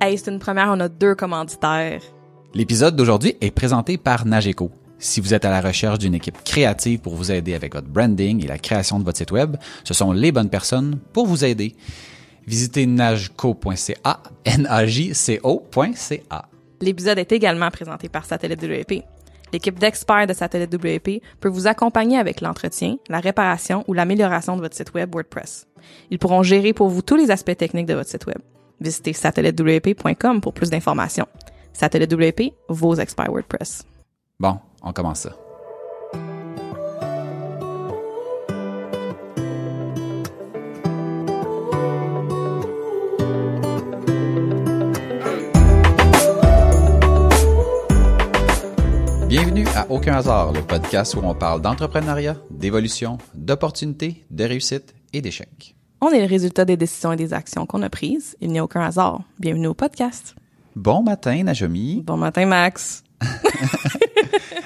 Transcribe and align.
Hey, 0.00 0.16
c'est 0.16 0.30
une 0.30 0.38
première, 0.38 0.68
on 0.70 0.78
a 0.78 0.88
deux 0.88 1.16
commanditaires. 1.16 2.00
L'épisode 2.54 2.94
d'aujourd'hui 2.94 3.34
est 3.40 3.50
présenté 3.50 3.98
par 3.98 4.26
Nageco. 4.26 4.70
Si 5.00 5.20
vous 5.20 5.34
êtes 5.34 5.44
à 5.44 5.50
la 5.50 5.60
recherche 5.60 5.98
d'une 5.98 6.14
équipe 6.14 6.36
créative 6.44 7.00
pour 7.00 7.16
vous 7.16 7.32
aider 7.32 7.54
avec 7.54 7.74
votre 7.74 7.88
branding 7.88 8.44
et 8.44 8.46
la 8.46 8.58
création 8.58 9.00
de 9.00 9.04
votre 9.04 9.18
site 9.18 9.32
web, 9.32 9.56
ce 9.82 9.94
sont 9.94 10.12
les 10.12 10.30
bonnes 10.30 10.50
personnes 10.50 11.00
pour 11.12 11.26
vous 11.26 11.44
aider. 11.44 11.74
Visitez 12.46 12.86
nageco.ca, 12.86 14.22
N-A-J-C-O.ca. 14.44 16.48
L'épisode 16.80 17.18
est 17.18 17.32
également 17.32 17.70
présenté 17.72 18.08
par 18.08 18.24
Satellite 18.24 18.62
WP. 18.62 19.02
L'équipe 19.52 19.80
d'experts 19.80 20.28
de 20.28 20.32
Satellite 20.32 20.72
WP 20.72 21.22
peut 21.40 21.48
vous 21.48 21.66
accompagner 21.66 22.18
avec 22.18 22.40
l'entretien, 22.40 22.98
la 23.08 23.18
réparation 23.18 23.82
ou 23.88 23.94
l'amélioration 23.94 24.54
de 24.54 24.60
votre 24.60 24.76
site 24.76 24.94
web 24.94 25.12
WordPress. 25.12 25.66
Ils 26.12 26.20
pourront 26.20 26.44
gérer 26.44 26.72
pour 26.72 26.88
vous 26.88 27.02
tous 27.02 27.16
les 27.16 27.32
aspects 27.32 27.56
techniques 27.56 27.86
de 27.86 27.94
votre 27.94 28.10
site 28.10 28.26
web. 28.26 28.38
Visitez 28.80 29.12
satellitewp.com 29.12 30.40
pour 30.40 30.52
plus 30.52 30.70
d'informations. 30.70 31.26
Satellite 31.72 32.12
WP, 32.12 32.54
vos 32.68 32.96
experts 32.96 33.30
WordPress. 33.30 33.84
Bon, 34.40 34.58
on 34.82 34.92
commence 34.92 35.20
ça. 35.20 35.36
Bienvenue 49.28 49.66
à 49.76 49.90
Aucun 49.90 50.14
hasard, 50.14 50.52
le 50.52 50.62
podcast 50.62 51.14
où 51.14 51.20
on 51.22 51.34
parle 51.34 51.60
d'entrepreneuriat, 51.60 52.36
d'évolution, 52.50 53.18
d'opportunités, 53.34 54.24
de 54.30 54.44
réussite 54.44 54.94
et 55.12 55.20
d'échecs. 55.20 55.77
On 56.00 56.10
est 56.10 56.20
le 56.20 56.26
résultat 56.26 56.64
des 56.64 56.76
décisions 56.76 57.12
et 57.12 57.16
des 57.16 57.34
actions 57.34 57.66
qu'on 57.66 57.82
a 57.82 57.90
prises. 57.90 58.36
Il 58.40 58.52
n'y 58.52 58.60
a 58.60 58.64
aucun 58.64 58.82
hasard. 58.82 59.22
Bienvenue 59.40 59.66
au 59.66 59.74
podcast. 59.74 60.36
Bon 60.76 61.02
matin, 61.02 61.42
Najomi. 61.42 62.04
Bon 62.06 62.16
matin, 62.16 62.46
Max. 62.46 63.02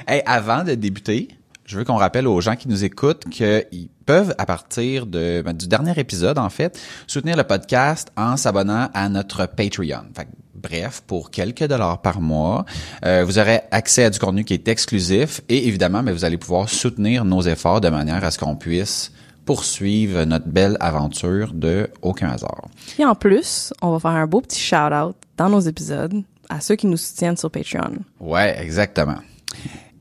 Hey, 0.06 0.20
avant 0.26 0.62
de 0.62 0.74
débuter, 0.74 1.28
je 1.64 1.78
veux 1.78 1.84
qu'on 1.84 1.96
rappelle 1.96 2.26
aux 2.26 2.40
gens 2.42 2.56
qui 2.56 2.68
nous 2.68 2.84
écoutent 2.84 3.24
qu'ils 3.30 3.88
peuvent, 4.04 4.34
à 4.36 4.44
partir 4.44 5.06
de, 5.06 5.42
ben, 5.42 5.54
du 5.54 5.68
dernier 5.68 5.98
épisode, 5.98 6.36
en 6.36 6.50
fait, 6.50 6.78
soutenir 7.06 7.36
le 7.36 7.44
podcast 7.44 8.08
en 8.16 8.36
s'abonnant 8.36 8.90
à 8.92 9.08
notre 9.08 9.46
Patreon. 9.46 10.02
Fait 10.14 10.24
que, 10.24 10.30
bref, 10.54 11.02
pour 11.06 11.30
quelques 11.30 11.64
dollars 11.64 12.02
par 12.02 12.20
mois, 12.20 12.66
euh, 13.06 13.24
vous 13.24 13.38
aurez 13.38 13.62
accès 13.70 14.04
à 14.04 14.10
du 14.10 14.18
contenu 14.18 14.44
qui 14.44 14.52
est 14.52 14.68
exclusif 14.68 15.40
et 15.48 15.66
évidemment, 15.68 16.02
mais 16.02 16.12
vous 16.12 16.26
allez 16.26 16.36
pouvoir 16.36 16.68
soutenir 16.68 17.24
nos 17.24 17.40
efforts 17.40 17.80
de 17.80 17.88
manière 17.88 18.22
à 18.22 18.30
ce 18.30 18.38
qu'on 18.38 18.56
puisse 18.56 19.12
poursuivre 19.44 20.24
notre 20.24 20.48
belle 20.48 20.76
aventure 20.80 21.52
de 21.52 21.88
aucun 22.00 22.30
hasard. 22.30 22.68
Et 22.98 23.04
en 23.04 23.14
plus, 23.14 23.72
on 23.82 23.90
va 23.90 23.98
faire 23.98 24.10
un 24.10 24.26
beau 24.26 24.40
petit 24.40 24.60
shout-out 24.60 25.16
dans 25.36 25.48
nos 25.48 25.60
épisodes 25.60 26.22
à 26.48 26.60
ceux 26.60 26.76
qui 26.76 26.86
nous 26.86 26.96
soutiennent 26.96 27.36
sur 27.36 27.50
Patreon. 27.50 27.98
Ouais, 28.20 28.56
exactement. 28.60 29.16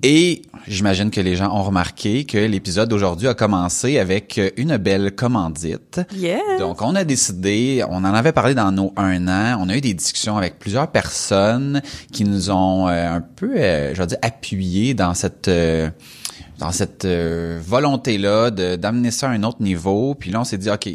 Et 0.04 0.42
j'imagine 0.68 1.12
que 1.12 1.22
les 1.22 1.36
gens 1.36 1.56
ont 1.56 1.62
remarqué 1.62 2.26
que 2.26 2.38
l'épisode 2.38 2.90
d'aujourd'hui 2.90 3.28
a 3.28 3.36
commencé 3.36 4.00
avec 4.00 4.42
une 4.58 4.78
belle 4.78 5.14
commandite. 5.16 6.02
Yeah! 6.16 6.58
Donc, 6.58 6.82
on 6.82 6.96
a 6.96 7.04
décidé, 7.04 7.84
on 7.88 7.98
en 7.98 8.14
avait 8.14 8.32
parlé 8.32 8.56
dans 8.56 8.72
nos 8.72 8.94
un 8.98 9.28
an, 9.28 9.60
on 9.62 9.70
a 9.70 9.78
eu 9.78 9.82
des 9.82 9.94
discussions 9.94 10.38
avec 10.38 10.58
plusieurs 10.58 10.88
personnes 10.88 11.82
qui 12.12 12.24
nous 12.24 12.50
ont 12.50 12.88
euh, 12.88 13.16
un 13.16 13.22
peu, 13.22 13.56
euh, 13.56 13.94
je 13.94 14.02
vais 14.02 14.08
dire, 14.08 14.18
appuyé 14.22 14.94
dans 14.94 15.14
cette... 15.14 15.48
euh, 15.48 15.90
dans 16.62 16.72
cette 16.72 17.06
euh, 17.06 17.60
volonté-là 17.62 18.52
de 18.52 18.76
d'amener 18.76 19.10
ça 19.12 19.28
à 19.30 19.32
un 19.32 19.44
autre 19.44 19.62
niveau. 19.62 20.14
Puis 20.16 20.30
là, 20.32 20.42
on 20.42 20.44
s'est 20.44 20.60
dit, 20.60 20.70
OK, 20.70 20.90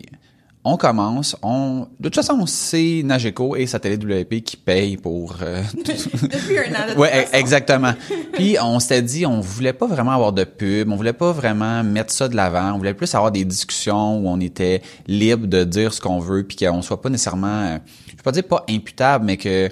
on 0.62 0.77
commence. 0.77 1.36
On, 1.42 1.89
de 1.98 2.05
toute 2.09 2.14
façon, 2.14 2.47
c'est 2.47 3.03
Nageco 3.05 3.56
et 3.56 3.67
Satellite 3.67 4.05
WP 4.05 4.42
qui 4.44 4.56
payent 4.56 4.97
pour... 4.97 5.37
euh, 5.42 5.62
Depuis 5.77 6.59
un 6.59 6.72
an, 6.72 6.94
de 6.94 6.99
Ouais, 6.99 7.09
façon. 7.25 7.32
exactement. 7.34 7.94
Puis 8.34 8.56
on 8.62 8.78
s'était 8.78 9.03
dit, 9.03 9.27
on 9.27 9.41
voulait 9.41 9.72
pas 9.72 9.87
vraiment 9.88 10.12
avoir 10.12 10.32
de 10.32 10.44
pub, 10.44 10.91
on 10.93 10.97
voulait 10.97 11.12
pas 11.12 11.32
vraiment 11.32 11.83
mettre 11.83 12.12
ça 12.12 12.28
de 12.28 12.37
l'avant, 12.37 12.72
on 12.75 12.78
voulait 12.78 12.94
plus 12.94 13.12
avoir 13.16 13.33
des 13.33 13.44
discussions 13.44 14.19
où 14.19 14.28
on 14.28 14.38
était 14.41 14.83
libre 15.09 15.47
de 15.48 15.65
dire 15.65 15.93
ce 15.93 16.00
qu'on 16.00 16.21
veut, 16.21 16.44
puis 16.44 16.56
qu'on 16.56 16.81
soit 16.83 17.03
pas 17.03 17.10
nécessairement, 17.10 17.62
euh, 17.62 17.78
je 18.06 18.12
vais 18.12 18.22
pas 18.22 18.33
dire 18.33 18.44
pas 18.44 18.65
imputable, 18.71 19.25
mais 19.25 19.37
que 19.37 19.69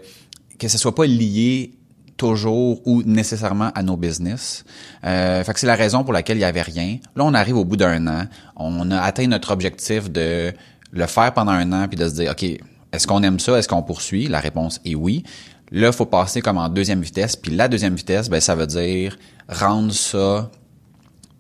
que 0.59 0.69
ce 0.69 0.79
soit 0.79 0.95
pas 0.95 1.07
lié 1.07 1.73
toujours 2.17 2.81
ou 2.87 3.03
nécessairement 3.03 3.71
à 3.75 3.83
nos 3.83 3.97
business. 3.97 4.65
Euh, 5.05 5.43
fait 5.45 5.53
que 5.53 5.61
c'est 5.61 5.67
la 5.67 5.75
raison 5.75 6.05
pour 6.05 6.13
laquelle 6.13 6.37
il 6.37 6.43
y 6.43 6.45
avait 6.45 6.63
rien. 6.63 6.99
Là, 7.17 7.25
on 7.25 7.35
arrive 7.35 7.57
au 7.57 7.65
bout 7.65 7.77
d'un 7.77 8.07
an, 8.07 8.25
on 8.57 8.91
a 8.91 9.01
atteint 9.01 9.27
notre 9.27 9.51
objectif 9.53 10.11
de 10.11 10.53
le 10.93 11.07
faire 11.07 11.33
pendant 11.35 11.53
un 11.53 11.73
an 11.73 11.89
puis 11.89 11.99
de 11.99 12.09
se 12.09 12.15
dire, 12.15 12.31
ok, 12.31 12.45
est-ce 12.93 13.07
qu'on 13.07 13.23
aime 13.23 13.41
ça, 13.41 13.59
est-ce 13.59 13.69
qu'on 13.69 13.83
poursuit? 13.83 14.29
La 14.29 14.41
réponse 14.41 14.81
est 14.85 14.95
oui. 14.95 15.25
Là, 15.73 15.91
faut 15.91 16.07
passer 16.07 16.41
comme 16.41 16.59
en 16.59 16.69
deuxième 16.69 17.01
vitesse, 17.01 17.35
puis 17.35 17.55
la 17.55 17.67
deuxième 17.67 17.95
vitesse, 17.95 18.29
ben 18.29 18.41
ça 18.41 18.55
veut 18.55 18.67
dire 18.67 19.19
rendre 19.49 19.93
ça 19.93 20.51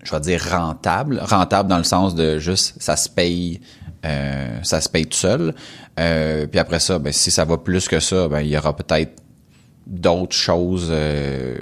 je 0.02 0.10
vais 0.10 0.20
dire 0.20 0.42
rentable, 0.50 1.18
rentable 1.22 1.68
dans 1.68 1.78
le 1.78 1.84
sens 1.84 2.14
de 2.14 2.38
juste 2.38 2.74
ça 2.78 2.94
se 2.96 3.08
paye 3.08 3.60
euh, 4.04 4.58
ça 4.62 4.80
se 4.80 4.88
paye 4.88 5.06
tout 5.06 5.16
seul. 5.16 5.54
Euh, 5.98 6.46
puis 6.46 6.60
après 6.60 6.78
ça, 6.78 6.98
ben 6.98 7.12
si 7.12 7.30
ça 7.30 7.44
va 7.44 7.56
plus 7.56 7.88
que 7.88 8.00
ça, 8.00 8.28
ben 8.28 8.40
il 8.40 8.48
y 8.48 8.58
aura 8.58 8.76
peut-être 8.76 9.22
d'autres 9.86 10.36
choses 10.36 10.88
euh, 10.90 11.58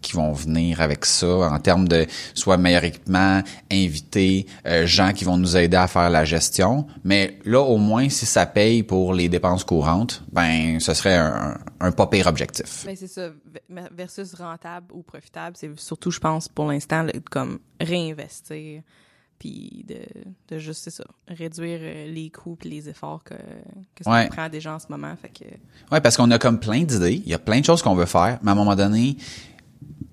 qui 0.00 0.14
vont 0.14 0.32
venir 0.32 0.80
avec 0.80 1.04
ça 1.04 1.28
en 1.28 1.58
termes 1.58 1.86
de 1.86 2.06
soit 2.34 2.56
meilleur 2.56 2.84
équipement, 2.84 3.42
invités, 3.70 4.46
euh, 4.66 4.86
gens 4.86 5.12
qui 5.12 5.24
vont 5.24 5.36
nous 5.36 5.56
aider 5.56 5.76
à 5.76 5.88
faire 5.88 6.10
la 6.10 6.24
gestion. 6.24 6.86
Mais 7.04 7.38
là, 7.44 7.60
au 7.60 7.76
moins, 7.76 8.08
si 8.08 8.26
ça 8.26 8.46
paye 8.46 8.82
pour 8.82 9.12
les 9.12 9.28
dépenses 9.28 9.64
courantes, 9.64 10.22
ben 10.32 10.80
ce 10.80 10.94
serait 10.94 11.16
un, 11.16 11.58
un 11.80 11.92
pas 11.92 12.06
pire 12.06 12.26
objectif. 12.26 12.84
Ben, 12.86 12.96
c'est 12.96 13.08
ça. 13.08 13.28
Versus 13.92 14.34
rentable 14.34 14.86
ou 14.92 15.02
profitable, 15.02 15.56
c'est 15.58 15.78
surtout, 15.78 16.10
je 16.10 16.20
pense, 16.20 16.48
pour 16.48 16.66
l'instant, 16.66 17.06
comme 17.30 17.58
réinvestir, 17.80 18.82
puis 19.40 19.84
de, 19.88 19.96
de 20.54 20.58
juste, 20.60 20.84
c'est 20.84 20.90
ça, 20.90 21.04
réduire 21.26 21.80
euh, 21.82 22.06
les 22.12 22.30
coûts 22.30 22.54
puis 22.54 22.70
les 22.70 22.88
efforts 22.88 23.24
que, 23.24 23.34
que 23.96 24.04
ça 24.04 24.10
Ouais. 24.12 24.28
prend 24.28 24.48
déjà 24.48 24.74
en 24.74 24.78
ce 24.78 24.86
moment. 24.90 25.12
Fait 25.20 25.30
que, 25.30 25.44
Ouais, 25.90 26.00
parce 26.00 26.16
qu'on 26.16 26.30
a 26.30 26.38
comme 26.38 26.60
plein 26.60 26.84
d'idées, 26.84 27.14
il 27.24 27.28
y 27.28 27.34
a 27.34 27.38
plein 27.38 27.58
de 27.58 27.64
choses 27.64 27.82
qu'on 27.82 27.94
veut 27.96 28.06
faire, 28.06 28.38
mais 28.42 28.50
à 28.50 28.52
un 28.52 28.56
moment 28.56 28.76
donné, 28.76 29.16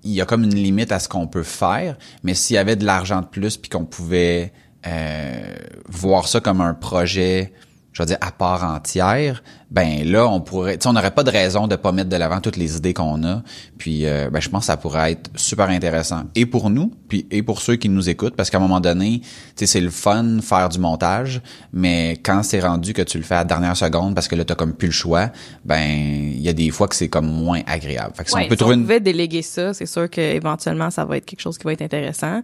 il 0.02 0.12
y 0.12 0.20
a 0.20 0.24
comme 0.26 0.42
une 0.44 0.54
limite 0.54 0.90
à 0.90 0.98
ce 0.98 1.08
qu'on 1.08 1.26
peut 1.28 1.42
faire. 1.42 1.96
Mais 2.22 2.34
s'il 2.34 2.54
y 2.54 2.58
avait 2.58 2.76
de 2.76 2.84
l'argent 2.86 3.20
de 3.20 3.26
plus, 3.26 3.56
puis 3.56 3.68
qu'on 3.68 3.84
pouvait 3.84 4.52
euh, 4.86 5.54
voir 5.88 6.26
ça 6.26 6.40
comme 6.40 6.60
un 6.60 6.72
projet, 6.74 7.52
je 7.98 8.04
veux 8.04 8.06
dire 8.06 8.18
à 8.20 8.30
part 8.30 8.62
entière, 8.62 9.42
ben 9.72 10.08
là 10.08 10.28
on 10.28 10.40
pourrait, 10.40 10.78
tu 10.78 10.84
sais, 10.84 10.88
on 10.88 10.92
n'aurait 10.92 11.10
pas 11.10 11.24
de 11.24 11.32
raison 11.32 11.66
de 11.66 11.74
pas 11.74 11.90
mettre 11.90 12.08
de 12.08 12.16
l'avant 12.16 12.40
toutes 12.40 12.56
les 12.56 12.76
idées 12.76 12.94
qu'on 12.94 13.24
a. 13.24 13.42
Puis 13.76 14.06
euh, 14.06 14.30
ben 14.30 14.38
je 14.38 14.48
pense 14.48 14.62
que 14.62 14.66
ça 14.66 14.76
pourrait 14.76 15.12
être 15.12 15.30
super 15.34 15.68
intéressant 15.68 16.22
et 16.36 16.46
pour 16.46 16.70
nous, 16.70 16.94
puis 17.08 17.26
et 17.32 17.42
pour 17.42 17.60
ceux 17.60 17.74
qui 17.74 17.88
nous 17.88 18.08
écoutent, 18.08 18.36
parce 18.36 18.50
qu'à 18.50 18.58
un 18.58 18.60
moment 18.60 18.78
donné, 18.78 19.20
tu 19.20 19.28
sais, 19.56 19.66
c'est 19.66 19.80
le 19.80 19.90
fun 19.90 20.38
faire 20.40 20.68
du 20.68 20.78
montage, 20.78 21.42
mais 21.72 22.12
quand 22.22 22.44
c'est 22.44 22.60
rendu 22.60 22.92
que 22.92 23.02
tu 23.02 23.18
le 23.18 23.24
fais 23.24 23.34
à 23.34 23.38
la 23.38 23.44
dernière 23.44 23.76
seconde 23.76 24.14
parce 24.14 24.28
que 24.28 24.36
là 24.36 24.44
t'as 24.44 24.54
comme 24.54 24.74
plus 24.74 24.88
le 24.88 24.92
choix, 24.92 25.30
ben 25.64 25.90
il 25.90 26.40
y 26.40 26.48
a 26.48 26.52
des 26.52 26.70
fois 26.70 26.86
que 26.86 26.94
c'est 26.94 27.08
comme 27.08 27.26
moins 27.26 27.62
agréable. 27.66 28.12
Fait 28.14 28.22
que 28.22 28.30
si 28.30 28.36
Ouais, 28.36 28.44
on 28.44 28.48
peut 28.48 28.54
si 28.54 28.58
trouver 28.58 28.76
on 28.76 28.78
une 28.78 28.84
pouvait 28.84 29.00
déléguer 29.00 29.42
ça, 29.42 29.74
c'est 29.74 29.86
sûr 29.86 30.08
qu'éventuellement, 30.08 30.90
ça 30.90 31.04
va 31.04 31.16
être 31.16 31.26
quelque 31.26 31.40
chose 31.40 31.58
qui 31.58 31.64
va 31.64 31.72
être 31.72 31.82
intéressant. 31.82 32.42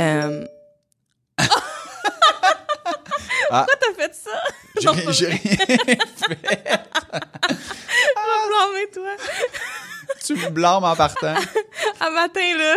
Euh... 0.00 0.46
Ah. 3.50 3.66
Pourquoi 3.68 3.74
t'as 3.78 4.02
fait 4.02 4.14
ça? 4.14 4.65
J'ai 4.80 4.88
rien- 4.88 5.02
rien 5.04 5.96
Je 6.18 6.26
vais 6.26 6.36
blâmer 8.48 8.86
toi. 8.92 9.10
tu 10.24 10.34
me 10.34 10.50
blâmes 10.50 10.84
en 10.84 10.96
partant. 10.96 11.34
À 12.00 12.10
matin, 12.10 12.40
là. 12.58 12.76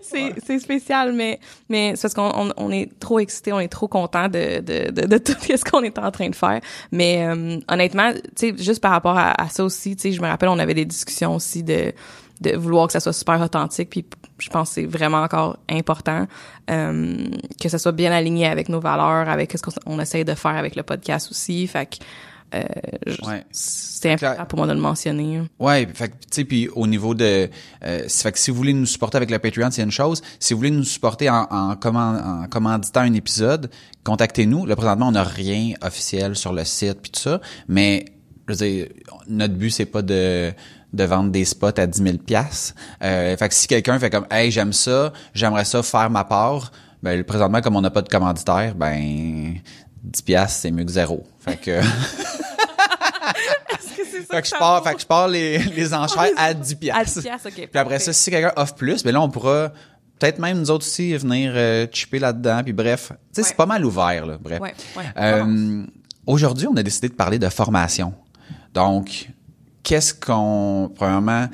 c'est 0.02 0.58
spécial, 0.58 1.12
mais, 1.12 1.38
mais 1.68 1.92
c'est 1.94 2.02
parce 2.02 2.14
qu'on 2.14 2.32
on, 2.48 2.52
on 2.56 2.70
est 2.72 2.88
trop 2.98 3.20
excité, 3.20 3.52
on 3.52 3.60
est 3.60 3.68
trop 3.68 3.86
content 3.86 4.28
de, 4.28 4.58
de, 4.60 4.90
de, 4.90 5.06
de 5.06 5.18
tout 5.18 5.34
ce 5.56 5.64
qu'on 5.64 5.82
est 5.84 5.96
en 5.98 6.10
train 6.10 6.28
de 6.28 6.34
faire. 6.34 6.60
Mais 6.90 7.24
euh, 7.26 7.58
honnêtement, 7.68 8.12
tu 8.36 8.50
sais, 8.50 8.54
juste 8.58 8.80
par 8.80 8.90
rapport 8.90 9.16
à, 9.16 9.40
à 9.40 9.48
ça 9.48 9.64
aussi, 9.64 9.94
tu 9.96 10.02
sais, 10.02 10.12
je 10.12 10.20
me 10.20 10.26
rappelle, 10.26 10.48
on 10.48 10.58
avait 10.58 10.74
des 10.74 10.84
discussions 10.84 11.36
aussi 11.36 11.62
de 11.62 11.92
de 12.52 12.56
vouloir 12.56 12.86
que 12.86 12.92
ça 12.92 13.00
soit 13.00 13.12
super 13.12 13.40
authentique 13.40 13.90
puis 13.90 14.04
je 14.38 14.48
pense 14.50 14.68
que 14.70 14.74
c'est 14.76 14.86
vraiment 14.86 15.22
encore 15.22 15.58
important 15.70 16.26
euh, 16.70 17.26
que 17.60 17.68
ça 17.68 17.78
soit 17.78 17.92
bien 17.92 18.12
aligné 18.12 18.46
avec 18.46 18.68
nos 18.68 18.80
valeurs 18.80 19.28
avec 19.28 19.52
ce 19.52 19.62
qu'on 19.62 19.72
on 19.86 20.00
essaye 20.00 20.24
de 20.24 20.34
faire 20.34 20.56
avec 20.56 20.76
le 20.76 20.82
podcast 20.82 21.30
aussi 21.30 21.66
fait 21.66 21.86
que 21.86 21.96
euh, 22.54 22.62
Ouais. 23.26 23.44
c'est 23.50 24.12
important 24.12 24.44
pour 24.46 24.58
moi 24.58 24.68
de 24.68 24.74
le 24.74 24.78
mentionner 24.80 25.42
Ouais, 25.58 25.88
fait 25.92 26.08
que, 26.10 26.12
tu 26.14 26.20
sais, 26.30 26.44
puis 26.44 26.68
au 26.68 26.86
niveau 26.86 27.12
de, 27.14 27.48
euh, 27.84 28.08
fait 28.08 28.30
que 28.32 28.38
si 28.38 28.50
vous 28.52 28.56
voulez 28.56 28.72
nous 28.74 28.86
supporter 28.86 29.16
avec 29.16 29.30
le 29.30 29.40
Patreon, 29.40 29.70
c'est 29.72 29.82
une 29.82 29.90
chose. 29.90 30.22
Si 30.38 30.52
vous 30.52 30.58
voulez 30.58 30.70
nous 30.70 30.84
supporter 30.84 31.28
en, 31.30 31.48
en, 31.50 31.72
en 31.72 32.46
commanditant 32.46 33.00
un 33.00 33.12
épisode, 33.14 33.70
contactez-nous. 34.04 34.66
Là, 34.66 34.76
présentement, 34.76 35.08
on 35.08 35.12
n'a 35.12 35.24
rien 35.24 35.72
officiel 35.82 36.36
sur 36.36 36.52
le 36.52 36.64
site 36.64 37.00
puis 37.02 37.10
tout 37.10 37.20
ça, 37.20 37.40
mais 37.66 38.04
je 38.46 38.52
veux 38.52 38.58
dire, 38.58 38.86
notre 39.26 39.54
but 39.54 39.70
c'est 39.70 39.86
pas 39.86 40.02
de 40.02 40.52
de 40.94 41.04
vendre 41.04 41.30
des 41.30 41.44
spots 41.44 41.78
à 41.78 41.86
10 41.86 42.02
000 42.02 42.16
pièces. 42.18 42.74
Euh, 43.02 43.36
fait 43.36 43.48
que 43.48 43.54
si 43.54 43.66
quelqu'un 43.66 43.98
fait 43.98 44.10
comme, 44.10 44.26
hey, 44.30 44.50
j'aime 44.50 44.72
ça, 44.72 45.12
j'aimerais 45.34 45.64
ça 45.64 45.82
faire 45.82 46.08
ma 46.10 46.24
part, 46.24 46.72
ben 47.02 47.22
présentement 47.24 47.60
comme 47.60 47.76
on 47.76 47.80
n'a 47.82 47.90
pas 47.90 48.02
de 48.02 48.08
commanditaire, 48.08 48.74
ben 48.74 49.54
10 50.02 50.22
pièces 50.22 50.58
c'est 50.62 50.70
mieux 50.70 50.84
que 50.84 50.92
zéro. 50.92 51.24
Fait 51.40 51.56
que 51.56 51.80
ça 51.82 51.88
fait 54.30 54.42
que 54.42 54.48
je 54.48 54.58
pars, 54.58 54.82
fait 54.82 54.94
que 54.94 55.00
je 55.00 55.06
pars 55.06 55.28
les, 55.28 55.58
les 55.58 55.94
enchères 55.94 56.30
à 56.36 56.54
10 56.54 56.72
À 56.72 56.76
piastres. 56.76 57.20
10 57.20 57.22
piastres, 57.22 57.48
OK. 57.48 57.54
Puis 57.70 57.78
après 57.80 57.98
ça, 57.98 58.12
si 58.12 58.30
quelqu'un 58.30 58.52
offre 58.56 58.74
plus, 58.74 59.02
ben 59.02 59.12
là, 59.12 59.20
on 59.20 59.28
pourra 59.28 59.70
peut-être 60.18 60.38
même 60.38 60.58
nous 60.58 60.70
autres 60.70 60.84
aussi 60.86 61.16
venir 61.16 61.52
euh, 61.54 61.86
chipper 61.92 62.18
là-dedans. 62.18 62.62
Puis 62.64 62.72
bref, 62.72 63.08
tu 63.08 63.14
sais, 63.32 63.42
Ouais. 63.42 63.48
c'est 63.48 63.56
pas 63.56 63.66
mal 63.66 63.84
ouvert, 63.84 64.26
là. 64.26 64.38
Bref. 64.40 64.60
Ouais, 64.60 64.74
ouais. 64.96 65.04
Euh, 65.16 65.84
Aujourd'hui, 66.26 66.66
on 66.66 66.76
a 66.76 66.82
décidé 66.82 67.08
de 67.08 67.14
parler 67.14 67.38
de 67.38 67.48
formation. 67.50 68.14
Donc, 68.72 69.28
qu'est-ce 69.84 70.12
qu'on, 70.12 70.90
premièrement, 70.94 71.46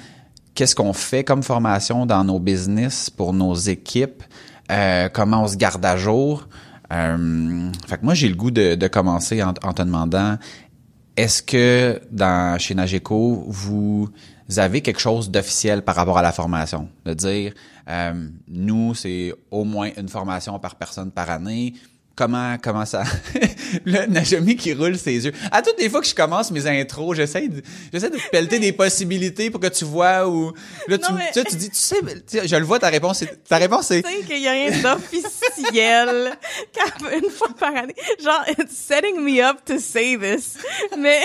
qu'est-ce 0.54 0.74
qu'on 0.74 0.94
fait 0.94 1.24
comme 1.24 1.42
formation 1.42 2.06
dans 2.06 2.24
nos 2.24 2.38
business 2.38 3.10
pour 3.10 3.34
nos 3.34 3.54
équipes? 3.54 4.22
Euh, 4.70 5.10
comment 5.12 5.42
on 5.42 5.48
se 5.48 5.56
garde 5.56 5.84
à 5.84 5.98
jour? 5.98 6.48
Euh, 6.92 7.70
fait 7.86 7.98
que 7.98 8.04
moi, 8.04 8.14
j'ai 8.14 8.28
le 8.28 8.34
goût 8.34 8.50
de, 8.50 8.74
de 8.74 8.88
commencer 8.88 9.42
en, 9.42 9.52
en 9.62 9.72
te 9.72 9.82
demandant, 9.82 10.38
est-ce 11.16 11.42
que 11.42 12.00
dans 12.10 12.58
chez 12.58 12.74
Nageco, 12.74 13.44
vous 13.46 14.08
avez 14.56 14.80
quelque 14.80 15.00
chose 15.00 15.30
d'officiel 15.30 15.82
par 15.82 15.96
rapport 15.96 16.18
à 16.18 16.22
la 16.22 16.32
formation? 16.32 16.88
De 17.04 17.14
dire, 17.14 17.52
euh, 17.88 18.28
nous, 18.48 18.94
c'est 18.94 19.34
au 19.50 19.64
moins 19.64 19.90
une 19.96 20.08
formation 20.08 20.58
par 20.58 20.76
personne 20.76 21.10
par 21.10 21.30
année. 21.30 21.74
Comment, 22.20 22.58
comment 22.62 22.84
ça? 22.84 23.02
le 23.86 24.04
Najami 24.04 24.54
qui 24.54 24.74
roule 24.74 24.98
ses 24.98 25.24
yeux. 25.24 25.32
À 25.50 25.62
toutes 25.62 25.78
les 25.78 25.88
fois 25.88 26.02
que 26.02 26.06
je 26.06 26.14
commence 26.14 26.50
mes 26.50 26.66
intros, 26.66 27.16
j'essaie 27.16 27.48
de, 27.48 27.62
j'essaie 27.90 28.10
de 28.10 28.18
te 28.18 28.28
pelleter 28.28 28.58
des 28.58 28.72
possibilités 28.72 29.48
pour 29.48 29.58
que 29.58 29.68
tu 29.68 29.86
vois 29.86 30.28
où, 30.28 30.52
là, 30.86 30.98
tu, 30.98 31.10
Non, 31.10 31.16
mais- 31.16 31.30
tu, 31.32 31.56
dis, 31.56 31.70
tu 31.70 31.76
sais, 31.76 31.96
je 32.44 32.56
le 32.56 32.64
vois, 32.66 32.78
ta 32.78 32.88
réponse, 32.88 33.20
c'est, 33.20 33.42
ta 33.44 33.56
réponse, 33.56 33.86
c'est, 33.86 34.02
Tu 34.02 34.10
sais 34.10 34.18
qu'il 34.26 34.42
y 34.42 34.48
a 34.48 34.50
rien 34.50 34.70
d'officiel 34.82 36.36
une 37.24 37.30
fois 37.30 37.48
par 37.58 37.74
année. 37.74 37.94
Genre, 38.22 38.44
it's 38.58 38.76
setting 38.76 39.18
me 39.24 39.42
up 39.42 39.64
to 39.64 39.78
say 39.78 40.18
this. 40.18 40.58
Mais... 40.98 41.22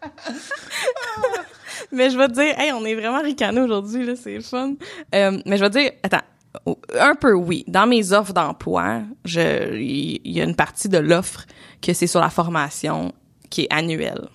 mais 1.92 2.08
je 2.08 2.16
vais 2.16 2.28
te 2.28 2.32
dire, 2.32 2.58
hey, 2.58 2.72
on 2.72 2.82
est 2.86 2.94
vraiment 2.94 3.20
ricanés 3.20 3.60
aujourd'hui, 3.60 4.06
là, 4.06 4.14
c'est 4.16 4.40
fun. 4.40 4.76
Euh, 5.14 5.38
mais 5.44 5.58
je 5.58 5.64
vais 5.64 5.68
te 5.68 5.78
dire, 5.78 5.90
attends, 6.02 6.22
un 6.98 7.14
peu 7.14 7.32
oui. 7.32 7.64
Dans 7.68 7.86
mes 7.86 8.12
offres 8.12 8.32
d'emploi, 8.32 9.02
je, 9.24 9.76
il 9.76 10.20
y, 10.24 10.40
a 10.40 10.44
une 10.44 10.56
partie 10.56 10.88
de 10.88 10.98
l'offre 10.98 11.46
que 11.80 11.92
c'est 11.92 12.06
sur 12.06 12.20
la 12.20 12.30
formation 12.30 13.12
qui 13.50 13.62
est 13.62 13.72
annuelle. 13.72 14.28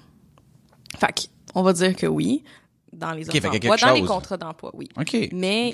Fait 0.98 1.08
que, 1.08 1.22
on 1.54 1.64
va 1.64 1.74
dire 1.74 1.96
que 1.96 2.08
oui. 2.08 2.44
Dans 2.94 3.12
les 3.12 3.28
offres 3.30 3.42
d'emploi, 3.42 3.78
dans 3.78 3.94
les 3.94 4.04
contrats 4.04 4.38
d'emploi, 4.38 4.72
oui 4.74 4.90
mais 5.34 5.74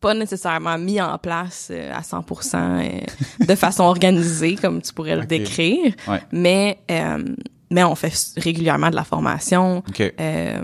pas 0.00 0.14
nécessairement 0.14 0.78
mis 0.78 1.00
en 1.00 1.18
place 1.18 1.68
euh, 1.70 1.92
à 1.92 2.00
100% 2.00 2.54
euh, 2.54 3.44
de 3.44 3.54
façon 3.54 3.84
organisée 3.84 4.54
comme 4.54 4.82
tu 4.82 4.92
pourrais 4.92 5.16
le 5.16 5.24
décrire 5.26 5.94
Ouais. 6.06 6.22
mais 6.30 6.78
euh, 6.90 7.24
mais 7.70 7.82
on 7.84 7.94
fait 7.94 8.12
régulièrement 8.36 8.90
de 8.90 8.96
la 8.96 9.04
formation. 9.04 9.78
OK. 9.88 10.00
euh, 10.20 10.62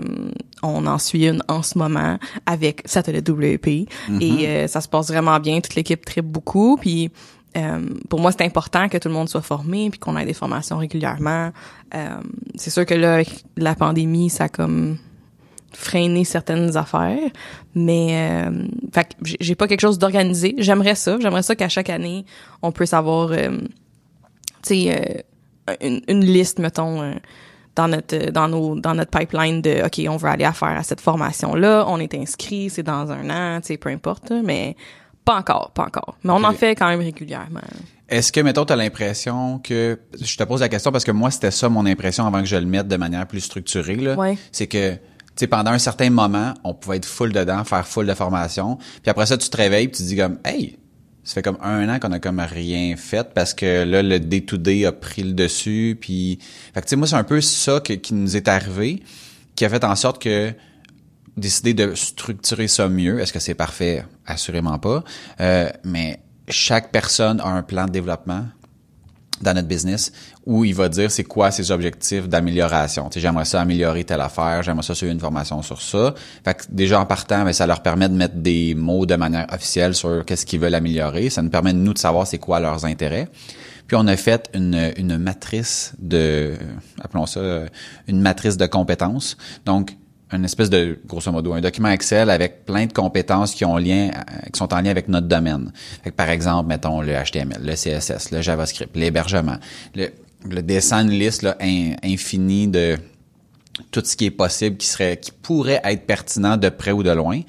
on 0.61 0.85
en 0.87 0.97
suit 0.97 1.27
une 1.27 1.43
en 1.49 1.61
ce 1.61 1.77
moment 1.77 2.17
avec 2.45 2.81
Satellite 2.85 3.27
WP 3.29 3.67
et 3.67 3.87
euh, 4.47 4.67
ça 4.67 4.79
se 4.79 4.87
passe 4.87 5.07
vraiment 5.09 5.39
bien. 5.39 5.59
Toute 5.59 5.75
l'équipe 5.75 6.03
tripe 6.05 6.25
beaucoup. 6.25 6.77
Puis 6.77 7.11
euh, 7.57 7.81
pour 8.09 8.19
moi, 8.21 8.31
c'est 8.31 8.43
important 8.45 8.87
que 8.87 8.97
tout 8.97 9.09
le 9.09 9.13
monde 9.13 9.27
soit 9.27 9.41
formé 9.41 9.89
puis 9.89 9.99
qu'on 9.99 10.15
ait 10.17 10.25
des 10.25 10.33
formations 10.33 10.77
régulièrement. 10.77 11.51
Euh, 11.93 12.09
c'est 12.55 12.69
sûr 12.69 12.85
que 12.85 12.93
là, 12.93 13.15
avec 13.15 13.43
la 13.57 13.75
pandémie, 13.75 14.29
ça 14.29 14.45
a 14.45 14.49
comme 14.49 14.97
freiner 15.73 16.23
certaines 16.23 16.77
affaires. 16.77 17.19
Mais 17.75 18.47
euh, 18.47 18.63
fait 18.93 19.15
j'ai- 19.41 19.55
pas 19.55 19.67
quelque 19.67 19.81
chose 19.81 19.99
d'organisé. 19.99 20.55
J'aimerais 20.59 20.95
ça. 20.95 21.17
J'aimerais 21.19 21.43
ça 21.43 21.55
qu'à 21.55 21.67
chaque 21.67 21.89
année 21.89 22.25
on 22.61 22.71
puisse 22.71 22.93
avoir 22.93 23.31
euh, 23.31 23.57
tu 23.59 23.67
sais 24.63 24.95
euh, 24.95 25.21
une, 25.81 26.01
une 26.07 26.25
liste 26.25 26.59
mettons 26.59 27.01
euh, 27.01 27.13
dans 27.75 27.87
notre 27.87 28.31
dans 28.31 28.47
nos 28.47 28.79
dans 28.79 28.95
notre 28.95 29.11
pipeline 29.11 29.61
de 29.61 29.85
OK 29.85 30.01
on 30.09 30.17
veut 30.17 30.29
aller 30.29 30.45
à 30.45 30.53
faire 30.53 30.69
à 30.77 30.83
cette 30.83 31.01
formation 31.01 31.55
là 31.55 31.85
on 31.87 31.99
est 31.99 32.13
inscrit 32.13 32.69
c'est 32.69 32.83
dans 32.83 33.11
un 33.11 33.29
an 33.29 33.61
tu 33.61 33.67
sais 33.67 33.77
peu 33.77 33.89
importe 33.89 34.31
mais 34.43 34.75
pas 35.25 35.37
encore 35.37 35.71
pas 35.71 35.83
encore 35.83 36.17
mais 36.23 36.31
on 36.31 36.43
en 36.43 36.53
fait 36.53 36.75
quand 36.75 36.87
même 36.87 36.99
régulièrement 36.99 37.61
Est-ce 38.09 38.31
que, 38.31 38.41
mettons, 38.41 38.65
tu 38.65 38.73
as 38.73 38.75
l'impression 38.75 39.59
que... 39.59 39.97
Je 40.21 40.37
te 40.37 40.43
pose 40.43 40.59
la 40.59 40.69
question 40.69 40.91
parce 40.91 41.03
que 41.03 41.11
moi, 41.11 41.31
c'était 41.31 41.49
ça 41.51 41.67
mon 41.69 41.85
impression 41.85 42.27
avant 42.27 42.41
que 42.41 42.45
je 42.45 42.57
le 42.57 42.65
mette 42.65 42.87
de 42.87 42.97
manière 42.97 43.25
plus 43.25 43.39
structurée. 43.39 43.95
là. 43.95 44.15
Ouais. 44.15 44.37
C'est 44.51 44.67
que, 44.67 44.93
tu 44.93 44.99
sais, 45.35 45.47
pendant 45.47 45.71
un 45.71 45.79
certain 45.79 46.11
moment, 46.11 46.53
on 46.63 46.75
pouvait 46.75 46.97
être 46.97 47.07
full 47.07 47.31
dedans, 47.31 47.63
faire 47.63 47.87
full 47.87 48.05
de 48.05 48.13
formation. 48.13 48.77
Puis 49.01 49.09
après 49.09 49.25
ça, 49.25 49.37
tu 49.37 49.49
te 49.49 49.57
réveilles 49.57 49.87
puis 49.87 49.97
tu 49.97 50.03
dis 50.03 50.17
comme, 50.17 50.37
hey, 50.45 50.77
ça 51.23 51.35
fait 51.35 51.41
comme 51.41 51.57
un 51.61 51.87
an 51.87 51.99
qu'on 51.99 52.11
a 52.11 52.19
comme 52.19 52.39
rien 52.39 52.95
fait 52.97 53.33
parce 53.33 53.53
que 53.53 53.83
là, 53.83 54.03
le 54.03 54.19
day-to-day 54.19 54.85
a 54.85 54.91
pris 54.91 55.23
le 55.23 55.33
dessus. 55.33 55.97
Puis, 55.99 56.39
fait 56.73 56.81
que, 56.81 56.85
tu 56.85 56.89
sais, 56.89 56.95
moi, 56.97 57.07
c'est 57.07 57.15
un 57.15 57.23
peu 57.23 57.39
ça 57.39 57.79
qui 57.79 58.13
nous 58.13 58.35
est 58.35 58.47
arrivé, 58.47 59.03
qui 59.55 59.63
a 59.63 59.69
fait 59.69 59.83
en 59.85 59.95
sorte 59.95 60.21
que 60.21 60.53
décider 61.37 61.73
de 61.73 61.95
structurer 61.95 62.67
ça 62.67 62.89
mieux. 62.89 63.19
Est-ce 63.19 63.33
que 63.33 63.39
c'est 63.39 63.55
parfait? 63.55 64.05
Assurément 64.25 64.77
pas. 64.79 65.03
Euh, 65.39 65.69
mais 65.83 66.19
chaque 66.49 66.91
personne 66.91 67.39
a 67.39 67.47
un 67.47 67.63
plan 67.63 67.85
de 67.85 67.91
développement 67.91 68.45
dans 69.41 69.53
notre 69.53 69.67
business 69.67 70.11
où 70.45 70.65
il 70.65 70.75
va 70.75 70.89
dire 70.89 71.09
c'est 71.09 71.23
quoi 71.23 71.51
ses 71.51 71.71
objectifs 71.71 72.27
d'amélioration. 72.27 73.09
J'aimerais 73.15 73.45
ça 73.45 73.61
améliorer 73.61 74.03
telle 74.03 74.21
affaire, 74.21 74.61
j'aimerais 74.63 74.83
ça 74.83 74.95
suivre 74.95 75.13
une 75.13 75.19
formation 75.19 75.61
sur 75.61 75.81
ça. 75.81 76.13
Fait 76.43 76.53
que 76.53 76.63
déjà 76.69 76.99
en 76.99 77.05
partant, 77.05 77.43
ben, 77.45 77.53
ça 77.53 77.65
leur 77.65 77.81
permet 77.81 78.09
de 78.09 78.15
mettre 78.15 78.35
des 78.35 78.75
mots 78.75 79.05
de 79.05 79.15
manière 79.15 79.47
officielle 79.53 79.95
sur 79.95 80.25
qu'est-ce 80.25 80.45
qu'ils 80.45 80.59
veulent 80.59 80.75
améliorer. 80.75 81.29
Ça 81.29 81.41
nous 81.41 81.49
permet 81.49 81.73
de 81.73 81.77
nous 81.77 81.93
de 81.93 81.99
savoir 81.99 82.27
c'est 82.27 82.39
quoi 82.39 82.59
leurs 82.59 82.85
intérêts. 82.85 83.29
Puis 83.87 83.97
on 83.97 84.07
a 84.07 84.15
fait 84.17 84.49
une, 84.53 84.93
une 84.97 85.17
matrice 85.17 85.93
de, 85.99 86.53
appelons 87.01 87.25
ça, 87.25 87.63
une 88.07 88.21
matrice 88.21 88.57
de 88.57 88.65
compétences. 88.65 89.37
Donc, 89.65 89.95
une 90.33 90.45
espèce 90.45 90.69
de, 90.69 90.99
grosso 91.05 91.31
modo, 91.31 91.53
un 91.53 91.61
document 91.61 91.89
Excel 91.89 92.29
avec 92.29 92.65
plein 92.65 92.87
de 92.87 92.93
compétences 92.93 93.53
qui 93.53 93.65
ont 93.65 93.77
lien, 93.77 94.09
euh, 94.09 94.49
qui 94.51 94.57
sont 94.57 94.73
en 94.73 94.81
lien 94.81 94.89
avec 94.89 95.07
notre 95.07 95.27
domaine. 95.27 95.71
Par 96.15 96.29
exemple, 96.29 96.67
mettons 96.67 97.01
le 97.01 97.13
HTML, 97.13 97.61
le 97.61 97.73
CSS, 97.73 98.31
le 98.31 98.41
JavaScript, 98.41 98.95
l'hébergement, 98.95 99.57
le, 99.95 100.09
le 100.49 100.61
dessin 100.61 101.05
de 101.05 101.11
liste 101.11 101.41
là, 101.41 101.55
in- 101.61 101.95
infini 102.03 102.67
de 102.67 102.97
tout 103.91 104.01
ce 104.05 104.15
qui 104.15 104.25
est 104.25 104.31
possible, 104.31 104.77
qui 104.77 104.87
serait, 104.87 105.17
qui 105.17 105.31
pourrait 105.31 105.81
être 105.83 106.05
pertinent 106.05 106.57
de 106.57 106.69
près 106.69 106.91
ou 106.91 107.03
de 107.03 107.11
loin. 107.11 107.41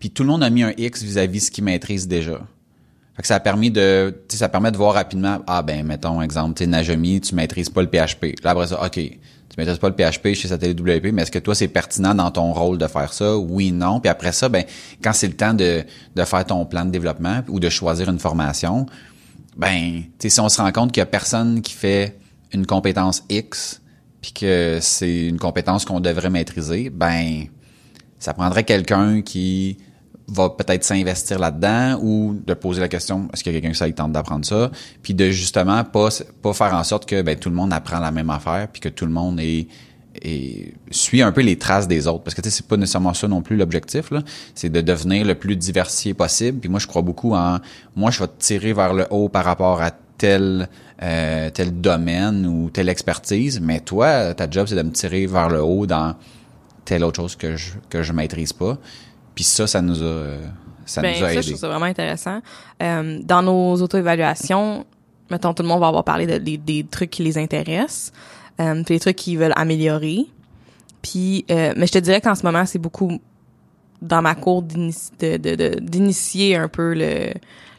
Puis 0.00 0.10
tout 0.10 0.22
le 0.22 0.28
monde 0.28 0.42
a 0.42 0.50
mis 0.50 0.62
un 0.62 0.72
X 0.76 1.02
vis-à-vis 1.02 1.46
ce 1.46 1.50
qu'il 1.50 1.64
maîtrise 1.64 2.06
déjà. 2.08 2.40
Fait 3.16 3.22
que 3.22 3.28
ça 3.28 3.36
a 3.36 3.40
permis 3.40 3.70
de, 3.70 4.14
ça 4.28 4.48
permet 4.48 4.70
de 4.70 4.76
voir 4.76 4.94
rapidement, 4.94 5.40
ah 5.46 5.62
ben, 5.62 5.84
mettons, 5.84 6.22
exemple, 6.22 6.54
tu 6.56 6.64
sais, 6.64 6.70
Najami, 6.70 7.20
tu 7.20 7.34
maîtrises 7.34 7.68
pas 7.68 7.82
le 7.82 7.88
PHP. 7.88 8.40
Là, 8.44 8.50
après 8.50 8.68
ça, 8.68 8.80
OK, 8.84 8.92
tu 8.94 9.10
maîtrises 9.56 9.78
pas 9.78 9.88
le 9.88 9.94
PHP 9.96 10.34
chez 10.34 10.46
Satellite 10.46 10.80
WP, 10.80 11.12
mais 11.12 11.22
est-ce 11.22 11.32
que 11.32 11.40
toi, 11.40 11.54
c'est 11.56 11.66
pertinent 11.66 12.14
dans 12.14 12.30
ton 12.30 12.52
rôle 12.52 12.78
de 12.78 12.86
faire 12.86 13.12
ça? 13.12 13.36
Oui, 13.36 13.72
non. 13.72 13.98
Puis 13.98 14.08
après 14.08 14.30
ça, 14.30 14.48
ben, 14.48 14.64
quand 15.02 15.12
c'est 15.12 15.26
le 15.26 15.34
temps 15.34 15.52
de, 15.54 15.82
de 16.14 16.24
faire 16.24 16.44
ton 16.46 16.64
plan 16.64 16.84
de 16.84 16.90
développement 16.90 17.40
ou 17.48 17.58
de 17.58 17.68
choisir 17.68 18.08
une 18.08 18.20
formation, 18.20 18.86
ben, 19.56 20.02
tu 20.20 20.30
si 20.30 20.38
on 20.38 20.48
se 20.48 20.60
rend 20.60 20.70
compte 20.70 20.92
qu'il 20.92 21.00
y 21.00 21.02
a 21.02 21.06
personne 21.06 21.60
qui 21.60 21.72
fait 21.72 22.16
une 22.52 22.66
compétence 22.66 23.24
X, 23.28 23.82
puis 24.20 24.32
que 24.32 24.78
c'est 24.80 25.26
une 25.26 25.38
compétence 25.38 25.84
qu'on 25.84 26.00
devrait 26.00 26.30
maîtriser, 26.30 26.90
ben, 26.90 27.44
ça 28.18 28.34
prendrait 28.34 28.64
quelqu'un 28.64 29.22
qui 29.22 29.78
va 30.28 30.50
peut-être 30.50 30.84
s'investir 30.84 31.38
là-dedans 31.38 31.98
ou 32.02 32.38
de 32.46 32.54
poser 32.54 32.80
la 32.80 32.88
question 32.88 33.28
est-ce 33.32 33.42
qu'il 33.42 33.52
y 33.52 33.56
a 33.56 33.60
quelqu'un 33.60 33.86
qui 33.86 33.94
tente 33.94 34.12
d'apprendre 34.12 34.44
ça? 34.44 34.70
Puis 35.02 35.14
de 35.14 35.30
justement 35.30 35.84
pas 35.84 36.08
pas 36.42 36.52
faire 36.52 36.74
en 36.74 36.84
sorte 36.84 37.06
que 37.08 37.22
ben 37.22 37.38
tout 37.38 37.48
le 37.48 37.54
monde 37.54 37.72
apprend 37.72 37.98
la 37.98 38.10
même 38.10 38.28
affaire 38.30 38.68
puis 38.70 38.80
que 38.80 38.90
tout 38.90 39.06
le 39.06 39.12
monde 39.12 39.40
est, 39.40 39.68
est- 40.20 40.74
suit 40.90 41.22
un 41.22 41.32
peu 41.32 41.40
les 41.40 41.56
traces 41.56 41.88
des 41.88 42.06
autres. 42.06 42.24
Parce 42.24 42.34
que 42.34 42.42
tu 42.42 42.50
sais 42.50 42.56
c'est 42.58 42.66
pas 42.66 42.76
nécessairement 42.76 43.14
ça 43.14 43.26
non 43.26 43.40
plus 43.40 43.56
l'objectif 43.56 44.10
là. 44.10 44.22
C'est 44.54 44.68
de 44.68 44.82
devenir 44.82 45.24
le 45.24 45.34
plus 45.34 45.56
diversifié 45.56 46.12
possible. 46.12 46.58
Puis 46.60 46.68
moi 46.68 46.78
je 46.78 46.86
crois 46.86 47.02
beaucoup 47.02 47.34
en 47.34 47.58
moi 47.96 48.10
je 48.10 48.20
vais 48.20 48.28
te 48.28 48.38
tirer 48.38 48.74
vers 48.74 48.92
le 48.92 49.06
haut 49.10 49.30
par 49.30 49.44
rapport 49.46 49.80
à 49.80 49.92
tel 50.18 50.68
euh, 51.02 51.48
tel 51.50 51.80
domaine 51.80 52.46
ou 52.46 52.68
telle 52.70 52.88
expertise 52.88 53.60
mais 53.60 53.80
toi 53.80 54.34
ta 54.34 54.50
job 54.50 54.66
c'est 54.68 54.74
de 54.74 54.82
me 54.82 54.90
tirer 54.90 55.26
vers 55.26 55.48
le 55.48 55.62
haut 55.62 55.86
dans 55.86 56.14
telle 56.84 57.04
autre 57.04 57.16
chose 57.22 57.36
que 57.36 57.56
je 57.56 57.72
que 57.90 58.02
je 58.02 58.12
maîtrise 58.12 58.52
pas. 58.52 58.76
Puis 59.34 59.44
ça, 59.44 59.66
ça 59.66 59.80
nous 59.82 60.02
a 60.02 60.24
ça 60.86 61.00
ben, 61.02 61.10
nous 61.16 61.24
a 61.24 61.28
ça, 61.28 61.32
je 61.34 61.38
aidé. 61.38 61.46
trouve 61.48 61.60
ça 61.60 61.68
vraiment 61.68 61.84
intéressant. 61.86 62.40
Euh, 62.82 63.20
dans 63.22 63.42
nos 63.42 63.74
auto-évaluations, 63.80 64.84
mettons, 65.30 65.52
tout 65.54 65.62
le 65.62 65.68
monde 65.68 65.80
va 65.80 65.88
avoir 65.88 66.02
parlé 66.04 66.26
de, 66.26 66.38
des, 66.38 66.56
des 66.56 66.84
trucs 66.84 67.10
qui 67.10 67.22
les 67.22 67.36
intéressent, 67.38 68.12
euh, 68.60 68.82
puis 68.84 68.98
trucs 68.98 69.16
qu'ils 69.16 69.38
veulent 69.38 69.52
améliorer. 69.54 70.20
Puis, 71.02 71.44
euh, 71.50 71.74
mais 71.76 71.86
je 71.86 71.92
te 71.92 71.98
dirais 71.98 72.20
qu'en 72.20 72.34
ce 72.34 72.42
moment, 72.42 72.64
c'est 72.66 72.78
beaucoup 72.80 73.20
dans 74.02 74.22
ma 74.22 74.34
cour 74.34 74.62
de- 74.62 75.36
de- 75.36 75.78
d'initier 75.80 76.56
un 76.56 76.68
peu 76.68 76.94
le 76.94 77.32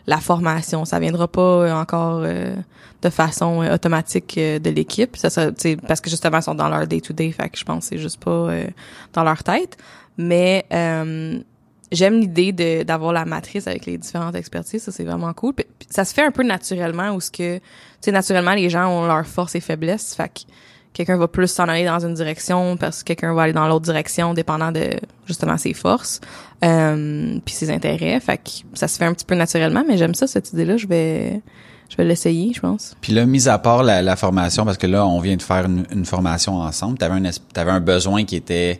la 0.08 0.18
formation. 0.18 0.86
Ça 0.86 1.00
viendra 1.00 1.28
pas 1.28 1.42
euh, 1.42 1.74
encore 1.74 2.22
euh, 2.24 2.56
de 3.02 3.10
façon 3.10 3.62
euh, 3.62 3.76
automatique 3.76 4.38
de 4.38 4.70
l'équipe. 4.70 5.16
Ça, 5.18 5.30
ça, 5.30 5.52
parce 5.88 6.02
que 6.02 6.10
justement, 6.10 6.38
ils 6.38 6.44
sont 6.44 6.56
dans 6.56 6.70
leur 6.70 6.88
day-to-day, 6.88 7.32
que 7.32 7.58
je 7.58 7.64
pense 7.64 7.86
que 7.86 7.96
c'est 7.96 8.02
juste 8.02 8.24
pas 8.24 8.50
dans 9.14 9.24
leur 9.24 9.44
tête. 9.44 9.78
Mais 10.18 10.66
j'aime 11.92 12.20
l'idée 12.20 12.52
d'avoir 12.84 13.14
la 13.14 13.26
matrice 13.26 13.68
avec 13.68 13.86
les 13.86 13.98
différentes 13.98 14.36
expertises. 14.36 14.84
Ça, 14.84 14.92
c'est 14.92 15.06
vraiment 15.06 15.34
cool. 15.34 15.54
Ça 15.90 16.06
se 16.06 16.14
fait 16.14 16.24
un 16.24 16.32
peu 16.32 16.44
naturellement 16.44 17.12
où 17.16 17.22
ce 17.22 17.32
que, 17.32 17.58
tu 17.58 17.64
sais, 18.02 18.12
naturellement, 18.12 18.54
les 18.54 18.70
gens 18.70 18.90
ont 18.90 19.06
leurs 19.08 19.26
forces 19.28 19.56
et 19.56 19.62
faiblesses. 19.62 20.18
Quelqu'un 20.94 21.18
va 21.18 21.28
plus 21.28 21.48
s'en 21.48 21.68
aller 21.68 21.86
dans 21.86 22.00
une 22.00 22.14
direction 22.14 22.78
parce 22.78 23.00
que 23.00 23.08
quelqu'un 23.08 23.34
va 23.34 23.44
aller 23.44 23.54
dans 23.54 23.68
l'autre 23.68 23.86
direction 23.86 24.34
dépendant 24.34 24.72
de 24.72 24.92
justement 25.26 25.58
ses 25.58 25.74
forces 25.74 26.20
euh, 26.64 27.40
puis 27.46 27.54
ses 27.54 27.72
intérêts. 27.72 28.20
Fait 28.20 28.38
que 28.38 28.50
ça 28.74 28.88
se 28.88 28.98
fait 28.98 29.06
un 29.06 29.14
petit 29.14 29.26
peu 29.26 29.36
naturellement 29.36 29.84
mais 29.88 29.98
j'aime 29.98 30.16
ça 30.16 30.28
cette 30.28 30.52
idée 30.54 30.66
là 30.66 30.78
je 30.78 30.88
vais 30.88 31.42
je 31.90 31.98
vais 31.98 32.04
l'essayer 32.04 32.54
je 32.54 32.60
pense. 32.60 32.96
Puis 33.02 33.14
là, 33.14 33.26
mis 33.26 33.48
à 33.50 33.58
part 33.58 33.84
la, 33.84 34.16
formation, 34.16 34.64
parce 34.64 34.78
que 34.78 34.88
là, 34.88 35.08
on 35.08 35.20
vient 35.20 35.36
de 35.36 35.42
faire 35.42 35.66
une, 35.66 35.86
une 35.92 36.06
formation 36.06 36.60
ensemble, 36.60 36.98
t'avais 36.98 37.16
un, 37.16 37.32
t'avais 37.52 37.72
un 37.72 37.80
besoin 37.80 38.26
qui 38.26 38.36
était, 38.36 38.80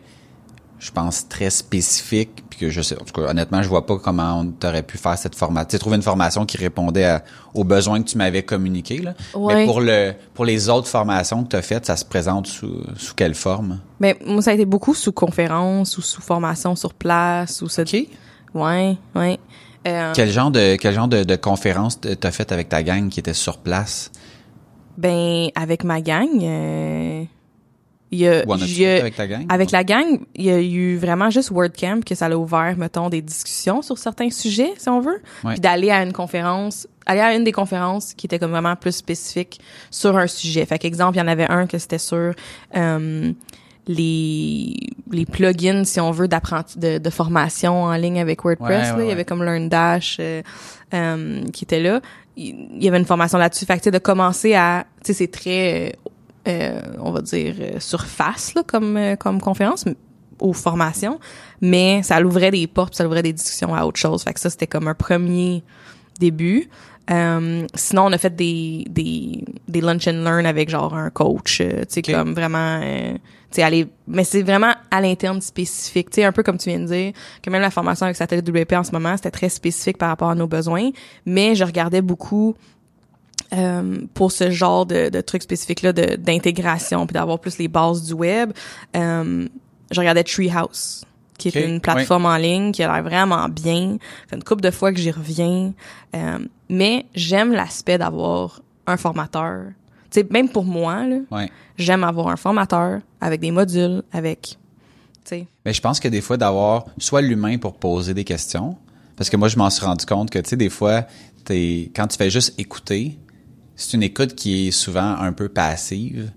je 0.80 0.92
pense, 0.92 1.28
très 1.28 1.50
spécifique, 1.50 2.44
puis 2.50 2.60
que 2.60 2.70
je 2.70 2.82
sais, 2.82 2.96
en 3.00 3.04
tout 3.04 3.14
cas, 3.14 3.30
honnêtement, 3.30 3.62
je 3.62 3.68
vois 3.70 3.86
pas 3.86 3.98
comment 3.98 4.40
on 4.40 4.46
t'aurait 4.48 4.82
pu 4.84 4.98
faire 4.98 5.18
cette 5.18 5.36
formation. 5.36 5.68
Tu 5.68 5.72
sais, 5.74 5.80
trouver 5.80 5.98
une 5.98 6.02
formation 6.02 6.46
qui 6.46 6.58
répondait 6.58 7.04
à- 7.06 7.24
aux 7.54 7.64
besoins 7.66 8.02
que 8.02 8.08
tu 8.08 8.18
m'avais 8.18 8.44
communiqués, 8.44 9.00
là. 9.00 9.14
Ouais. 9.36 9.56
Mais 9.56 9.66
pour 9.66 9.82
le, 9.82 10.14
pour 10.34 10.46
les 10.46 10.70
autres 10.70 10.88
formations 10.88 11.44
que 11.44 11.50
tu 11.50 11.56
as 11.58 11.62
faites, 11.62 11.86
ça 11.86 11.98
se 11.98 12.06
présente 12.06 12.48
sous, 12.48 12.82
sous 12.96 13.14
quelle 13.14 13.36
forme? 13.36 13.80
mais 14.00 14.18
moi 14.26 14.42
ça 14.42 14.52
a 14.52 14.54
été 14.54 14.66
beaucoup 14.66 14.94
sous 14.94 15.12
conférence 15.12 15.98
ou 15.98 16.02
sous 16.02 16.22
formation 16.22 16.76
sur 16.78 16.94
place 16.94 17.62
ou 17.62 17.68
ce 17.68 17.82
OK. 17.82 18.08
ouais 18.54 18.98
ouais 19.16 19.38
Euh, 19.88 20.12
Quel 20.16 20.30
genre 20.32 20.52
de, 20.52 20.76
quel 20.78 20.94
genre 20.94 21.08
de, 21.10 21.24
de 21.24 21.36
conférence 21.36 22.00
t'as 22.02 22.32
fait 22.32 22.52
avec 22.54 22.70
ta 22.70 22.84
gang 22.84 23.10
qui 23.10 23.20
était 23.20 23.34
sur 23.34 23.58
place? 23.58 24.12
ben 24.98 25.48
avec 25.56 25.84
ma 25.84 26.02
gang 26.02 26.28
euh, 26.42 27.24
il 28.12 28.20
y 28.20 28.28
a, 28.28 28.44
Ou 28.48 28.52
en 28.52 28.56
as-tu 28.56 28.66
il 28.66 28.82
y 28.82 28.86
a- 28.88 29.00
avec 29.02 29.16
ta 29.16 29.28
gang? 29.28 29.46
Avec 29.50 29.72
la 29.72 29.84
gang, 29.84 30.20
il 30.36 30.46
y 30.46 30.50
a 30.50 30.60
eu 30.60 30.98
vraiment 30.98 31.30
juste 31.30 31.52
WordCamp 31.52 32.02
que 32.06 32.16
ça 32.16 32.28
l'a 32.28 32.38
ouvert, 32.38 32.76
mettons, 32.78 33.10
des 33.10 33.22
discussions 33.22 33.82
sur 33.82 33.98
certains 33.98 34.30
sujets, 34.32 34.74
si 34.78 34.90
on 34.90 35.00
veut. 35.00 35.22
Ouais. 35.44 35.52
Puis 35.54 35.60
d'aller 35.60 35.92
à 35.92 36.02
une 36.04 36.14
conférence, 36.14 36.88
aller 37.06 37.22
à 37.22 37.36
une 37.36 37.44
des 37.44 37.52
conférences 37.52 38.14
qui 38.16 38.26
était 38.26 38.40
comme 38.40 38.52
vraiment 38.52 38.76
plus 38.76 38.94
spécifique 38.96 39.60
sur 39.92 40.18
un 40.18 40.28
sujet. 40.28 40.66
Fait 40.66 40.80
qu'exemple, 40.80 41.18
il 41.18 41.20
y 41.20 41.24
en 41.24 41.28
avait 41.28 41.50
un 41.50 41.68
que 41.68 41.78
c'était 41.78 42.00
sur 42.00 42.34
euh, 42.76 43.32
les 43.88 44.76
les 45.12 45.26
plugins, 45.26 45.84
si 45.84 46.00
on 46.00 46.12
veut, 46.12 46.28
d'apprenti 46.28 46.78
de, 46.78 46.98
de 47.00 47.10
formation 47.10 47.84
en 47.84 47.96
ligne 47.96 48.20
avec 48.20 48.44
WordPress. 48.44 48.92
Ouais, 48.92 48.98
là. 48.98 49.04
Il 49.04 49.08
y 49.10 49.12
avait 49.12 49.26
comme 49.26 49.44
LearnDash 49.44 50.18
euh, 50.20 50.42
euh, 50.94 51.44
qui 51.52 51.64
était 51.64 51.80
là. 51.82 52.00
Il 52.38 52.56
il 52.78 52.84
y 52.84 52.88
avait 52.88 53.00
une 53.00 53.06
formation 53.06 53.38
là-dessus. 53.38 53.66
Fait 53.66 53.74
que, 53.74 53.80
tu 53.80 53.84
sais, 53.86 53.92
de 53.92 53.98
commencer 53.98 54.54
à... 54.54 54.86
Tu 55.04 55.08
sais, 55.08 55.14
c'est 55.14 55.28
très... 55.28 55.96
euh, 56.50 56.82
on 57.00 57.12
va 57.12 57.22
dire 57.22 57.56
euh, 57.60 57.80
surface 57.80 58.54
là, 58.56 58.64
comme 58.66 58.98
euh, 58.98 59.16
comme 59.16 59.40
conférence 59.42 59.86
aux 60.40 60.54
formations 60.54 61.20
mais 61.62 62.02
ça 62.04 62.20
l'ouvrait 62.20 62.52
des 62.52 62.66
portes 62.68 62.96
ça 62.96 63.04
l'ouvrait 63.04 63.24
des 63.24 63.34
discussions 63.34 63.76
à 63.76 63.86
autre 63.86 64.00
chose. 64.00 64.24
Fait 64.24 64.34
que 64.34 64.40
ça 64.40 64.50
c'était 64.50 64.68
comme 64.68 64.88
un 64.88 64.94
premier 64.94 65.64
début. 66.20 66.70
Euh, 67.12 67.66
sinon 67.74 68.06
on 68.06 68.12
a 68.12 68.18
fait 68.20 68.36
des 68.36 68.86
des 68.90 69.44
des 69.68 69.82
lunch 69.82 70.08
and 70.08 70.24
learn 70.24 70.46
avec 70.46 70.70
genre 70.70 70.94
un 70.94 71.10
coach 71.10 71.60
euh, 71.60 71.82
tu 71.82 71.86
sais 71.90 72.00
Ok. 72.02 72.14
comme 72.14 72.34
vraiment 72.36 72.80
euh, 72.84 73.14
tu 73.14 73.20
sais 73.50 73.64
aller 73.64 73.88
mais 74.08 74.24
c'est 74.24 74.44
vraiment 74.44 74.74
à 74.92 75.02
l'interne 75.02 75.42
spécifique. 75.42 76.12
Tu 76.12 76.22
sais 76.22 76.24
un 76.26 76.32
peu 76.32 76.44
comme 76.44 76.58
tu 76.60 76.70
viens 76.70 76.80
de 76.80 76.86
dire 76.86 77.14
que 77.42 77.50
même 77.50 77.64
la 77.64 77.72
formation 77.72 78.06
avec 78.06 78.16
Satellite 78.16 78.48
WP 78.48 78.74
en 78.74 78.84
ce 78.84 78.92
moment 78.92 79.18
c'était 79.18 79.32
très 79.32 79.50
spécifique 79.50 79.98
par 79.98 80.10
rapport 80.10 80.30
à 80.30 80.36
nos 80.36 80.48
besoins. 80.48 80.92
Mais 81.26 81.56
je 81.56 81.64
regardais 81.64 82.02
beaucoup 82.04 82.56
euh, 83.54 84.00
pour 84.14 84.32
ce 84.32 84.52
genre 84.52 84.86
de, 84.86 85.10
de 85.10 85.22
trucs 85.22 85.44
spécifiques-là 85.44 85.94
d'intégration, 85.94 87.06
puis 87.08 87.14
d'avoir 87.14 87.40
plus 87.40 87.58
les 87.58 87.68
bases 87.68 88.04
du 88.04 88.14
web, 88.14 88.52
euh, 88.96 89.48
je 89.92 90.00
regardais 90.00 90.24
Treehouse, 90.24 91.04
qui 91.38 91.48
est 91.50 91.66
une 91.66 91.80
plateforme 91.82 92.26
en 92.26 92.38
ligne 92.38 92.72
qui 92.72 92.84
a 92.84 92.94
l'air 92.94 93.04
vraiment 93.04 93.48
bien. 93.50 93.98
Ça 94.00 94.30
fait 94.30 94.36
une 94.36 94.44
couple 94.44 94.62
de 94.62 94.72
fois 94.72 94.92
que 94.92 95.00
j'y 95.00 95.12
reviens. 95.12 95.74
Euh, 96.16 96.40
mais 96.70 97.06
j'aime 97.16 97.54
l'aspect 97.54 97.98
d'avoir 97.98 98.62
un 98.86 98.98
formateur. 98.98 99.66
Tu 100.12 100.22
sais, 100.22 100.28
même 100.30 100.50
pour 100.50 100.66
moi, 100.66 101.04
Ouais. 101.32 101.50
j'aime 101.78 102.04
avoir 102.04 102.28
un 102.30 102.36
formateur 102.36 103.00
avec 103.22 103.42
des 103.42 103.52
modules, 103.52 104.04
avec... 104.12 104.58
Tu 105.24 105.36
sais, 105.36 105.48
Mais 105.66 105.74
je 105.74 105.82
pense 105.82 106.00
que 106.00 106.08
des 106.08 106.22
fois 106.22 106.38
d'avoir 106.38 106.86
soit 106.98 107.22
l'humain 107.22 107.58
pour 107.58 107.74
poser 107.76 108.14
des 108.14 108.24
questions, 108.24 108.78
parce 109.16 109.30
que 109.30 109.38
moi 109.38 109.48
je 109.48 109.58
m'en 109.58 109.70
suis 109.70 109.86
rendu 109.86 110.06
compte 110.06 110.30
que 110.30 110.40
tu 110.40 110.50
sais 110.50 110.56
des 110.56 110.70
fois 110.70 111.06
t'es 111.46 111.92
quand 111.96 112.08
tu 112.08 112.18
fais 112.18 112.30
juste 112.30 112.58
écouter, 112.60 113.18
c'est 113.80 113.96
une 113.96 114.04
écoute 114.04 114.36
qui 114.36 114.68
est 114.68 114.72
souvent 114.72 115.16
un 115.20 115.32
peu 115.34 115.50
passive. 115.50 116.32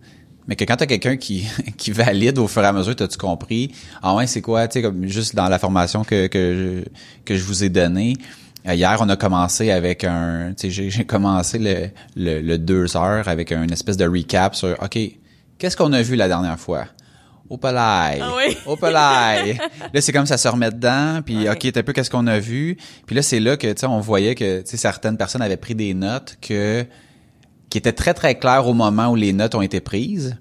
Mais 0.49 0.57
que 0.57 0.65
quand 0.65 0.77
t'as 0.77 0.87
quelqu'un 0.87 1.17
qui, 1.17 1.47
qui 1.77 1.93
valide 1.93 2.39
au 2.39 2.49
fur 2.49 2.63
et 2.63 2.67
à 2.67 2.73
mesure, 2.73 2.97
t'as-tu 2.97 3.17
compris? 3.19 3.71
Ah 4.03 4.15
ouais, 4.15 4.27
c'est 4.27 4.41
quoi, 4.41 4.67
tu 4.67 4.75
sais, 4.75 4.83
comme 4.83 5.07
juste 5.07 5.35
dans 5.37 5.49
la 5.49 5.59
formation 5.59 6.03
que, 6.05 6.27
que, 6.27 6.83
je, 6.85 6.91
que 7.25 7.37
je 7.37 7.45
vous 7.45 7.63
ai 7.63 7.69
donnée. 7.69 8.17
euh, 8.69 8.75
Hier, 8.75 8.97
on 9.01 9.09
a 9.09 9.17
commencé 9.17 9.71
avec 9.71 10.03
un, 10.05 10.53
tu 10.59 10.73
sais, 10.73 10.91
j'ai- 10.91 11.05
commencé 11.05 11.59
le, 11.59 11.89
le, 12.17 12.41
le 12.41 12.59
deux 12.59 12.97
heures 12.97 13.29
avec 13.29 13.53
une 13.53 13.73
espèce 13.73 13.97
de 13.97 14.05
recap 14.07 14.55
sur, 14.57 14.77
OK, 14.83 14.99
qu'est-ce 15.59 15.77
qu'on 15.77 15.93
a 15.93 16.03
vu 16.03 16.17
la 16.17 16.27
dernière 16.27 16.59
fois? 16.59 16.87
Au 17.49 17.57
palais. 17.59 18.19
Ah 18.21 18.33
oui. 18.37 18.57
Au 18.67 18.77
palais. 18.77 19.59
là, 19.95 20.01
c'est 20.01 20.13
comme 20.13 20.27
ça 20.27 20.39
se 20.39 20.49
remet 20.49 20.71
dedans, 20.71 21.21
puis 21.25 21.37
Ouais. 21.37 21.51
OK, 21.51 21.71
t'as 21.73 21.81
un 21.81 21.83
peu 21.85 21.93
qu'est-ce 21.93 22.11
qu'on 22.11 22.27
a 22.27 22.39
vu. 22.41 22.77
Puis 23.07 23.15
là, 23.15 23.23
c'est 23.23 23.41
là 23.41 23.57
que, 23.57 23.67
tu 23.73 23.81
sais, 23.81 23.87
on 23.87 24.01
voyait 24.01 24.35
que, 24.35 24.63
tu 24.63 24.71
sais, 24.71 24.77
certaines 24.77 25.17
personnes 25.17 25.43
avaient 25.43 25.57
pris 25.59 25.75
des 25.77 25.93
notes 25.95 26.37
que, 26.41 26.85
qui 27.73 27.79
étaient 27.79 27.95
très, 27.95 28.13
très 28.13 28.35
claires 28.35 28.67
au 28.67 28.75
moment 28.75 29.09
où 29.09 29.15
les 29.15 29.33
notes 29.33 29.55
ont 29.55 29.63
été 29.63 29.81
prises. 29.81 30.37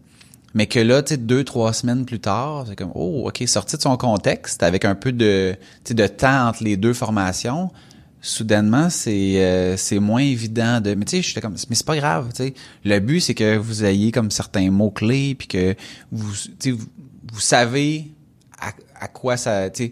Mais 0.54 0.68
que 0.68 0.82
là, 0.82 1.02
tu 1.02 1.14
sais, 1.14 1.18
deux, 1.18 1.46
trois 1.46 1.72
semaines 1.72 2.04
plus 2.04 2.20
tard, 2.20 2.66
c'est 2.68 2.76
comme, 2.76 2.92
oh, 2.94 3.24
OK, 3.26 3.42
sorti 3.48 3.78
de 3.78 3.82
son 3.82 3.96
contexte, 3.96 4.64
avec 4.64 4.84
un 4.84 4.96
peu 4.96 5.14
de, 5.14 5.56
de 5.90 6.08
temps 6.08 6.50
entre 6.50 6.62
les 6.62 6.76
deux 6.76 6.94
formations, 6.94 7.72
soudainement, 8.20 8.90
c'est 8.90 9.42
euh, 9.42 9.78
c'est 9.78 10.00
moins 10.00 10.20
évident 10.20 10.82
de... 10.82 10.94
Mais 10.94 11.06
tu 11.06 11.12
sais, 11.12 11.22
j'étais 11.22 11.40
comme, 11.40 11.56
mais 11.70 11.76
c'est 11.76 11.86
pas 11.86 11.96
grave, 11.96 12.32
tu 12.36 12.44
sais. 12.44 12.54
Le 12.84 13.00
but, 13.00 13.22
c'est 13.22 13.34
que 13.34 13.56
vous 13.56 13.86
ayez 13.86 14.12
comme 14.12 14.30
certains 14.30 14.70
mots-clés, 14.70 15.36
puis 15.36 15.48
que 15.48 15.74
vous, 16.12 16.34
tu 16.34 16.52
sais, 16.60 16.72
vous, 16.72 16.88
vous 17.32 17.40
savez 17.40 18.12
à, 18.60 18.74
à 19.00 19.08
quoi 19.08 19.38
ça... 19.38 19.70
Tu 19.70 19.86
sais, 19.86 19.92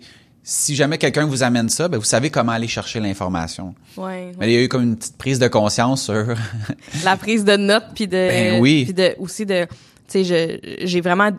si 0.51 0.75
jamais 0.75 0.97
quelqu'un 0.97 1.25
vous 1.27 1.43
amène 1.43 1.69
ça, 1.69 1.87
ben 1.87 1.97
vous 1.99 2.03
savez 2.03 2.31
comment 2.31 2.53
aller 2.53 2.67
chercher 2.67 2.99
l'information. 2.99 3.75
ouais, 3.97 4.31
Mais 4.39 4.51
il 4.51 4.53
y 4.53 4.57
a 4.57 4.63
eu 4.63 4.67
comme 4.67 4.81
une 4.81 4.97
petite 4.97 5.15
prise 5.17 5.37
de 5.37 5.47
conscience 5.47 6.03
sur... 6.05 6.25
la 7.03 7.17
prise 7.17 7.45
de 7.45 7.55
notes 7.55 7.85
puis 7.93 8.07
de 8.07 8.11
Ben 8.13 8.59
oui. 8.59 8.85
puis 8.85 8.93
de 8.95 9.15
aussi 9.19 9.45
de 9.45 9.65
tu 10.07 10.23
sais 10.25 10.59
j'ai 10.81 11.01
vraiment 11.01 11.29
tu 11.31 11.37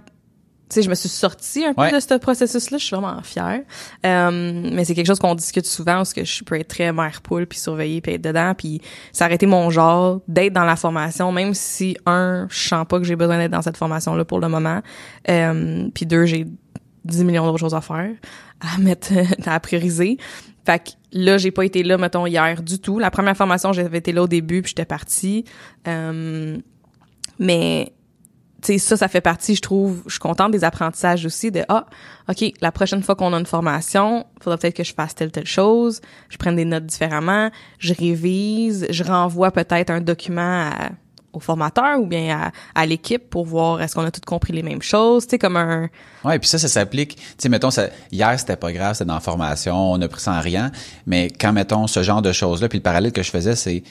sais 0.68 0.82
je 0.82 0.88
me 0.88 0.94
suis 0.94 1.08
sortie 1.08 1.64
un 1.64 1.74
peu 1.74 1.82
Ouais. 1.82 1.90
de 1.92 1.98
ce 1.98 2.14
processus 2.18 2.70
là 2.70 2.78
je 2.78 2.84
suis 2.84 2.94
vraiment 2.94 3.20
fière 3.24 3.62
Euh, 4.06 4.70
mais 4.72 4.84
c'est 4.84 4.94
quelque 4.94 5.08
chose 5.08 5.18
qu'on 5.18 5.34
discute 5.34 5.66
souvent 5.66 5.96
parce 5.96 6.14
que 6.14 6.24
je 6.24 6.44
peux 6.44 6.54
être 6.60 6.68
très 6.68 6.92
mère 6.92 7.20
poule 7.22 7.46
puis 7.48 7.58
surveiller 7.58 8.00
puis 8.00 8.12
être 8.12 8.22
dedans 8.22 8.54
puis 8.56 8.80
été 9.28 9.46
mon 9.46 9.70
genre 9.70 10.20
d'être 10.28 10.52
dans 10.52 10.62
la 10.64 10.76
formation 10.76 11.32
même 11.32 11.54
si 11.54 11.96
un 12.06 12.46
je 12.48 12.68
sens 12.68 12.86
pas 12.88 12.98
que 12.98 13.04
j'ai 13.04 13.16
besoin 13.16 13.38
d'être 13.38 13.50
dans 13.50 13.62
cette 13.62 13.76
formation 13.76 14.14
là 14.14 14.24
pour 14.24 14.38
le 14.38 14.46
moment 14.48 14.80
euh, 15.28 15.88
puis 15.92 16.06
deux 16.06 16.26
j'ai 16.26 16.46
10 17.04 17.24
millions 17.24 17.46
d'autres 17.46 17.58
choses 17.58 17.74
à 17.74 17.80
faire, 17.80 18.10
à 18.60 18.78
mettre, 18.80 19.12
à 19.46 19.58
prioriser. 19.60 20.18
Fait 20.66 20.78
que 20.78 20.90
là, 21.12 21.38
j'ai 21.38 21.50
pas 21.50 21.64
été 21.64 21.82
là, 21.82 21.96
mettons, 21.98 22.26
hier 22.26 22.62
du 22.62 22.78
tout. 22.78 22.98
La 22.98 23.10
première 23.10 23.36
formation, 23.36 23.72
j'avais 23.72 23.98
été 23.98 24.12
là 24.12 24.22
au 24.22 24.28
début, 24.28 24.62
puis 24.62 24.70
j'étais 24.70 24.84
partie. 24.84 25.44
Euh, 25.88 26.58
mais, 27.38 27.92
tu 28.62 28.74
sais, 28.74 28.78
ça, 28.78 28.96
ça 28.98 29.08
fait 29.08 29.22
partie, 29.22 29.54
je 29.54 29.62
trouve, 29.62 30.02
je 30.04 30.10
suis 30.12 30.20
contente 30.20 30.50
des 30.52 30.62
apprentissages 30.62 31.24
aussi 31.24 31.50
de, 31.50 31.62
ah, 31.68 31.86
OK, 32.28 32.44
la 32.60 32.70
prochaine 32.70 33.02
fois 33.02 33.16
qu'on 33.16 33.32
a 33.32 33.38
une 33.40 33.46
formation, 33.46 34.26
faudra 34.42 34.58
peut-être 34.58 34.76
que 34.76 34.84
je 34.84 34.92
fasse 34.92 35.14
telle, 35.14 35.32
telle 35.32 35.46
chose, 35.46 36.02
je 36.28 36.36
prenne 36.36 36.56
des 36.56 36.66
notes 36.66 36.84
différemment, 36.84 37.50
je 37.78 37.94
révise, 37.94 38.86
je 38.90 39.02
renvoie 39.02 39.50
peut-être 39.50 39.88
un 39.88 40.02
document 40.02 40.68
à- 40.70 40.90
au 41.32 41.40
formateur 41.40 42.00
ou 42.00 42.06
bien 42.06 42.36
à, 42.38 42.80
à 42.80 42.86
l'équipe 42.86 43.30
pour 43.30 43.44
voir 43.46 43.80
est-ce 43.82 43.94
qu'on 43.94 44.04
a 44.04 44.10
tous 44.10 44.20
compris 44.26 44.52
les 44.52 44.62
mêmes 44.62 44.82
choses, 44.82 45.26
tu 45.26 45.30
sais, 45.30 45.38
comme 45.38 45.56
un, 45.56 45.88
Ouais, 46.24 46.38
puis 46.38 46.48
ça, 46.48 46.58
ça 46.58 46.68
s'applique. 46.68 47.16
Tu 47.16 47.22
sais, 47.38 47.48
mettons, 47.48 47.70
ça, 47.70 47.88
hier, 48.12 48.38
c'était 48.38 48.56
pas 48.56 48.72
grave, 48.72 48.94
c'était 48.94 49.06
dans 49.06 49.14
la 49.14 49.20
formation, 49.20 49.92
on 49.92 50.00
a 50.02 50.08
pris 50.08 50.20
ça 50.20 50.32
en 50.32 50.40
rien. 50.40 50.70
Mais 51.06 51.30
quand, 51.30 51.52
mettons, 51.52 51.86
ce 51.86 52.02
genre 52.02 52.22
de 52.22 52.32
choses-là, 52.32 52.68
puis 52.68 52.78
le 52.78 52.82
parallèle 52.82 53.12
que 53.12 53.22
je 53.22 53.30
faisais, 53.30 53.56
c'est, 53.56 53.82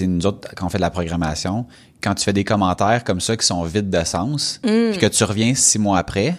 nous 0.00 0.26
autres, 0.26 0.48
quand 0.54 0.66
on 0.66 0.68
fait 0.68 0.78
de 0.78 0.82
la 0.82 0.90
programmation, 0.90 1.66
quand 2.02 2.14
tu 2.14 2.24
fais 2.24 2.32
des 2.32 2.44
commentaires 2.44 3.02
comme 3.04 3.20
ça 3.20 3.36
qui 3.36 3.46
sont 3.46 3.62
vides 3.64 3.90
de 3.90 4.04
sens, 4.04 4.60
puis 4.62 4.98
que 4.98 5.06
tu 5.06 5.24
reviens 5.24 5.54
six 5.54 5.78
mois 5.78 5.98
après, 5.98 6.34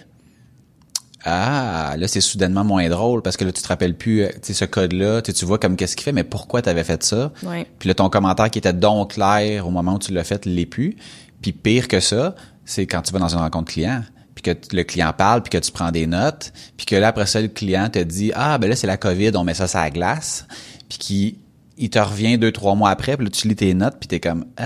ah, 1.24 1.94
là, 1.98 2.06
c'est 2.08 2.20
soudainement 2.20 2.64
moins 2.64 2.88
drôle 2.88 3.22
parce 3.22 3.36
que 3.36 3.44
là, 3.44 3.52
tu 3.52 3.60
te 3.60 3.68
rappelles 3.68 3.96
plus, 3.96 4.22
euh, 4.22 4.28
tu 4.34 4.38
sais, 4.42 4.54
ce 4.54 4.64
code-là, 4.64 5.20
tu 5.22 5.44
vois 5.44 5.58
comme 5.58 5.76
qu'est-ce 5.76 5.96
qu'il 5.96 6.04
fait, 6.04 6.12
mais 6.12 6.24
pourquoi 6.24 6.62
tu 6.62 6.68
avais 6.68 6.84
fait 6.84 7.02
ça? 7.02 7.32
Ouais. 7.42 7.66
Puis 7.78 7.88
là, 7.88 7.94
ton 7.94 8.08
commentaire 8.08 8.50
qui 8.50 8.58
était 8.58 8.72
donc 8.72 9.14
clair 9.14 9.66
au 9.66 9.70
moment 9.70 9.94
où 9.94 9.98
tu 9.98 10.12
l'as 10.12 10.24
fait 10.24 10.46
l'est 10.46 10.66
plus. 10.66 10.96
Puis 11.42 11.52
pire 11.52 11.88
que 11.88 12.00
ça, 12.00 12.34
c'est 12.64 12.86
quand 12.86 13.02
tu 13.02 13.12
vas 13.12 13.18
dans 13.18 13.28
une 13.28 13.40
rencontre 13.40 13.72
client, 13.72 14.02
puis 14.34 14.42
que 14.42 14.76
le 14.76 14.84
client 14.84 15.12
parle, 15.16 15.42
puis 15.42 15.50
que 15.50 15.64
tu 15.64 15.72
prends 15.72 15.90
des 15.90 16.06
notes, 16.06 16.52
puis 16.76 16.86
que 16.86 16.94
là, 16.94 17.08
après 17.08 17.26
ça, 17.26 17.40
le 17.40 17.48
client 17.48 17.88
te 17.88 17.98
dit 17.98 18.30
«Ah, 18.34 18.58
ben 18.58 18.70
là, 18.70 18.76
c'est 18.76 18.86
la 18.86 18.96
COVID, 18.96 19.32
on 19.34 19.44
met 19.44 19.54
ça 19.54 19.66
sur 19.66 19.80
la 19.80 19.90
glace.» 19.90 20.46
Puis 20.88 20.98
qui 20.98 21.38
il 21.80 21.90
te 21.90 21.98
revient 21.98 22.38
deux, 22.38 22.50
trois 22.50 22.74
mois 22.74 22.90
après, 22.90 23.16
puis 23.16 23.26
là, 23.26 23.30
tu 23.30 23.46
lis 23.48 23.56
tes 23.56 23.72
notes, 23.74 23.96
puis 24.00 24.08
t'es 24.08 24.20
comme 24.20 24.46
«Ah, 24.56 24.64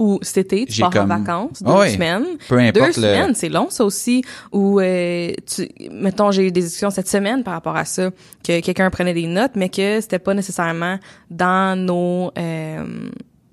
ou 0.00 0.18
cet 0.22 0.38
été, 0.52 0.66
tu 0.66 0.80
pars 0.80 0.90
comme- 0.90 1.02
en 1.12 1.18
vacances, 1.18 1.62
deux 1.62 1.70
Ah 1.72 1.78
ouais. 1.80 1.90
semaines. 1.90 2.24
Peu 2.48 2.58
importe 2.58 2.74
deux 2.74 2.86
le- 2.86 2.92
semaines, 2.92 3.34
c'est 3.36 3.48
long 3.50 3.68
ça 3.70 3.84
aussi. 3.84 4.22
Ou 4.50 4.80
euh, 4.80 5.30
tu, 5.46 5.68
mettons, 5.92 6.32
j'ai 6.32 6.46
eu 6.48 6.50
des 6.50 6.62
discussions 6.62 6.90
cette 6.90 7.06
semaine 7.08 7.44
par 7.44 7.54
rapport 7.54 7.76
à 7.76 7.84
ça, 7.84 8.10
que 8.42 8.60
quelqu'un 8.60 8.90
prenait 8.90 9.14
des 9.14 9.26
notes, 9.26 9.52
mais 9.54 9.68
que 9.68 10.00
c'était 10.00 10.18
pas 10.18 10.34
nécessairement 10.34 10.98
dans 11.30 11.78
nos 11.78 12.32
euh, 12.38 12.84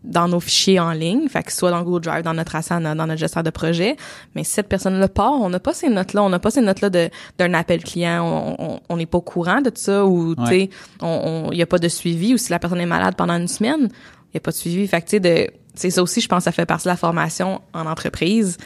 dans 0.03 0.29
nos 0.29 0.39
fichiers 0.39 0.79
en 0.79 0.91
ligne, 0.93 1.27
fait 1.27 1.43
que 1.43 1.51
soit 1.51 1.69
dans 1.69 1.83
Google 1.83 2.01
Drive, 2.05 2.23
dans 2.23 2.33
notre 2.33 2.55
Asana, 2.55 2.95
dans 2.95 3.07
notre 3.07 3.19
gestionnaire 3.19 3.43
de 3.43 3.49
projet. 3.49 3.97
Mais 4.35 4.45
si 4.45 4.51
cette 4.53 4.69
personne-là 4.69 5.09
part, 5.09 5.33
on 5.33 5.49
n'a 5.49 5.59
pas 5.59 5.73
ces 5.73 5.89
notes-là, 5.89 6.23
on 6.23 6.29
n'a 6.29 6.39
pas 6.39 6.49
ces 6.49 6.61
notes-là 6.61 6.89
d'un 7.37 7.53
appel 7.53 7.83
client, 7.83 8.55
on 8.89 8.95
n'est 8.95 9.05
pas 9.05 9.17
au 9.17 9.21
courant 9.21 9.59
de 9.59 9.69
ça 9.75 10.05
ou 10.05 10.33
tu 10.33 10.45
sais, 10.45 10.69
on 11.01 11.49
il 11.51 11.57
y 11.57 11.61
a 11.61 11.65
pas 11.65 11.77
de 11.79 11.89
suivi 11.89 12.33
ou 12.33 12.37
si 12.37 12.51
la 12.51 12.59
personne 12.59 12.79
est 12.79 12.85
malade 12.85 13.15
pendant 13.17 13.33
une 13.35 13.49
semaine, 13.49 13.89
il 14.31 14.35
y 14.35 14.37
a 14.37 14.39
pas 14.39 14.51
de 14.51 14.55
suivi. 14.55 14.87
Fait 14.87 15.01
que 15.01 15.07
tu 15.07 15.11
sais 15.11 15.19
de 15.19 15.49
c'est 15.77 15.89
ça 15.89 16.01
aussi, 16.01 16.21
je 16.21 16.27
pense, 16.27 16.43
ça 16.43 16.51
fait 16.51 16.65
partie 16.65 16.85
de 16.85 16.89
la 16.89 16.97
formation 16.97 17.61
en 17.73 17.85
entreprise. 17.85 18.57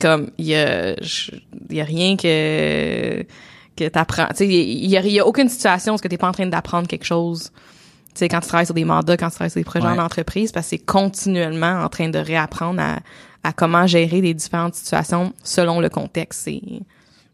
Comme 0.00 0.30
il 0.38 0.46
y 0.46 0.56
a 0.56 0.94
il 1.68 1.76
y 1.76 1.80
a 1.80 1.84
rien 1.84 2.16
que 2.16 3.24
que 3.76 3.88
t'apprends. 3.88 4.28
Tu 4.28 4.36
sais, 4.36 4.48
il 4.48 4.86
y, 4.86 4.96
y, 4.96 5.20
a 5.20 5.26
aucune 5.26 5.48
situation 5.48 5.94
où 5.94 5.98
tu 5.98 6.08
t'es 6.08 6.18
pas 6.18 6.28
en 6.28 6.32
train 6.32 6.46
d'apprendre 6.46 6.88
quelque 6.88 7.04
chose 7.04 7.50
tu 8.14 8.18
sais, 8.18 8.28
quand 8.28 8.40
tu 8.40 8.48
travailles 8.48 8.66
sur 8.66 8.74
des 8.74 8.84
mandats, 8.84 9.16
quand 9.16 9.28
tu 9.28 9.34
travailles 9.36 9.50
sur 9.50 9.60
des 9.60 9.64
projets 9.64 9.86
en 9.86 9.98
entreprise, 9.98 10.50
parce 10.50 10.66
que 10.66 10.70
c'est 10.70 10.84
continuellement 10.84 11.84
en 11.84 11.88
train 11.88 12.08
de 12.08 12.18
réapprendre 12.18 12.80
à, 12.80 12.98
à 13.44 13.52
comment 13.52 13.86
gérer 13.86 14.20
des 14.20 14.34
différentes 14.34 14.74
situations 14.74 15.32
selon 15.44 15.80
le 15.80 15.88
contexte. 15.88 16.42
C'est... 16.44 16.60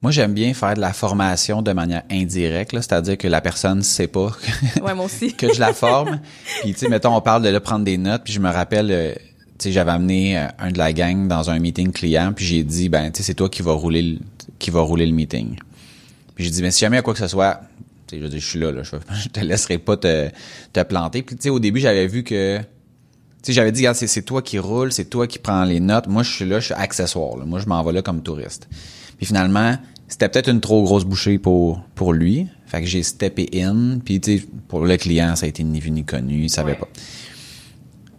Moi, 0.03 0.13
j'aime 0.13 0.35
bien 0.35 0.53
faire 0.53 0.75
de 0.75 0.81
la 0.81 0.93
formation 0.93 1.63
de 1.63 1.73
manière 1.73 2.03
indirecte, 2.11 2.73
c'est-à-dire 2.73 3.17
que 3.17 3.29
la 3.29 3.41
personne 3.41 3.83
sait 3.83 4.09
pas 4.09 4.31
que, 4.31 4.81
ouais, 4.81 4.95
moi 4.95 5.07
aussi. 5.07 5.33
que 5.37 5.53
je 5.53 5.59
la 5.59 5.73
forme. 5.73 6.21
puis, 6.63 6.75
tu 6.75 6.81
sais, 6.81 6.89
mettons, 6.89 7.17
on 7.17 7.21
parle 7.21 7.43
de 7.43 7.49
le 7.49 7.61
prendre 7.61 7.85
des 7.85 7.97
notes, 7.97 8.23
puis 8.25 8.33
je 8.33 8.41
me 8.41 8.51
rappelle, 8.51 8.91
euh, 8.91 9.15
tu 9.59 9.65
sais, 9.65 9.73
j'avais 9.73 9.93
amené 9.93 10.39
euh, 10.39 10.47
un 10.59 10.71
de 10.71 10.79
la 10.79 10.93
gang 10.93 11.27
dans 11.29 11.49
un 11.51 11.59
meeting 11.59 11.93
client, 11.93 12.33
puis 12.35 12.45
j'ai 12.45 12.63
dit, 12.63 12.89
ben, 12.89 13.11
tu 13.11 13.19
sais, 13.19 13.23
c'est 13.25 13.35
toi 13.35 13.49
qui 13.49 13.63
va 13.63 13.73
rouler 13.73 14.03
le, 14.03 14.19
qui 14.59 14.71
va 14.71 14.81
rouler 14.81 15.07
le 15.07 15.15
meeting. 15.15 15.57
Puis 16.35 16.45
j'ai 16.45 16.51
dit, 16.51 16.63
mais 16.63 16.71
si 16.71 16.81
jamais 16.81 16.97
il 16.97 16.99
y 16.99 17.01
a 17.01 17.03
quoi 17.03 17.15
que 17.15 17.21
ce 17.21 17.29
soit, 17.29 17.63
je 18.13 18.19
veux 18.19 18.29
dire, 18.29 18.39
je 18.39 18.47
suis 18.47 18.59
là, 18.59 18.71
là 18.71 18.83
je, 18.85 19.29
te 19.29 19.41
laisserai 19.41 19.79
pas 19.79 19.97
te, 19.97 20.29
te 20.73 20.83
planter. 20.83 21.23
Puis 21.23 21.37
tu 21.37 21.45
sais, 21.45 21.51
au 21.51 21.59
début, 21.59 21.81
j'avais 21.81 22.07
vu 22.07 22.23
que, 22.23 22.59
tu 22.59 22.65
sais, 23.43 23.53
j'avais 23.55 23.73
dit, 23.73 23.81
regarde, 23.81 23.97
c'est 23.97 24.23
toi 24.23 24.43
qui 24.43 24.59
roule, 24.59 24.93
c'est 24.93 25.07
toi 25.07 25.27
qui 25.27 25.39
prends 25.39 25.65
les 25.65 25.81
notes. 25.81 26.07
Moi, 26.07 26.23
je 26.23 26.31
suis 26.31 26.45
là, 26.45 26.61
je 26.61 26.67
suis 26.67 26.75
accessoire. 26.75 27.37
Moi, 27.39 27.61
je 27.61 27.67
m'en 27.67 27.83
vais 27.83 27.93
là 27.93 28.03
comme 28.03 28.23
touriste. 28.23 28.69
Puis 29.17 29.27
finalement, 29.27 29.77
c'était 30.09 30.29
peut-être 30.29 30.51
une 30.51 30.61
trop 30.61 30.83
grosse 30.85 31.05
bouchée 31.05 31.39
pour 31.39 31.81
pour 31.95 32.13
lui. 32.13 32.47
Fait 32.67 32.81
que 32.81 32.87
j'ai 32.87 33.03
steppé 33.03 33.49
in. 33.55 33.99
Puis 34.05 34.21
tu 34.21 34.39
sais, 34.39 34.47
pour 34.69 34.85
le 34.85 34.97
client, 34.97 35.37
ça 35.37 35.47
a 35.47 35.49
été 35.49 35.63
ni 35.63 35.81
vu 35.81 35.91
ni 35.91 36.05
connu, 36.05 36.45
il 36.45 36.51
savait 36.51 36.75
pas. 36.75 36.89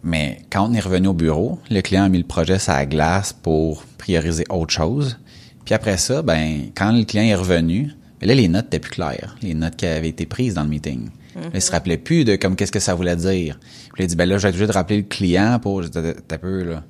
Mais 0.02 0.38
quand 0.50 0.68
on 0.68 0.72
est 0.72 0.80
revenu 0.80 1.08
au 1.08 1.12
bureau, 1.12 1.58
le 1.70 1.80
client 1.80 2.04
a 2.04 2.08
mis 2.08 2.18
le 2.18 2.24
projet 2.24 2.58
sur 2.58 2.72
la 2.72 2.86
glace 2.86 3.32
pour 3.32 3.84
prioriser 3.98 4.44
autre 4.48 4.72
chose. 4.72 5.18
Puis 5.64 5.74
après 5.74 5.98
ça, 5.98 6.22
ben 6.22 6.70
quand 6.74 6.92
le 6.92 7.04
client 7.04 7.24
est 7.24 7.34
revenu, 7.34 7.92
mais 8.20 8.26
là, 8.26 8.34
les 8.34 8.48
notes 8.48 8.66
étaient 8.66 8.78
plus 8.78 8.92
claires, 8.92 9.36
les 9.42 9.54
notes 9.54 9.76
qui 9.76 9.86
avaient 9.86 10.08
été 10.08 10.26
prises 10.26 10.54
dans 10.54 10.62
le 10.62 10.68
meeting. 10.68 11.04
Mm 11.04 11.40
il 11.54 11.62
se 11.62 11.70
rappelait 11.70 11.98
plus 11.98 12.24
de 12.24 12.36
comme 12.36 12.56
qu'est-ce 12.56 12.72
que 12.72 12.80
ça 12.80 12.94
voulait 12.94 13.14
dire. 13.14 13.58
Puis 13.94 14.02
il 14.02 14.04
a 14.04 14.06
dit, 14.06 14.16
ben 14.16 14.28
là, 14.28 14.38
je 14.38 14.42
vais 14.42 14.48
être 14.48 14.54
obligé 14.54 14.66
de 14.66 14.72
rappeler 14.72 14.96
le 14.96 15.02
client 15.04 15.58
pour... 15.60 15.88
T'as 15.88 16.38
peu, 16.38 16.64
là. 16.64 16.82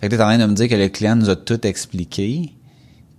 Fait 0.00 0.08
que 0.08 0.16
t'es 0.16 0.22
en 0.22 0.26
train 0.26 0.38
de 0.38 0.46
me 0.46 0.54
dire 0.54 0.68
que 0.68 0.74
le 0.74 0.88
client 0.88 1.16
nous 1.16 1.28
a 1.28 1.36
tout 1.36 1.66
expliqué, 1.66 2.54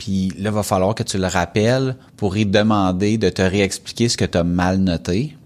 puis 0.01 0.33
là, 0.39 0.49
va 0.49 0.63
falloir 0.63 0.95
que 0.95 1.03
tu 1.03 1.19
le 1.19 1.27
rappelles 1.27 1.95
pour 2.17 2.33
lui 2.33 2.47
demander 2.47 3.19
de 3.19 3.29
te 3.29 3.43
réexpliquer 3.43 4.09
ce 4.09 4.17
que 4.17 4.25
tu 4.25 4.35
as 4.35 4.43
mal 4.43 4.79
noté. 4.79 5.37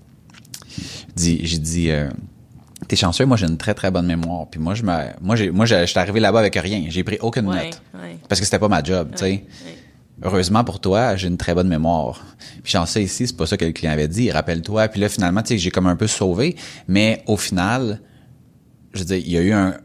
J'ai 1.17 1.57
dit, 1.57 1.91
euh, 1.91 2.09
t'es 2.87 2.95
chanceux, 2.95 3.25
moi 3.25 3.35
j'ai 3.35 3.47
une 3.47 3.57
très 3.57 3.73
très 3.73 3.91
bonne 3.91 4.05
mémoire. 4.05 4.47
Puis 4.47 4.61
moi, 4.61 4.73
je 4.73 4.83
me, 4.83 4.93
moi, 5.19 5.35
j'ai, 5.35 5.51
moi, 5.51 5.65
j'étais 5.65 5.99
arrivé 5.99 6.21
là-bas 6.21 6.39
avec 6.39 6.55
rien. 6.55 6.85
J'ai 6.87 7.03
pris 7.03 7.17
aucune 7.19 7.47
note. 7.47 7.81
Parce 8.29 8.39
que 8.39 8.45
c'était 8.45 8.59
pas 8.59 8.69
ma 8.69 8.81
job, 8.81 9.09
tu 9.11 9.17
sais 9.17 9.43
heureusement 10.23 10.63
pour 10.63 10.79
toi, 10.79 11.17
j'ai 11.17 11.27
une 11.27 11.35
très 11.35 11.53
bonne 11.53 11.67
mémoire. 11.67 12.23
Puis 12.63 12.71
j'en 12.71 12.85
sais 12.85 13.03
ici, 13.03 13.27
c'est 13.27 13.35
pas 13.35 13.45
ça 13.45 13.57
que 13.57 13.65
le 13.65 13.73
client 13.73 13.91
avait 13.91 14.07
dit. 14.07 14.31
Rappelle-toi. 14.31 14.87
Puis 14.87 15.01
là, 15.01 15.09
finalement, 15.09 15.41
tu 15.41 15.49
sais, 15.49 15.57
j'ai 15.57 15.71
comme 15.71 15.87
un 15.87 15.97
peu 15.97 16.07
sauvé. 16.07 16.55
Mais 16.87 17.21
au 17.27 17.35
final, 17.35 17.99
je 18.93 18.99
veux 18.99 19.05
dire, 19.05 19.17
il 19.17 19.29
y 19.29 19.37
a 19.37 19.41
eu 19.41 19.51
un... 19.51 19.75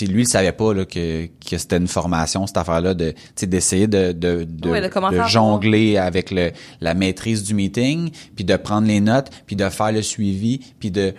Lui, 0.00 0.22
il 0.22 0.28
savait 0.28 0.52
pas 0.52 0.72
là, 0.74 0.84
que, 0.84 1.26
que 1.26 1.58
c'était 1.58 1.76
une 1.76 1.88
formation, 1.88 2.46
cette 2.46 2.56
affaire-là, 2.56 2.94
de, 2.94 3.14
d'essayer 3.42 3.86
de, 3.86 4.12
de, 4.12 4.44
de, 4.44 5.22
jongler 5.28 5.96
avec 5.96 6.30
le, 6.30 6.52
la 6.80 6.94
maîtrise 6.94 7.42
du 7.42 7.54
meeting, 7.54 8.10
puis 8.34 8.44
de 8.44 8.56
prendre 8.56 8.86
les 8.86 9.00
notes, 9.00 9.30
puis 9.46 9.56
de 9.56 9.68
faire 9.68 9.92
le 9.92 10.02
suivi, 10.02 10.60
puis 10.78 10.90
de... 10.90 11.14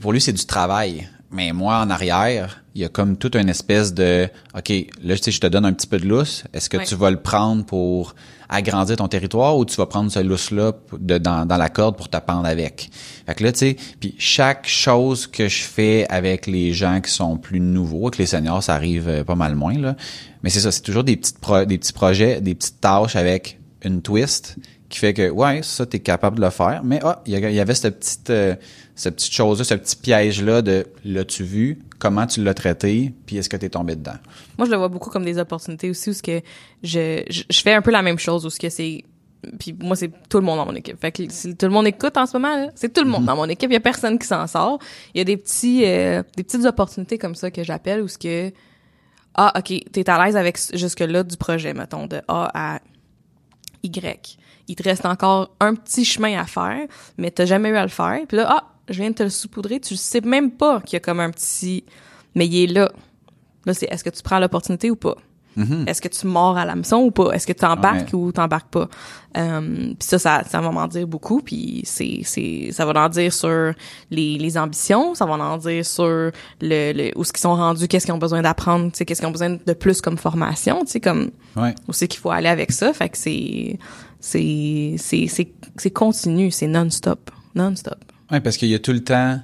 Pour 0.00 0.12
lui, 0.12 0.20
c'est 0.20 0.32
du 0.32 0.44
travail. 0.44 1.08
Mais 1.30 1.52
moi, 1.52 1.78
en 1.78 1.90
arrière, 1.90 2.62
il 2.74 2.82
y 2.82 2.84
a 2.84 2.88
comme 2.88 3.16
toute 3.16 3.36
une 3.36 3.48
espèce 3.48 3.92
de 3.92 4.28
OK, 4.56 4.70
là, 5.02 5.16
tu 5.16 5.22
sais, 5.22 5.30
je 5.30 5.40
te 5.40 5.46
donne 5.46 5.64
un 5.64 5.72
petit 5.72 5.86
peu 5.86 5.98
de 5.98 6.06
lousse. 6.06 6.44
Est-ce 6.54 6.70
que 6.70 6.78
tu 6.78 6.94
vas 6.94 7.10
le 7.10 7.20
prendre 7.20 7.64
pour 7.64 8.14
agrandir 8.48 8.96
ton 8.96 9.08
territoire 9.08 9.56
ou 9.56 9.64
tu 9.64 9.76
vas 9.76 9.86
prendre 9.86 10.10
ce 10.10 10.20
lousse-là 10.20 10.72
dans, 10.98 11.46
la 11.58 11.68
corde 11.68 11.96
pour 11.96 12.08
te 12.08 12.16
pendre 12.18 12.46
avec? 12.46 12.90
Fait 13.26 13.34
que 13.34 13.44
là, 13.44 13.52
tu 13.52 13.58
sais, 13.58 13.76
puis 14.00 14.14
chaque 14.18 14.66
chose 14.66 15.26
que 15.26 15.48
je 15.48 15.62
fais 15.62 16.06
avec 16.08 16.46
les 16.46 16.72
gens 16.72 17.00
qui 17.00 17.10
sont 17.10 17.36
plus 17.36 17.60
nouveaux, 17.60 18.06
avec 18.06 18.18
les 18.18 18.26
seniors, 18.26 18.62
ça 18.62 18.74
arrive 18.74 19.08
euh, 19.08 19.24
pas 19.24 19.34
mal 19.34 19.54
moins, 19.54 19.78
là. 19.78 19.96
Mais 20.42 20.50
c'est 20.50 20.60
ça, 20.60 20.70
c'est 20.70 20.82
toujours 20.82 21.04
des 21.04 21.16
petits 21.16 21.92
projets, 21.92 22.40
des 22.40 22.54
petites 22.54 22.80
tâches 22.80 23.16
avec 23.16 23.58
une 23.82 24.02
twist 24.02 24.56
qui 24.88 24.98
fait 24.98 25.12
que 25.12 25.30
ouais 25.30 25.62
ça 25.62 25.86
t'es 25.86 26.00
capable 26.00 26.36
de 26.36 26.44
le 26.44 26.50
faire. 26.50 26.82
Mais 26.84 27.00
ah 27.02 27.22
il 27.26 27.38
y 27.38 27.60
avait 27.60 27.74
cette 27.74 27.98
petite 27.98 28.30
euh, 28.30 28.54
cette 28.94 29.16
petite 29.16 29.32
chose 29.32 29.58
là 29.58 29.64
ce 29.64 29.74
petit 29.74 29.96
piège 29.96 30.42
là 30.42 30.62
de 30.62 30.86
l'as-tu 31.04 31.44
vu? 31.44 31.78
Comment 31.98 32.26
tu 32.26 32.42
l'as 32.42 32.54
traité? 32.54 33.12
Puis 33.26 33.36
est-ce 33.36 33.48
que 33.48 33.56
t'es 33.56 33.68
tombé 33.68 33.96
dedans? 33.96 34.16
Moi 34.56 34.66
je 34.66 34.70
le 34.70 34.76
vois 34.76 34.88
beaucoup 34.88 35.10
comme 35.10 35.24
des 35.24 35.38
opportunités 35.38 35.90
aussi 35.90 36.10
où 36.10 36.12
ce 36.12 36.22
que 36.22 36.40
je, 36.82 37.22
je, 37.28 37.60
fais 37.60 37.74
un 37.74 37.82
peu 37.82 37.90
la 37.90 38.02
même 38.02 38.18
chose 38.18 38.46
où 38.46 38.50
ce 38.50 38.58
que 38.58 38.70
c'est 38.70 39.04
puis 39.58 39.76
moi 39.78 39.94
c'est 39.94 40.10
tout 40.28 40.38
le 40.38 40.44
monde 40.44 40.56
dans 40.56 40.66
mon 40.66 40.74
équipe. 40.74 40.98
Fait 41.00 41.12
que 41.12 41.22
si 41.28 41.54
tout 41.54 41.66
le 41.66 41.72
monde 41.72 41.86
écoute 41.86 42.16
en 42.16 42.26
ce 42.26 42.36
moment 42.36 42.70
c'est 42.74 42.92
tout 42.92 43.04
le 43.04 43.10
monde 43.10 43.22
mhm. 43.22 43.26
dans 43.26 43.36
mon 43.36 43.48
équipe. 43.48 43.70
Il 43.70 43.74
y 43.74 43.76
a 43.76 43.80
personne 43.80 44.18
qui 44.18 44.26
s'en 44.26 44.46
sort. 44.46 44.78
Il 45.14 45.18
y 45.18 45.20
a 45.20 45.24
des 45.24 45.36
petits 45.36 45.84
euh, 45.84 46.22
des 46.36 46.44
petites 46.44 46.64
opportunités 46.64 47.18
comme 47.18 47.34
ça 47.34 47.50
que 47.50 47.62
j'appelle 47.62 48.00
où 48.00 48.08
ce 48.08 48.16
que 48.16 48.52
ah 49.34 49.52
ok 49.56 49.82
t'es 49.92 50.08
à 50.08 50.24
l'aise 50.24 50.36
avec 50.36 50.58
jusque 50.72 51.00
là 51.00 51.22
du 51.22 51.36
projet 51.36 51.74
mettons 51.74 52.06
de 52.06 52.22
A 52.26 52.50
à 52.54 52.80
Y 53.82 54.38
il 54.68 54.76
te 54.76 54.82
reste 54.82 55.06
encore 55.06 55.50
un 55.60 55.74
petit 55.74 56.04
chemin 56.04 56.38
à 56.38 56.44
faire, 56.44 56.86
mais 57.16 57.30
t'as 57.30 57.46
jamais 57.46 57.70
eu 57.70 57.76
à 57.76 57.82
le 57.82 57.88
faire. 57.88 58.20
Puis 58.28 58.36
là, 58.36 58.46
ah, 58.48 58.64
je 58.88 59.00
viens 59.00 59.10
de 59.10 59.14
te 59.14 59.22
le 59.22 59.30
saupoudrer, 59.30 59.80
tu 59.80 59.96
sais 59.96 60.20
même 60.20 60.50
pas 60.50 60.80
qu'il 60.80 60.94
y 60.94 60.96
a 60.96 61.00
comme 61.00 61.20
un 61.20 61.30
petit... 61.30 61.84
Mais 62.34 62.46
il 62.46 62.64
est 62.64 62.72
là. 62.72 62.92
Là, 63.64 63.74
c'est 63.74 63.86
est-ce 63.86 64.04
que 64.04 64.10
tu 64.10 64.22
prends 64.22 64.38
l'opportunité 64.38 64.90
ou 64.90 64.96
pas? 64.96 65.16
Mm-hmm. 65.56 65.88
Est-ce 65.88 66.00
que 66.00 66.08
tu 66.08 66.26
mords 66.26 66.56
à 66.56 66.64
l'hameçon 66.64 66.98
ou 66.98 67.10
pas? 67.10 67.32
Est-ce 67.32 67.46
que 67.46 67.52
tu 67.52 67.64
embarques 67.64 68.12
ou 68.12 68.30
t'embarques 68.30 68.68
pas? 68.68 68.88
Euh, 69.36 69.60
puis 69.98 70.08
ça, 70.08 70.18
ça, 70.18 70.44
ça 70.48 70.60
va 70.60 70.70
m'en 70.70 70.86
dire 70.86 71.06
beaucoup. 71.06 71.42
Puis 71.42 71.82
c'est, 71.84 72.20
c'est, 72.22 72.68
ça 72.70 72.84
va 72.84 72.92
en 73.02 73.08
dire 73.08 73.32
sur 73.32 73.72
les, 74.10 74.38
les 74.38 74.56
ambitions, 74.56 75.14
ça 75.16 75.26
va 75.26 75.32
en 75.32 75.56
dire 75.56 75.84
sur 75.84 76.06
le, 76.06 76.32
le 76.60 77.10
où 77.16 77.24
ce 77.24 77.32
qu'ils 77.32 77.40
sont 77.40 77.56
rendus, 77.56 77.88
qu'est-ce 77.88 78.06
qu'ils 78.06 78.14
ont 78.14 78.18
besoin 78.18 78.40
d'apprendre, 78.40 78.92
tu 78.92 78.98
sais, 78.98 79.04
qu'est-ce 79.04 79.20
qu'ils 79.20 79.28
ont 79.28 79.32
besoin 79.32 79.58
de 79.64 79.72
plus 79.72 80.00
comme 80.00 80.16
formation, 80.16 80.84
tu 80.84 80.92
sais, 80.92 81.00
comme 81.00 81.32
ouais. 81.56 81.74
où 81.88 81.92
c'est 81.92 82.06
qu'il 82.06 82.20
faut 82.20 82.30
aller 82.30 82.48
avec 82.48 82.70
ça. 82.70 82.92
Fait 82.92 83.08
que 83.08 83.18
c'est, 83.18 83.78
c'est, 84.20 84.96
c'est, 84.98 85.26
c'est, 85.28 85.52
c'est 85.76 85.90
continu, 85.90 86.50
c'est 86.50 86.66
non-stop, 86.66 87.30
non-stop. 87.54 87.98
Oui, 88.30 88.40
parce 88.40 88.56
qu'il 88.56 88.68
y 88.68 88.74
a 88.74 88.78
tout 88.78 88.92
le 88.92 89.02
temps, 89.02 89.40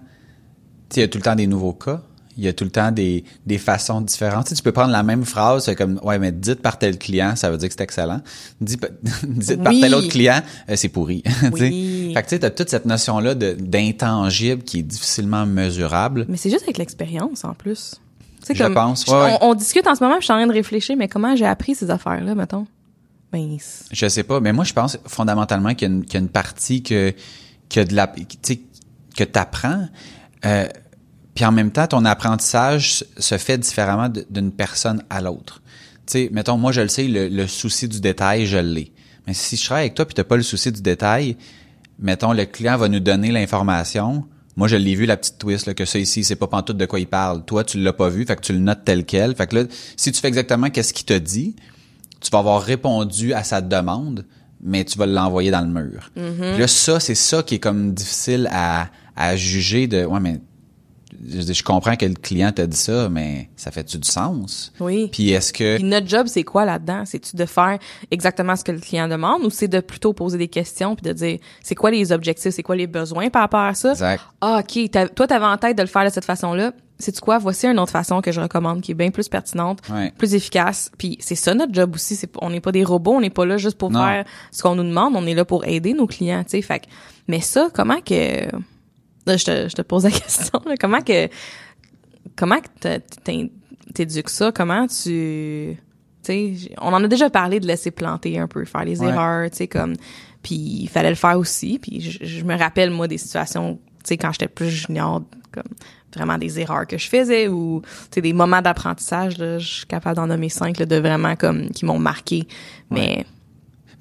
il 0.94 1.00
y 1.00 1.02
a 1.02 1.08
tout 1.08 1.18
le 1.18 1.22
temps 1.24 1.36
des 1.36 1.46
nouveaux 1.46 1.72
cas 1.72 2.02
il 2.36 2.44
y 2.44 2.48
a 2.48 2.52
tout 2.52 2.64
le 2.64 2.70
temps 2.70 2.90
des, 2.90 3.24
des 3.46 3.58
façons 3.58 4.00
différentes. 4.00 4.46
Tu, 4.46 4.50
sais, 4.50 4.56
tu 4.56 4.62
peux 4.62 4.72
prendre 4.72 4.90
la 4.92 5.02
même 5.02 5.24
phrase 5.24 5.72
comme 5.76 6.00
ouais 6.02 6.18
mais 6.18 6.32
dites 6.32 6.60
par 6.60 6.78
tel 6.78 6.98
client, 6.98 7.36
ça 7.36 7.50
veut 7.50 7.56
dire 7.56 7.68
que 7.68 7.74
c'est 7.76 7.84
excellent. 7.84 8.20
Dites, 8.60 8.84
dites 9.22 9.62
par 9.62 9.72
tel 9.72 9.94
autre 9.94 10.08
client, 10.08 10.40
euh, 10.68 10.76
c'est 10.76 10.88
pourri. 10.88 11.22
Oui. 11.52 12.12
fait 12.14 12.22
que 12.22 12.28
tu 12.28 12.36
sais, 12.36 12.44
as 12.44 12.50
toute 12.50 12.68
cette 12.68 12.86
notion 12.86 13.18
là 13.20 13.34
d'intangible 13.34 14.62
qui 14.62 14.80
est 14.80 14.82
difficilement 14.82 15.46
mesurable. 15.46 16.26
Mais 16.28 16.36
c'est 16.36 16.50
juste 16.50 16.64
avec 16.64 16.78
l'expérience 16.78 17.44
en 17.44 17.54
plus. 17.54 18.00
Je 18.48 18.62
comme, 18.62 18.74
pense. 18.74 19.06
on, 19.08 19.54
discute 19.54 19.86
en 19.86 19.94
ce 19.94 20.04
moment, 20.04 20.16
je 20.18 20.24
suis 20.24 20.32
en 20.32 20.36
train 20.36 20.46
de 20.46 20.52
réfléchir, 20.52 20.96
mais 20.98 21.08
comment 21.08 21.34
j'ai 21.34 21.46
appris 21.46 21.74
ces 21.74 21.90
affaires-là, 21.90 22.34
mettons? 22.34 22.66
Je 23.90 24.08
sais 24.08 24.22
pas, 24.22 24.40
mais 24.40 24.52
moi, 24.52 24.64
je 24.64 24.72
pense 24.72 24.98
fondamentalement 25.06 25.74
qu'il 25.74 26.04
y, 26.12 26.16
a 26.16 26.18
une 26.18 26.28
partie 26.28 26.82
que, 26.82 27.12
que 27.68 27.80
de 27.80 27.94
la, 27.94 28.12
que 29.16 29.24
t'apprends. 29.24 29.88
Euh, 30.44 30.68
puis 31.34 31.44
en 31.44 31.52
même 31.52 31.70
temps, 31.72 31.86
ton 31.86 32.04
apprentissage 32.04 33.04
se 33.16 33.38
fait 33.38 33.58
différemment 33.58 34.08
d'une 34.30 34.52
personne 34.52 35.02
à 35.10 35.20
l'autre. 35.20 35.62
Tu 36.06 36.12
sais, 36.12 36.30
mettons, 36.32 36.56
moi, 36.56 36.70
je 36.70 36.82
le 36.82 36.88
sais, 36.88 37.06
le, 37.08 37.46
souci 37.46 37.88
du 37.88 38.00
détail, 38.00 38.46
je 38.46 38.58
l'ai. 38.58 38.92
Mais 39.26 39.34
si 39.34 39.56
je 39.56 39.64
travaille 39.64 39.84
avec 39.84 39.94
toi 39.94 40.04
puis 40.04 40.14
t'as 40.14 40.24
pas 40.24 40.36
le 40.36 40.42
souci 40.42 40.70
du 40.70 40.82
détail, 40.82 41.36
mettons, 41.98 42.32
le 42.32 42.44
client 42.44 42.76
va 42.76 42.88
nous 42.88 43.00
donner 43.00 43.32
l'information. 43.32 44.24
Moi, 44.56 44.68
je 44.68 44.76
l'ai 44.76 44.94
vu, 44.94 45.06
la 45.06 45.16
petite 45.16 45.38
twist, 45.38 45.74
que 45.74 45.84
ça 45.84 45.98
ici, 45.98 46.22
c'est 46.22 46.36
pas 46.36 46.46
pantoute 46.46 46.76
de 46.76 46.86
quoi 46.86 47.00
il 47.00 47.08
parle. 47.08 47.44
Toi, 47.44 47.64
tu 47.64 47.82
l'as 47.82 47.92
pas 47.92 48.10
vu, 48.10 48.24
fait 48.26 48.36
que 48.36 48.42
tu 48.42 48.52
le 48.52 48.60
notes 48.60 48.84
tel 48.84 49.04
quel. 49.04 49.34
Fait 49.34 49.48
que 49.48 49.56
là, 49.56 49.64
si 49.96 50.12
tu 50.12 50.20
fais 50.20 50.28
exactement 50.28 50.70
qu'est-ce 50.70 50.92
qu'il 50.92 51.06
te 51.06 51.18
dit, 51.18 51.56
tu 52.24 52.30
vas 52.30 52.38
avoir 52.38 52.62
répondu 52.62 53.32
à 53.34 53.44
sa 53.44 53.60
demande, 53.60 54.24
mais 54.62 54.84
tu 54.84 54.98
vas 54.98 55.06
l'envoyer 55.06 55.50
dans 55.50 55.60
le 55.60 55.68
mur. 55.68 56.10
Mm-hmm. 56.16 56.58
Là, 56.58 56.66
ça, 56.66 56.98
c'est 56.98 57.14
ça 57.14 57.42
qui 57.42 57.56
est 57.56 57.58
comme 57.58 57.92
difficile 57.92 58.48
à, 58.50 58.88
à 59.14 59.36
juger 59.36 59.86
de, 59.86 60.04
ouais, 60.04 60.20
mais 60.20 60.40
je, 61.28 61.52
je 61.52 61.62
comprends 61.62 61.96
que 61.96 62.06
le 62.06 62.14
client 62.14 62.50
t'a 62.50 62.66
dit 62.66 62.76
ça, 62.76 63.08
mais 63.10 63.50
ça 63.56 63.70
fait-tu 63.70 63.98
du 63.98 64.08
sens? 64.08 64.72
Oui. 64.80 65.08
Puis 65.12 65.30
est-ce 65.30 65.52
que... 65.52 65.76
Puis 65.76 65.84
notre 65.84 66.08
job, 66.08 66.26
c'est 66.26 66.42
quoi 66.44 66.64
là-dedans? 66.64 67.04
C'est-tu 67.04 67.36
de 67.36 67.44
faire 67.44 67.78
exactement 68.10 68.56
ce 68.56 68.64
que 68.64 68.72
le 68.72 68.80
client 68.80 69.06
demande 69.06 69.44
ou 69.44 69.50
c'est 69.50 69.68
de 69.68 69.80
plutôt 69.80 70.12
poser 70.12 70.38
des 70.38 70.48
questions 70.48 70.96
puis 70.96 71.06
de 71.06 71.12
dire 71.12 71.38
c'est 71.62 71.74
quoi 71.74 71.90
les 71.90 72.10
objectifs, 72.10 72.54
c'est 72.54 72.62
quoi 72.62 72.76
les 72.76 72.86
besoins 72.86 73.30
par 73.30 73.42
rapport 73.42 73.60
à 73.60 73.74
ça? 73.74 73.92
Exact. 73.92 74.22
Ah, 74.40 74.60
OK, 74.60 74.90
toi, 75.14 75.26
t'avais 75.26 75.44
en 75.44 75.56
tête 75.56 75.76
de 75.76 75.82
le 75.82 75.88
faire 75.88 76.04
de 76.04 76.10
cette 76.10 76.24
façon-là. 76.24 76.72
C'est 76.98 77.18
quoi? 77.20 77.38
Voici 77.38 77.66
une 77.66 77.78
autre 77.80 77.90
façon 77.90 78.20
que 78.20 78.30
je 78.30 78.40
recommande 78.40 78.80
qui 78.80 78.92
est 78.92 78.94
bien 78.94 79.10
plus 79.10 79.28
pertinente, 79.28 79.80
Ouais. 79.90 80.12
plus 80.16 80.34
efficace. 80.34 80.90
Puis 80.96 81.16
c'est 81.20 81.34
ça 81.34 81.52
notre 81.54 81.74
job 81.74 81.94
aussi. 81.96 82.14
C'est, 82.14 82.30
on 82.40 82.50
n'est 82.50 82.60
pas 82.60 82.70
des 82.72 82.84
robots, 82.84 83.14
on 83.14 83.20
n'est 83.20 83.30
pas 83.30 83.44
là 83.44 83.56
juste 83.56 83.76
pour 83.78 83.90
Non. 83.90 84.04
faire 84.04 84.24
ce 84.52 84.62
qu'on 84.62 84.76
nous 84.76 84.84
demande, 84.84 85.14
on 85.16 85.26
est 85.26 85.34
là 85.34 85.44
pour 85.44 85.64
aider 85.66 85.92
nos 85.92 86.06
clients, 86.06 86.44
tu 86.44 86.50
sais. 86.50 86.62
Fait 86.62 86.78
que- 86.80 86.86
mais 87.26 87.40
ça, 87.40 87.68
comment 87.74 88.00
que... 88.00 88.46
Là, 89.26 89.36
je 89.36 89.44
te, 89.44 89.68
je 89.68 89.74
te 89.74 89.82
pose 89.82 90.04
la 90.04 90.10
question, 90.12 90.60
là. 90.66 90.74
comment 90.80 91.00
que... 91.00 91.28
Comment 92.36 92.58
que 92.60 92.98
t'éduques 93.92 94.30
ça? 94.30 94.52
Comment 94.52 94.86
tu... 94.86 95.76
Tu 96.22 96.56
sais, 96.56 96.74
on 96.80 96.92
en 96.92 97.04
a 97.04 97.08
déjà 97.08 97.28
parlé 97.28 97.60
de 97.60 97.66
laisser 97.66 97.90
planter 97.90 98.38
un 98.38 98.46
peu, 98.48 98.64
faire 98.64 98.84
les 98.84 99.00
Ouais. 99.00 99.08
erreurs, 99.08 99.50
tu 99.50 99.58
sais, 99.58 99.66
comme... 99.68 99.94
Puis 100.42 100.54
il 100.54 100.88
fallait 100.88 101.10
le 101.10 101.16
faire 101.16 101.38
aussi. 101.38 101.78
Puis 101.78 102.00
je, 102.00 102.24
je 102.24 102.44
me 102.44 102.56
rappelle, 102.56 102.90
moi, 102.90 103.08
des 103.08 103.18
situations, 103.18 103.76
tu 103.98 104.08
sais, 104.08 104.16
quand 104.16 104.30
j'étais 104.32 104.48
plus 104.48 104.68
junior, 104.70 105.22
comme 105.52 105.62
vraiment 106.14 106.38
des 106.38 106.60
erreurs 106.60 106.86
que 106.86 106.98
je 106.98 107.08
faisais 107.08 107.48
ou, 107.48 107.82
tu 108.10 108.20
des 108.20 108.32
moments 108.32 108.62
d'apprentissage, 108.62 109.38
là, 109.38 109.58
je 109.58 109.66
suis 109.66 109.86
capable 109.86 110.16
d'en 110.16 110.26
nommer 110.26 110.48
cinq, 110.48 110.78
là, 110.78 110.86
de 110.86 110.96
vraiment, 110.96 111.36
comme, 111.36 111.70
qui 111.70 111.84
m'ont 111.84 111.98
marqué. 111.98 112.46
Mais, 112.90 113.24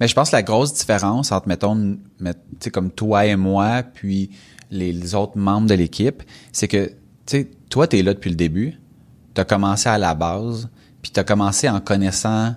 Mais 0.00 0.08
je 0.08 0.14
pense 0.14 0.30
que 0.30 0.36
la 0.36 0.42
grosse 0.42 0.74
différence 0.74 1.32
entre, 1.32 1.48
mettons, 1.48 1.96
tu 2.60 2.70
comme 2.70 2.90
toi 2.90 3.26
et 3.26 3.36
moi, 3.36 3.82
puis 3.82 4.30
les, 4.70 4.92
les 4.92 5.14
autres 5.14 5.38
membres 5.38 5.66
de 5.66 5.74
l'équipe, 5.74 6.22
c'est 6.52 6.68
que, 6.68 6.86
tu 6.86 6.92
sais, 7.26 7.50
toi, 7.68 7.86
t'es 7.86 8.02
là 8.02 8.14
depuis 8.14 8.30
le 8.30 8.36
début, 8.36 8.78
t'as 9.34 9.44
commencé 9.44 9.88
à 9.88 9.98
la 9.98 10.14
base, 10.14 10.68
puis 11.02 11.12
t'as 11.12 11.24
commencé 11.24 11.68
en 11.68 11.80
connaissant, 11.80 12.54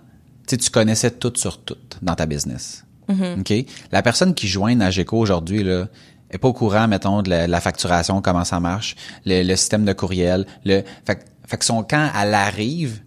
tu 0.48 0.52
sais, 0.52 0.58
tu 0.58 0.70
connaissais 0.70 1.12
tout 1.12 1.34
sur 1.36 1.60
tout 1.60 1.78
dans 2.02 2.16
ta 2.16 2.26
business. 2.26 2.84
OK? 3.10 3.54
La 3.92 4.02
personne 4.02 4.34
qui 4.34 4.48
joint 4.48 4.76
Nageco 4.76 5.18
aujourd'hui, 5.18 5.64
là, 5.64 5.88
est 6.32 6.38
pas 6.38 6.48
au 6.48 6.54
courant, 6.54 6.88
mettons, 6.88 7.22
de 7.22 7.30
la, 7.30 7.48
la 7.48 7.62
facturation, 7.62 8.22
comment 8.22 8.44
ça 8.44 8.60
marche, 8.60 8.96
le, 9.26 9.44
le 9.44 9.56
système 9.56 9.86
de 9.86 9.94
courriel, 9.94 10.46
le, 10.66 10.84
fait, 11.06 11.16
que- 11.16 11.24
fait 11.48 11.58
que 11.58 11.66
son, 11.66 11.84
quand 11.84 12.10
elle 12.22 12.34
arrive, 12.34 13.02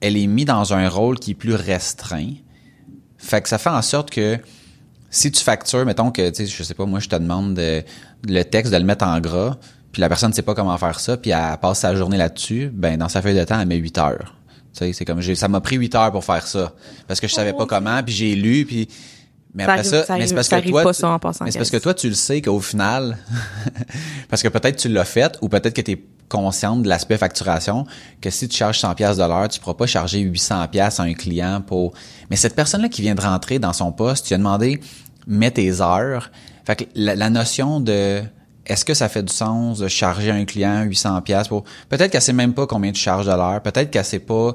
elle 0.00 0.16
est 0.16 0.26
mise 0.26 0.46
dans 0.46 0.72
un 0.74 0.88
rôle 0.88 1.18
qui 1.18 1.32
est 1.32 1.34
plus 1.34 1.54
restreint. 1.54 2.32
Fait 3.16 3.40
que 3.40 3.48
ça 3.48 3.58
fait 3.58 3.70
en 3.70 3.82
sorte 3.82 4.10
que 4.10 4.38
si 5.10 5.30
tu 5.32 5.42
factures, 5.42 5.84
mettons 5.86 6.10
que, 6.10 6.28
tu 6.30 6.36
sais, 6.36 6.46
je 6.46 6.62
sais 6.62 6.74
pas, 6.74 6.86
moi, 6.86 7.00
je 7.00 7.08
te 7.08 7.16
demande 7.16 7.54
de- 7.54 7.82
le 8.28 8.42
texte 8.42 8.72
de 8.72 8.78
le 8.78 8.84
mettre 8.84 9.04
en 9.06 9.20
gras, 9.20 9.56
puis 9.92 10.00
la 10.00 10.08
personne 10.08 10.30
ne 10.30 10.34
sait 10.34 10.42
pas 10.42 10.54
comment 10.54 10.76
faire 10.78 11.00
ça, 11.00 11.16
puis 11.16 11.30
elle 11.30 11.56
passe 11.62 11.80
sa 11.80 11.94
journée 11.96 12.16
là-dessus, 12.18 12.70
ben 12.72 12.98
dans 12.98 13.08
sa 13.08 13.22
feuille 13.22 13.36
de 13.38 13.44
temps, 13.44 13.58
elle 13.60 13.68
met 13.68 13.76
8 13.76 13.98
heures. 13.98 14.34
Tu 14.74 14.80
sais, 14.84 14.92
c'est 14.92 15.04
comme, 15.04 15.22
ça 15.22 15.48
m'a 15.48 15.60
pris 15.60 15.76
8 15.76 15.94
heures 15.94 16.12
pour 16.12 16.24
faire 16.24 16.46
ça, 16.46 16.74
parce 17.06 17.20
que 17.20 17.26
je 17.26 17.32
savais 17.34 17.52
pas 17.54 17.66
comment, 17.66 18.02
puis 18.02 18.14
j'ai 18.14 18.34
lu, 18.34 18.66
puis... 18.66 18.88
Mais 19.54 19.64
Ça 19.64 19.72
après 19.72 19.80
arrive- 19.80 19.90
ça, 20.00 20.04
ça 20.06 20.16
mais 20.18 20.26
c'est 20.26 20.34
parce 20.34 20.48
ça 20.48 20.60
que 20.60 20.68
toi, 20.68 20.82
pas 20.82 20.92
ça 20.92 21.08
en 21.10 21.18
passant, 21.18 21.44
mais 21.44 21.50
c'est 21.50 21.58
parce 21.58 21.70
que 21.70 21.76
toi, 21.78 21.94
tu 21.94 22.08
le 22.08 22.14
sais 22.14 22.42
qu'au 22.42 22.60
final, 22.60 23.16
parce 24.28 24.42
que 24.42 24.48
peut-être 24.48 24.76
tu 24.76 24.88
l'as 24.88 25.04
fait, 25.04 25.38
ou 25.40 25.48
peut-être 25.48 25.74
que 25.74 25.80
tu 25.80 25.92
es 25.92 26.04
consciente 26.28 26.82
de 26.82 26.88
l'aspect 26.88 27.16
facturation, 27.16 27.86
que 28.20 28.28
si 28.30 28.48
tu 28.48 28.56
charges 28.56 28.78
100 28.80 28.94
pièces 28.94 29.16
de 29.16 29.22
l'heure, 29.24 29.48
tu 29.48 29.60
pourras 29.60 29.74
pas 29.74 29.86
charger 29.86 30.18
800 30.20 30.68
pièces 30.68 31.00
à 31.00 31.04
un 31.04 31.14
client 31.14 31.62
pour... 31.66 31.94
Mais 32.30 32.36
cette 32.36 32.54
personne-là 32.54 32.88
qui 32.90 33.00
vient 33.00 33.14
de 33.14 33.20
rentrer 33.22 33.58
dans 33.58 33.72
son 33.72 33.92
poste, 33.92 34.26
tu 34.26 34.28
lui 34.30 34.34
as 34.34 34.38
demandé, 34.38 34.80
mets 35.26 35.50
tes 35.50 35.80
heures. 35.80 36.30
Fait 36.66 36.76
que 36.76 36.84
la, 36.94 37.14
la 37.14 37.30
notion 37.30 37.80
de 37.80 38.20
est-ce 38.66 38.84
que 38.84 38.92
ça 38.92 39.08
fait 39.08 39.22
du 39.22 39.32
sens 39.32 39.78
de 39.78 39.88
charger 39.88 40.30
un 40.30 40.44
client 40.44 40.82
800 40.82 41.22
pièces 41.22 41.48
pour 41.48 41.64
peut-être 41.88 42.10
qu'elle 42.12 42.20
sait 42.20 42.34
même 42.34 42.52
pas 42.52 42.66
combien 42.66 42.92
tu 42.92 43.00
charges 43.00 43.24
de 43.24 43.30
l'heure, 43.32 43.62
peut-être 43.62 43.90
qu'elle 43.90 44.04
sait 44.04 44.18
pas 44.18 44.54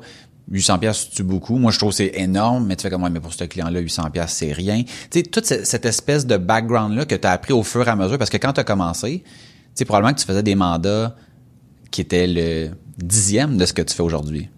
800 0.51 0.79
pièces 0.79 1.09
c'est 1.13 1.23
beaucoup. 1.23 1.57
Moi 1.57 1.71
je 1.71 1.77
trouve 1.77 1.91
que 1.91 1.97
c'est 1.97 2.11
énorme, 2.15 2.65
mais 2.65 2.75
tu 2.75 2.83
fais 2.83 2.89
comme 2.89 3.03
ouais, 3.03 3.09
mais 3.09 3.19
pour 3.19 3.33
ce 3.33 3.43
client-là 3.43 3.79
800 3.79 4.09
pièces 4.11 4.33
c'est 4.33 4.51
rien. 4.51 4.83
Tu 4.83 5.19
sais 5.19 5.23
toute 5.23 5.45
cette, 5.45 5.85
espèce 5.85 6.25
de 6.25 6.37
background 6.37 6.95
là 6.95 7.05
que 7.05 7.15
tu 7.15 7.27
as 7.27 7.31
appris 7.31 7.53
au 7.53 7.63
fur 7.63 7.87
et 7.87 7.91
à 7.91 7.95
mesure 7.95 8.17
parce 8.17 8.29
que 8.29 8.37
quand 8.37 8.53
tu 8.53 8.59
as 8.59 8.63
commencé, 8.63 9.23
tu 9.23 9.31
sais 9.75 9.85
probablement 9.85 10.13
que 10.13 10.19
tu 10.19 10.25
faisais 10.25 10.43
des 10.43 10.55
mandats 10.55 11.15
qui 11.91 12.01
étaient 12.01 12.27
le 12.27 12.71
dixième 12.97 13.57
de 13.57 13.65
ce 13.65 13.73
que 13.73 13.81
tu 13.81 13.95
fais 13.95 14.03
aujourd'hui. 14.03 14.49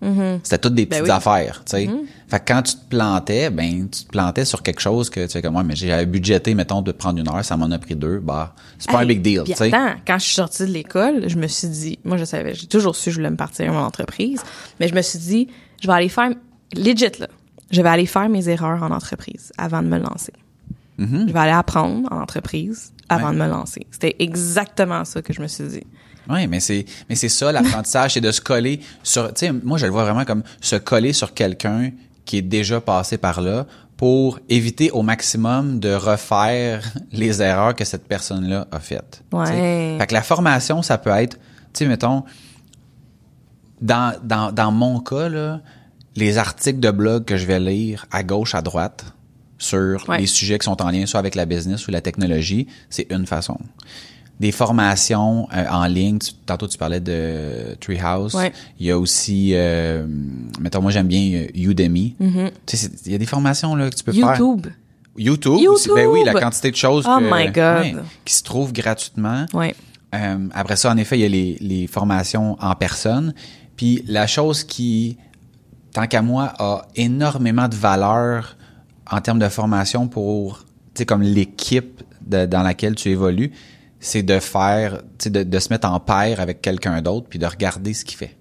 C'était 0.43 0.57
toutes 0.57 0.75
des 0.75 0.85
Ben 0.85 0.99
petites 0.99 1.11
oui. 1.11 1.17
affaires, 1.17 1.63
tu 1.65 1.71
sais. 1.71 1.89
Fait 2.27 2.39
que 2.39 2.53
quand 2.53 2.63
tu 2.63 2.75
te 2.75 2.89
plantais, 2.89 3.49
ben 3.49 3.87
tu 3.89 4.03
te 4.03 4.09
plantais 4.09 4.45
sur 4.45 4.63
quelque 4.63 4.81
chose 4.81 5.09
que 5.09 5.25
tu 5.25 5.31
fais 5.31 5.41
comme 5.41 5.53
moi, 5.53 5.63
mais 5.63 5.75
j'avais 5.75 6.05
budgété 6.05 6.53
mettons 6.55 6.81
de 6.81 6.91
prendre 6.91 7.19
une 7.19 7.27
heure, 7.29 7.43
ça 7.45 7.55
m'en 7.55 7.69
a 7.71 7.77
pris 7.77 7.95
deux, 7.95 8.19
bah 8.19 8.55
c'est 8.79 8.89
pas 8.89 8.99
un 8.99 9.05
big 9.05 9.21
deal, 9.21 9.43
tu 9.45 9.53
sais. 9.53 9.69
quand 9.71 10.17
je 10.17 10.25
suis 10.25 10.35
sortie 10.35 10.63
de 10.63 10.71
l'école, 10.71 11.29
je 11.29 11.37
me 11.37 11.47
suis 11.47 11.67
dit, 11.67 11.99
moi 12.03 12.17
je 12.17 12.25
savais, 12.25 12.53
j'ai 12.53 12.67
toujours 12.67 12.95
su 12.95 13.05
que 13.05 13.11
je 13.11 13.15
voulais 13.17 13.29
me 13.29 13.37
partir 13.37 13.71
mon 13.71 13.79
entreprise, 13.79 14.41
mais 14.79 14.87
je 14.87 14.95
me 14.95 15.01
suis 15.01 15.19
dit, 15.19 15.47
je 15.81 15.87
vais 15.87 15.93
aller 15.93 16.09
faire, 16.09 16.31
legit 16.75 17.09
là, 17.19 17.27
je 17.71 17.81
vais 17.81 17.89
aller 17.89 18.05
faire 18.05 18.29
mes 18.29 18.47
erreurs 18.49 18.81
en 18.83 18.91
entreprise 18.91 19.51
avant 19.57 19.81
de 19.81 19.87
me 19.87 19.97
lancer. 19.97 20.33
Je 20.97 21.05
vais 21.33 21.39
aller 21.39 21.51
apprendre 21.51 22.07
en 22.11 22.21
entreprise 22.21 22.93
avant 23.09 23.27
Mm-hmm. 23.27 23.27
Ouais. 23.27 23.33
de 23.33 23.39
me 23.43 23.47
lancer. 23.49 23.87
C'était 23.91 24.15
exactement 24.19 25.03
ça 25.05 25.21
que 25.21 25.31
je 25.33 25.41
me 25.41 25.47
suis 25.47 25.65
dit. 25.65 25.83
Oui, 26.29 26.47
mais 26.47 26.59
c'est 26.59 26.85
mais 27.07 27.15
c'est 27.15 27.29
ça 27.29 27.51
l'apprentissage, 27.51 28.13
c'est 28.13 28.21
de 28.21 28.31
se 28.31 28.41
coller 28.41 28.79
sur 29.03 29.27
tu 29.33 29.45
sais 29.45 29.51
moi 29.51 29.77
je 29.77 29.85
le 29.85 29.91
vois 29.91 30.03
vraiment 30.05 30.25
comme 30.25 30.41
se 30.61 30.75
coller 30.75 31.13
sur 31.13 31.33
quelqu'un 31.35 31.91
qui 32.23 32.37
est 32.37 32.41
déjà 32.41 32.81
passé 32.81 33.17
par 33.19 33.41
là 33.41 33.67
pour 33.97 34.39
éviter 34.49 34.89
au 34.89 35.03
maximum 35.03 35.79
de 35.79 35.93
refaire 35.93 36.83
les 37.11 37.41
erreurs 37.43 37.75
que 37.75 37.85
cette 37.85 38.07
personne-là 38.07 38.67
a 38.71 38.79
faites. 38.79 39.21
Ouais. 39.31 39.97
Fait 39.99 40.07
que 40.07 40.13
la 40.13 40.23
formation 40.23 40.81
ça 40.81 40.97
peut 40.97 41.11
être 41.11 41.35
tu 41.73 41.83
sais 41.83 41.85
mettons 41.85 42.23
dans 43.81 44.15
dans 44.23 44.51
dans 44.51 44.71
mon 44.71 44.99
cas 44.99 45.29
là, 45.29 45.61
les 46.15 46.37
articles 46.37 46.79
de 46.79 46.91
blog 46.91 47.25
que 47.25 47.37
je 47.37 47.45
vais 47.45 47.59
lire 47.59 48.05
à 48.11 48.23
gauche 48.23 48.55
à 48.55 48.61
droite 48.61 49.05
sur 49.57 50.03
Ouais. 50.09 50.19
les 50.19 50.27
sujets 50.27 50.59
qui 50.59 50.65
sont 50.65 50.81
en 50.81 50.89
lien 50.89 51.05
soit 51.05 51.19
avec 51.19 51.35
la 51.35 51.45
business 51.45 51.87
ou 51.87 51.91
la 51.91 52.01
technologie, 52.01 52.67
c'est 52.89 53.07
une 53.11 53.25
façon. 53.25 53.57
Des 54.41 54.51
formations 54.51 55.47
euh, 55.55 55.65
en 55.71 55.85
ligne, 55.85 56.19
tu- 56.19 56.33
tantôt 56.45 56.67
tu 56.67 56.77
parlais 56.77 56.99
de 56.99 57.75
Treehouse. 57.79 58.33
Ouais. 58.35 58.51
Il 58.81 58.85
y 58.85 58.91
a 58.91 58.99
aussi, 58.99 59.51
euh, 59.53 60.05
mettons, 60.59 60.81
moi 60.81 60.91
j'aime 60.91 61.07
bien 61.07 61.45
euh, 61.45 61.47
Udemy. 61.55 62.15
Tu 62.65 62.75
sais, 62.75 62.89
il 63.05 63.13
y 63.13 63.15
a 63.15 63.17
des 63.17 63.25
formations 63.25 63.75
là 63.75 63.89
que 63.89 63.95
tu 63.95 64.03
peux 64.03 64.11
faire. 64.11 64.25
Mm-hmm. 64.27 64.39
YouTube. 64.39 64.67
YouTube. 65.17 65.69
aussi. 65.69 65.89
Ben 65.95 66.07
oui, 66.07 66.19
la 66.25 66.31
YouTube! 66.33 66.43
quantité 66.43 66.71
de 66.71 66.75
choses 66.75 67.05
Oh 67.07 67.17
que- 67.19 67.23
my 67.33 67.45
God. 67.49 67.95
ouais, 67.95 68.03
qui 68.25 68.33
se 68.33 68.43
trouvent 68.43 68.73
gratuitement. 68.73 69.45
Ouais. 69.53 69.73
Euh, 70.13 70.37
après 70.53 70.75
ça, 70.75 70.91
en 70.91 70.97
effet, 70.97 71.17
il 71.17 71.21
y 71.21 71.25
a 71.25 71.29
les, 71.29 71.57
les 71.61 71.87
formations 71.87 72.57
en 72.61 72.75
personne. 72.75 73.33
Puis 73.75 74.03
la 74.07 74.27
chose 74.27 74.63
qui, 74.63 75.17
tant 75.91 76.07
qu'à 76.07 76.21
moi, 76.21 76.53
a 76.59 76.87
énormément 76.95 77.67
de 77.67 77.75
valeur 77.75 78.57
en 79.09 79.21
termes 79.21 79.39
de 79.39 79.49
formation 79.49 80.07
pour, 80.07 80.59
tu 80.59 80.99
sais, 80.99 81.05
comme 81.05 81.21
l'équipe 81.21 82.03
dans 82.21 82.63
laquelle 82.63 82.95
tu 82.95 83.09
évolues, 83.09 83.51
c'est 83.99 84.23
de 84.23 84.39
faire, 84.39 84.99
tu 85.17 85.25
sais, 85.25 85.29
de, 85.29 85.43
de 85.43 85.59
se 85.59 85.69
mettre 85.69 85.87
en 85.87 85.99
paire 85.99 86.39
avec 86.39 86.61
quelqu'un 86.61 87.01
d'autre 87.01 87.27
puis 87.29 87.39
de 87.39 87.45
regarder 87.45 87.93
ce 87.93 88.05
qu'il 88.05 88.17
fait. 88.17 88.35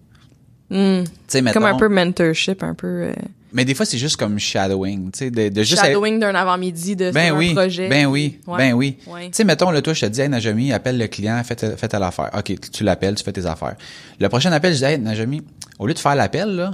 Tu 0.70 1.04
sais, 1.28 1.42
Mm. 1.42 1.52
Comme 1.52 1.64
un 1.64 1.76
peu 1.76 1.88
mentorship, 1.88 2.62
un 2.62 2.74
peu 2.74 2.86
euh, 2.86 3.12
Mais 3.54 3.64
des 3.64 3.74
fois, 3.74 3.86
c'est 3.86 3.96
juste 3.98 4.16
comme 4.16 4.38
shadowing, 4.38 5.10
tu 5.12 5.18
sais, 5.20 5.30
de, 5.30 5.48
de 5.48 5.62
juste 5.62 5.80
shadowing 5.82 6.18
d'un 6.18 6.34
avant-midi 6.34 6.96
de 6.96 7.10
ben 7.12 7.32
oui, 7.32 7.52
un 7.52 7.54
projet. 7.54 7.88
Ben 7.88 8.04
oui, 8.06 8.40
Ouais. 8.46 8.58
ben 8.58 8.72
oui. 8.74 8.98
Ouais. 9.06 9.26
Tu 9.26 9.30
sais, 9.34 9.44
mettons, 9.44 9.70
là, 9.70 9.80
toi, 9.80 9.94
je 9.94 10.00
te 10.02 10.06
dis, 10.06 10.20
hey, 10.20 10.28
Najami, 10.28 10.72
appelle 10.72 10.98
le 10.98 11.06
client, 11.06 11.40
fais, 11.44 11.54
telle- 11.54 11.76
fais 11.76 11.88
telle 11.88 12.02
affaire. 12.02 12.30
OK, 12.36 12.44
tu- 12.44 12.56
tu 12.70 12.84
l'appelles, 12.84 13.14
tu 13.14 13.24
fais 13.24 13.32
tes 13.32 13.46
affaires. 13.46 13.76
Le 14.20 14.28
prochain 14.28 14.50
appel, 14.52 14.72
je 14.74 14.78
dis, 14.78 14.84
hey, 14.84 14.98
Najami, 14.98 15.40
au 15.78 15.86
lieu 15.86 15.94
de 15.94 15.98
faire 15.98 16.16
l'appel, 16.16 16.48
là, 16.56 16.72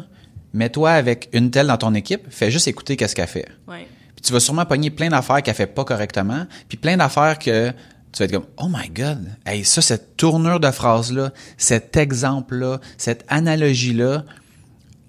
mets-toi 0.54 0.90
avec 0.90 1.28
une 1.32 1.50
telle 1.50 1.66
dans 1.68 1.76
ton 1.76 1.94
équipe, 1.94 2.22
fais 2.30 2.50
juste 2.50 2.66
écouter 2.66 2.96
qu'est-ce 2.96 3.14
qu'elle 3.14 3.28
fait. 3.28 3.46
Ouais. 3.68 3.86
Puis 4.16 4.22
tu 4.22 4.32
vas 4.32 4.40
sûrement 4.40 4.64
pogner 4.64 4.90
plein 4.90 5.08
d'affaires 5.10 5.42
qu'elle 5.42 5.54
fait 5.54 5.66
pas 5.66 5.84
correctement, 5.84 6.46
puis 6.68 6.76
plein 6.78 6.96
d'affaires 6.96 7.38
que 7.38 7.70
tu 8.12 8.18
vas 8.18 8.24
être 8.24 8.32
comme 8.32 8.46
oh 8.56 8.66
my 8.68 8.88
god, 8.88 9.24
hey 9.46 9.64
ça 9.64 9.80
cette 9.80 10.16
tournure 10.16 10.58
de 10.58 10.70
phrase 10.72 11.12
là, 11.12 11.30
cet 11.56 11.96
exemple 11.96 12.56
là, 12.56 12.80
cette 12.98 13.24
analogie 13.28 13.92
là 13.94 14.24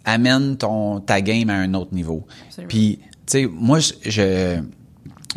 amène 0.05 0.57
ton 0.57 0.99
ta 0.99 1.21
game 1.21 1.49
à 1.49 1.55
un 1.55 1.73
autre 1.73 1.93
niveau. 1.93 2.25
Absolument. 2.47 2.67
Puis 2.69 2.99
tu 3.01 3.07
sais 3.27 3.47
moi 3.51 3.79
je, 3.79 3.93
je 4.05 4.59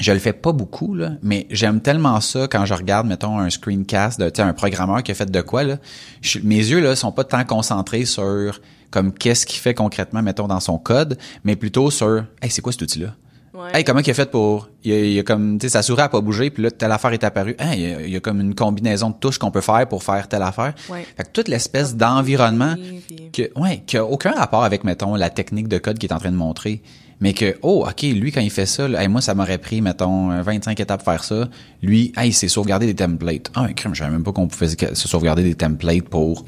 je 0.00 0.10
le 0.10 0.18
fais 0.18 0.32
pas 0.32 0.50
beaucoup 0.52 0.94
là, 0.94 1.12
mais 1.22 1.46
j'aime 1.50 1.80
tellement 1.80 2.20
ça 2.20 2.48
quand 2.48 2.64
je 2.66 2.74
regarde 2.74 3.06
mettons 3.06 3.38
un 3.38 3.48
screencast 3.48 4.18
de 4.18 4.28
tu 4.28 4.36
sais 4.36 4.42
un 4.42 4.52
programmeur 4.52 5.02
qui 5.04 5.12
a 5.12 5.14
fait 5.14 5.30
de 5.30 5.40
quoi 5.40 5.62
là, 5.62 5.76
je- 6.20 6.40
mes 6.40 6.56
yeux 6.56 6.80
là 6.80 6.96
sont 6.96 7.12
pas 7.12 7.22
tant 7.24 7.44
concentrés 7.44 8.04
sur 8.04 8.60
comme 8.90 9.12
qu'est-ce 9.12 9.46
qu'il 9.46 9.60
fait 9.60 9.74
concrètement 9.74 10.22
mettons 10.22 10.48
dans 10.48 10.60
son 10.60 10.78
code, 10.78 11.16
mais 11.44 11.54
plutôt 11.56 11.90
sur 11.92 12.24
hey 12.42 12.50
c'est 12.50 12.60
quoi 12.62 12.72
cet 12.72 12.82
outil 12.82 13.00
là 13.00 13.14
Ouais. 13.54 13.70
Hey, 13.72 13.84
comment 13.84 14.00
il 14.00 14.10
a 14.10 14.14
fait 14.14 14.30
pour. 14.30 14.68
Il 14.82 14.90
y 14.92 14.94
a, 14.94 14.98
il 15.04 15.18
a 15.20 15.22
comme. 15.22 15.58
Tu 15.58 15.66
sais, 15.66 15.70
sa 15.70 15.82
souris 15.82 16.02
a 16.02 16.08
pas 16.08 16.20
bougé, 16.20 16.50
puis 16.50 16.62
là, 16.64 16.70
telle 16.72 16.90
affaire 16.90 17.12
est 17.12 17.22
apparue. 17.22 17.54
Hey, 17.58 17.80
il 17.80 17.88
y 17.88 17.94
a, 17.94 18.00
il 18.02 18.10
y 18.10 18.16
a 18.16 18.20
comme 18.20 18.40
une 18.40 18.54
combinaison 18.54 19.10
de 19.10 19.14
touches 19.14 19.38
qu'on 19.38 19.52
peut 19.52 19.60
faire 19.60 19.86
pour 19.88 20.02
faire 20.02 20.26
telle 20.28 20.42
affaire. 20.42 20.74
Ouais. 20.90 21.06
Fait 21.16 21.22
que 21.22 21.28
toute 21.32 21.46
l'espèce 21.48 21.94
d'environnement 21.94 22.74
Oui, 22.76 23.00
puis- 23.06 23.30
que, 23.32 23.60
ouais, 23.60 23.82
qui 23.86 23.96
a 23.96 24.04
aucun 24.04 24.32
rapport 24.32 24.64
avec, 24.64 24.82
mettons, 24.82 25.14
la 25.14 25.30
technique 25.30 25.68
de 25.68 25.78
code 25.78 25.98
qu'il 25.98 26.10
est 26.10 26.14
en 26.14 26.18
train 26.18 26.32
de 26.32 26.36
montrer. 26.36 26.82
mais 27.20 27.32
que, 27.32 27.56
oh, 27.62 27.86
OK, 27.88 28.02
lui, 28.02 28.32
quand 28.32 28.40
il 28.40 28.50
fait 28.50 28.66
ça, 28.66 28.88
là, 28.88 29.00
hey, 29.02 29.08
moi, 29.08 29.20
ça 29.20 29.34
m'aurait 29.36 29.58
pris, 29.58 29.80
mettons, 29.80 30.32
euh, 30.32 30.42
25 30.42 30.78
étapes 30.80 31.02
pour 31.04 31.12
faire 31.12 31.22
ça. 31.24 31.48
Lui, 31.80 32.12
hey, 32.16 32.30
il 32.30 32.32
s'est 32.34 32.48
sauvegardé 32.48 32.86
des 32.86 32.94
templates. 32.96 33.50
Ah, 33.54 33.68
crime, 33.72 33.94
je 33.94 34.00
savais 34.00 34.10
même 34.10 34.24
pas 34.24 34.32
qu'on 34.32 34.48
pouvait 34.48 34.68
se 34.68 35.08
sauvegarder 35.08 35.44
des 35.44 35.54
templates 35.54 36.08
pour 36.08 36.44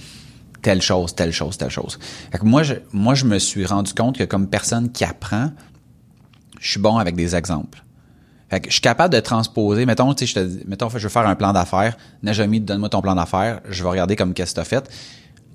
telle 0.60 0.82
chose, 0.82 1.14
telle 1.14 1.32
chose, 1.32 1.56
telle 1.56 1.70
chose. 1.70 1.98
Fait 2.32 2.38
que 2.38 2.44
moi, 2.44 2.64
je, 2.64 2.74
moi, 2.92 3.14
je 3.14 3.24
me 3.26 3.38
suis 3.38 3.64
rendu 3.64 3.94
compte 3.94 4.18
que 4.18 4.24
comme 4.24 4.48
personne 4.48 4.90
qui 4.90 5.04
apprend, 5.04 5.50
je 6.60 6.70
suis 6.70 6.80
bon 6.80 6.96
avec 6.98 7.14
des 7.16 7.34
exemples. 7.34 7.82
Fait 8.48 8.60
que 8.60 8.68
je 8.68 8.74
suis 8.74 8.80
capable 8.80 9.12
de 9.12 9.18
transposer, 9.20 9.86
mettons, 9.86 10.14
tu 10.14 10.24
sais, 10.24 10.30
je 10.32 10.34
te 10.40 10.44
dis, 10.46 10.62
mettons, 10.68 10.88
je 10.88 10.98
veux 10.98 11.08
faire 11.08 11.26
un 11.26 11.34
plan 11.34 11.52
d'affaires. 11.52 11.96
Najami, 12.22 12.60
donne-moi 12.60 12.88
ton 12.88 13.00
plan 13.02 13.14
d'affaires. 13.16 13.60
Je 13.68 13.82
vais 13.82 13.88
regarder 13.88 14.14
comme 14.14 14.34
qu'est-ce 14.34 14.52
que 14.52 14.60
t'as 14.60 14.64
fait. 14.64 14.88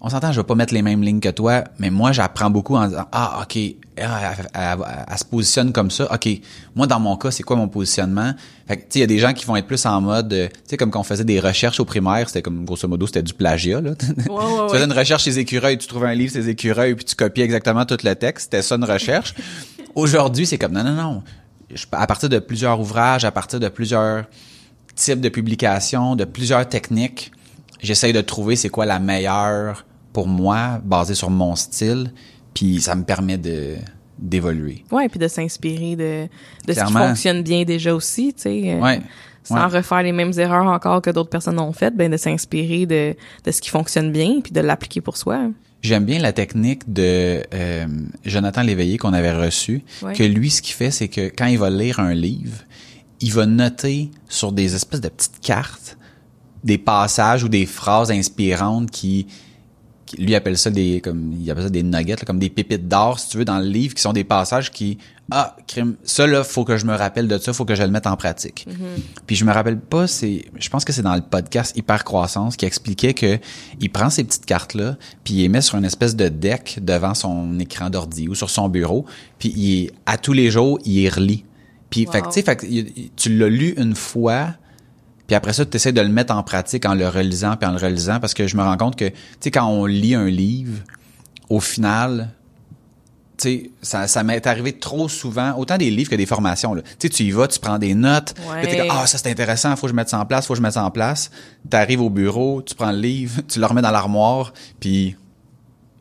On 0.04 0.10
s'entend, 0.10 0.32
je 0.32 0.42
vais 0.42 0.46
pas 0.48 0.56
mettre 0.56 0.74
les 0.74 0.82
mêmes 0.82 1.04
lignes 1.04 1.20
que 1.20 1.30
toi, 1.30 1.64
mais 1.78 1.92
moi, 1.92 2.12
j'apprends 2.12 2.50
beaucoup 2.50 2.76
en 2.76 2.88
disant, 2.88 3.06
ah, 3.12 3.42
ok, 3.44 3.56
elle, 3.56 3.76
elle- 3.96 4.78
elle 5.08 5.18
se 5.18 5.24
positionne 5.24 5.72
comme 5.72 5.92
ça. 5.92 6.12
Ok, 6.12 6.28
moi, 6.76 6.88
dans 6.88 7.00
mon 7.00 7.16
cas, 7.18 7.30
c'est 7.30 7.44
quoi 7.44 7.56
mon 7.56 7.68
positionnement? 7.68 8.34
Fait 8.68 8.78
que, 8.78 8.82
tu 8.82 8.88
sais, 8.90 9.00
il 9.00 9.02
y 9.02 9.04
a 9.04 9.08
des 9.08 9.20
gens 9.20 9.32
qui 9.32 9.46
vont 9.46 9.56
être 9.56 9.68
plus 9.68 9.86
en 9.86 10.02
mode, 10.02 10.34
euh, 10.34 10.48
tu 10.48 10.54
sais, 10.72 10.78
comme 10.78 10.90
quand 10.90 11.00
on 11.02 11.04
faisait 11.04 11.24
des 11.24 11.40
recherches 11.40 11.80
au 11.80 11.86
primaire, 11.86 12.28
c'était 12.28 12.42
comme, 12.42 12.66
grosso 12.66 12.88
modo, 12.88 13.06
c'était 13.06 13.22
du 13.22 13.36
plagiat, 13.36 13.80
là. 13.80 13.92
ouais, 14.18 14.66
tu 14.68 14.74
faisais 14.74 14.86
une 14.86 14.92
recherche 14.92 15.24
chez 15.24 15.38
Écureuil, 15.38 15.78
tu 15.78 15.86
trouvais 15.88 16.08
un 16.08 16.16
livre 16.16 16.34
chez 16.34 16.50
Écureuil, 16.50 16.96
puis 16.96 17.06
tu 17.06 17.16
copiais 17.16 17.46
exactement 17.46 17.86
tout 17.86 17.98
le 18.04 18.16
texte. 18.16 18.46
C'était 18.52 18.64
ça 18.64 18.76
une 18.76 18.84
recherche. 18.86 19.36
Aujourd'hui, 19.96 20.46
c'est 20.46 20.58
comme, 20.58 20.74
non, 20.74 20.84
non, 20.84 20.94
non. 20.94 21.24
Je- 21.74 21.86
à 21.92 22.06
partir 22.08 22.30
de 22.30 22.40
plusieurs 22.40 22.80
ouvrages, 22.80 23.24
à 23.26 23.32
partir 23.32 23.60
de 23.60 23.70
plusieurs 23.70 24.26
types 24.96 25.22
de 25.22 25.30
publications, 25.30 26.16
de 26.16 26.26
plusieurs 26.26 26.68
techniques, 26.68 27.32
j'essaye 27.82 28.14
de 28.14 28.22
trouver 28.22 28.56
c'est 28.56 28.70
quoi 28.70 28.86
la 28.86 29.00
meilleure 29.00 29.86
pour 30.14 30.28
moi, 30.28 30.80
basée 30.84 31.16
sur 31.16 31.30
mon 31.30 31.56
style, 31.56 32.12
puis 32.54 32.82
ça 32.82 32.96
me 32.96 33.04
permet 33.04 33.38
de 33.38 33.76
d'évoluer. 34.20 34.84
Ouais, 34.92 35.10
puis 35.10 35.18
de 35.18 35.28
s'inspirer 35.28 35.96
de, 35.96 36.28
de 36.68 36.74
ce 36.74 36.84
qui 36.86 36.94
fonctionne 37.08 37.42
bien 37.42 37.64
déjà 37.64 37.96
aussi, 37.96 38.34
tu 38.36 38.42
sais. 38.44 38.62
euh, 38.76 38.80
Ouais. 38.80 39.02
Sans 39.44 39.56
Ouais. 39.56 39.78
refaire 39.78 40.04
les 40.04 40.12
mêmes 40.12 40.32
erreurs 40.38 40.68
encore 40.68 41.02
que 41.02 41.10
d'autres 41.10 41.32
personnes 41.32 41.60
ont 41.60 41.72
faites, 41.74 41.96
ben 41.98 42.12
de 42.12 42.18
s'inspirer 42.18 42.86
de, 42.86 43.16
de 43.44 43.52
ce 43.52 43.60
qui 43.60 43.72
fonctionne 43.72 44.12
bien 44.12 44.40
puis 44.44 44.52
de 44.52 44.60
l'appliquer 44.62 45.02
pour 45.02 45.18
soi. 45.18 45.48
J'aime 45.82 46.06
bien 46.06 46.20
la 46.20 46.32
technique 46.34 46.92
de 46.92 47.42
euh, 47.54 47.86
Jonathan 48.26 48.62
Léveillé 48.62 48.98
qu'on 48.98 49.14
avait 49.14 49.34
reçu, 49.34 49.84
que 50.14 50.24
lui, 50.24 50.52
ce 50.52 50.62
qu'il 50.62 50.76
fait, 50.76 50.92
c'est 50.92 51.08
que 51.08 51.30
quand 51.36 51.48
il 51.48 51.58
va 51.58 51.70
lire 51.72 52.00
un 52.00 52.14
livre, 52.14 52.58
il 53.20 53.34
va 53.34 53.46
noter 53.48 54.12
sur 54.30 54.52
des 54.52 54.76
espèces 54.76 55.02
de 55.02 55.10
petites 55.10 55.40
cartes 55.42 55.98
des 56.64 56.78
passages 56.78 57.44
ou 57.44 57.50
des 57.50 57.66
phrases 57.66 58.12
inspirantes 58.12 58.92
qui- 58.92 59.26
lui 60.18 60.36
appelle 60.36 60.58
ça 60.58 60.70
des 60.70 61.02
comme 61.02 61.34
il 61.40 61.50
appelle 61.50 61.64
ça 61.66 61.70
des 61.70 61.84
nuggets 61.84 62.16
là, 62.16 62.24
comme 62.26 62.40
des 62.40 62.50
pépites 62.50 62.88
d'or 62.88 63.20
si 63.20 63.30
tu 63.30 63.38
veux 63.38 63.46
dans 63.46 63.60
le 63.60 63.66
livre 63.66 63.94
qui 63.94 64.02
sont 64.02 64.14
des 64.14 64.24
passages 64.24 64.72
qui 64.72 64.98
ah 65.32 65.56
crime 65.68 65.96
ça 66.04 66.28
là 66.28 66.44
faut 66.44 66.66
que 66.66 66.78
je 66.78 66.86
me 66.86 66.94
rappelle 66.94 67.28
de 67.28 67.38
ça 67.38 67.54
faut 67.54 67.66
que 67.66 67.76
je 67.76 67.84
le 67.84 67.90
mette 67.90 68.06
en 68.08 68.18
pratique. 68.18 68.68
Puis 69.28 69.36
je 69.36 69.46
me 69.46 69.52
rappelle 69.54 69.80
pas 69.80 70.08
c'est 70.08 70.46
je 70.60 70.70
pense 70.70 70.84
que 70.84 70.92
c'est 70.92 71.02
dans 71.02 71.16
le 71.16 71.22
podcast 71.22 71.78
hyper 71.78 72.04
croissance 72.04 72.58
qui 72.58 72.66
expliquait 72.66 73.14
que 73.14 73.40
il 73.80 73.90
prend 73.90 74.10
ces 74.10 74.24
petites 74.24 74.46
cartes 74.46 74.74
là 74.74 74.98
puis 75.24 75.36
il 75.36 75.42
les 75.42 75.50
met 75.50 75.62
sur 75.62 75.78
une 75.78 75.86
espèce 75.86 76.16
de 76.16 76.28
deck 76.28 76.80
devant 76.82 77.14
son 77.14 77.60
écran 77.60 77.90
d'ordi 77.90 78.28
ou 78.28 78.36
sur 78.36 78.50
son 78.50 78.68
bureau 78.70 79.06
puis 79.40 79.50
il 79.50 79.92
à 80.06 80.18
tous 80.18 80.34
les 80.34 80.52
jours 80.52 80.80
il 80.86 80.96
les 80.96 81.10
relit. 81.10 81.46
Puis 81.90 82.08
Wow. 82.08 82.22
tu 82.22 82.32
sais 82.32 82.42
fait 82.44 82.66
tu 83.16 83.38
l'as 83.38 83.50
lu 83.50 83.74
une 83.78 83.96
fois 83.96 84.56
puis 85.32 85.36
après 85.38 85.54
ça, 85.54 85.66
tu 85.66 85.78
essaies 85.78 85.94
de 85.94 86.02
le 86.02 86.10
mettre 86.10 86.36
en 86.36 86.44
pratique 86.44 86.86
en 86.86 86.94
le 86.94 87.08
relisant 87.08 87.56
puis 87.56 87.66
en 87.66 87.72
le 87.72 87.78
relisant 87.78 88.20
parce 88.20 88.34
que 88.34 88.48
je 88.48 88.58
me 88.58 88.64
rends 88.64 88.76
compte 88.76 88.98
que, 88.98 89.06
tu 89.08 89.16
sais, 89.40 89.50
quand 89.50 89.66
on 89.66 89.86
lit 89.86 90.14
un 90.14 90.26
livre, 90.26 90.80
au 91.48 91.62
final, 91.62 92.32
tu 93.38 93.44
sais, 93.48 93.72
ça, 93.82 94.08
ça 94.10 94.24
m'est 94.26 94.46
arrivé 94.46 94.74
trop 94.74 95.08
souvent, 95.08 95.56
autant 95.58 95.78
des 95.78 95.90
livres 95.90 96.10
que 96.10 96.18
des 96.18 96.26
formations. 96.26 96.74
là. 96.74 96.82
Tu 96.82 96.90
sais, 97.00 97.10
tu 97.10 97.24
y 97.24 97.32
vas, 97.32 97.48
tu 97.48 97.62
prends 97.62 97.80
des 97.80 97.94
notes, 97.96 98.34
Ouais. 98.52 98.68
t'es 98.68 98.76
comme, 98.80 98.88
ah, 98.92 99.08
ça 99.08 99.18
c'est 99.18 99.32
intéressant, 99.32 99.74
faut 99.78 99.84
que 99.88 99.92
je 99.92 99.96
mette 99.96 100.10
ça 100.10 100.20
en 100.20 100.26
place, 100.26 100.48
faut 100.48 100.54
que 100.54 100.58
je 100.58 100.62
mette 100.64 100.74
ça 100.74 100.84
en 100.84 100.92
place. 100.92 101.32
T'arrives 101.70 102.02
au 102.02 102.10
bureau, 102.10 102.62
tu 102.62 102.76
prends 102.76 102.92
le 102.92 102.98
livre, 103.00 103.42
tu 103.48 103.62
le 103.62 103.66
remets 103.66 103.82
dans 103.82 103.92
l'armoire, 103.92 104.52
puis 104.82 105.16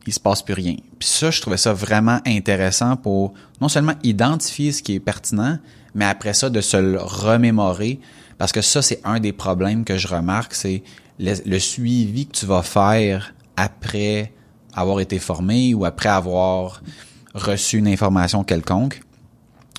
il 0.05 0.11
se 0.11 0.19
passe 0.19 0.41
plus 0.41 0.55
rien. 0.55 0.75
Puis 0.99 1.07
ça, 1.07 1.31
je 1.31 1.39
trouvais 1.39 1.55
ça 1.55 1.71
vraiment 1.71 2.19
intéressant 2.27 2.97
pour 2.97 3.33
non 3.61 3.69
seulement 3.69 3.93
identifier 4.03 4.73
ce 4.73 4.83
qui 4.83 4.95
est 4.95 4.99
pertinent, 4.99 5.57
mais 5.95 6.03
après 6.03 6.33
ça, 6.33 6.49
de 6.49 6.59
se 6.59 6.75
le 6.75 6.99
remémorer. 6.99 8.01
Parce 8.41 8.53
que 8.53 8.61
ça, 8.61 8.81
c'est 8.81 9.01
un 9.03 9.19
des 9.19 9.33
problèmes 9.33 9.85
que 9.85 9.99
je 9.99 10.07
remarque, 10.07 10.55
c'est 10.55 10.81
le, 11.19 11.59
suivi 11.59 12.25
que 12.25 12.31
tu 12.31 12.47
vas 12.47 12.63
faire 12.63 13.35
après 13.55 14.33
avoir 14.73 14.99
été 14.99 15.19
formé 15.19 15.75
ou 15.75 15.85
après 15.85 16.09
avoir 16.09 16.81
reçu 17.35 17.77
une 17.77 17.87
information 17.87 18.43
quelconque. 18.43 19.03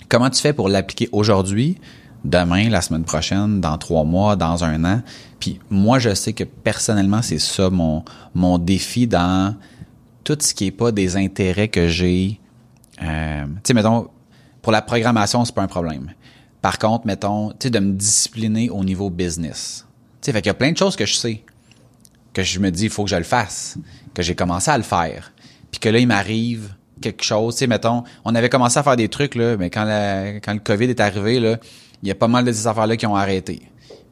Comment 0.09 0.31
tu 0.31 0.41
fais 0.41 0.53
pour 0.53 0.69
l'appliquer 0.69 1.09
aujourd'hui, 1.11 1.77
demain, 2.25 2.69
la 2.69 2.83
semaine 2.83 3.03
prochaine, 3.03 3.61
dans 3.61 3.77
trois 3.79 4.05
mois, 4.05 4.37
dans 4.37 4.63
un 4.63 4.85
an? 4.85 5.03
Puis 5.41 5.59
moi, 5.69 5.99
je 5.99 6.15
sais 6.15 6.33
que 6.33 6.45
personnellement, 6.45 7.21
c'est 7.21 7.41
ça 7.41 7.69
mon, 7.69 8.05
mon 8.33 8.59
défi 8.59 9.09
dans 9.09 9.57
tout 10.23 10.39
ce 10.41 10.55
qui 10.55 10.67
est 10.67 10.71
pas 10.71 10.93
des 10.93 11.17
intérêts 11.17 11.67
que 11.67 11.89
j'ai. 11.89 12.39
Euh, 13.03 13.45
tu 13.45 13.61
sais, 13.65 13.75
mettons, 13.75 14.07
pour 14.63 14.71
la 14.71 14.83
programmation, 14.83 15.45
c'est 15.45 15.53
pas 15.53 15.63
un 15.63 15.67
problème. 15.67 16.13
Par 16.63 16.79
contre, 16.79 17.07
mettons, 17.07 17.51
tu 17.51 17.57
sais, 17.65 17.71
de 17.71 17.79
me 17.81 17.93
discipliner 17.93 18.71
au 18.71 18.85
niveau 18.85 19.11
business. 19.11 19.87
Tu 20.21 20.27
sais, 20.27 20.33
fait 20.33 20.41
qu'il 20.41 20.49
y 20.49 20.51
a 20.51 20.55
plein 20.55 20.73
de 20.73 20.77
choses 20.79 20.97
que 20.97 21.05
je 21.07 21.15
sais, 21.15 21.43
que 22.33 22.43
je 22.43 22.59
me 22.61 22.71
dis, 22.71 22.85
il 22.85 22.91
faut 22.91 23.05
que 23.05 23.11
je 23.11 23.17
le 23.17 23.25
fasse, 23.25 23.77
que 24.15 24.23
j'ai 24.23 24.35
commencé 24.35 24.71
à 24.71 24.77
le 24.79 24.85
faire, 24.85 25.33
puis 25.71 25.81
que 25.81 25.89
là, 25.89 25.99
il 25.99 26.07
m'arrive 26.07 26.75
quelque 27.01 27.25
chose. 27.25 27.55
Tu 27.57 27.61
sais, 27.61 27.67
mettons, 27.67 28.05
on 28.25 28.35
avait 28.35 28.49
commencé 28.49 28.79
à 28.79 28.83
faire 28.85 28.97
des 28.97 29.09
trucs, 29.09 29.35
là, 29.35 29.57
mais 29.57 29.71
quand, 29.71 29.85
la- 29.85 30.35
quand 30.41 30.53
le 30.55 30.61
COVID 30.61 30.85
est 30.85 31.01
arrivé, 31.01 31.41
là, 31.41 31.59
il 32.03 32.09
y 32.09 32.13
a 32.13 32.15
pas 32.15 32.29
mal 32.29 32.45
de 32.45 32.53
ces 32.53 32.67
affaires-là 32.67 32.97
qui 32.97 33.07
ont 33.07 33.17
arrêté. 33.17 33.63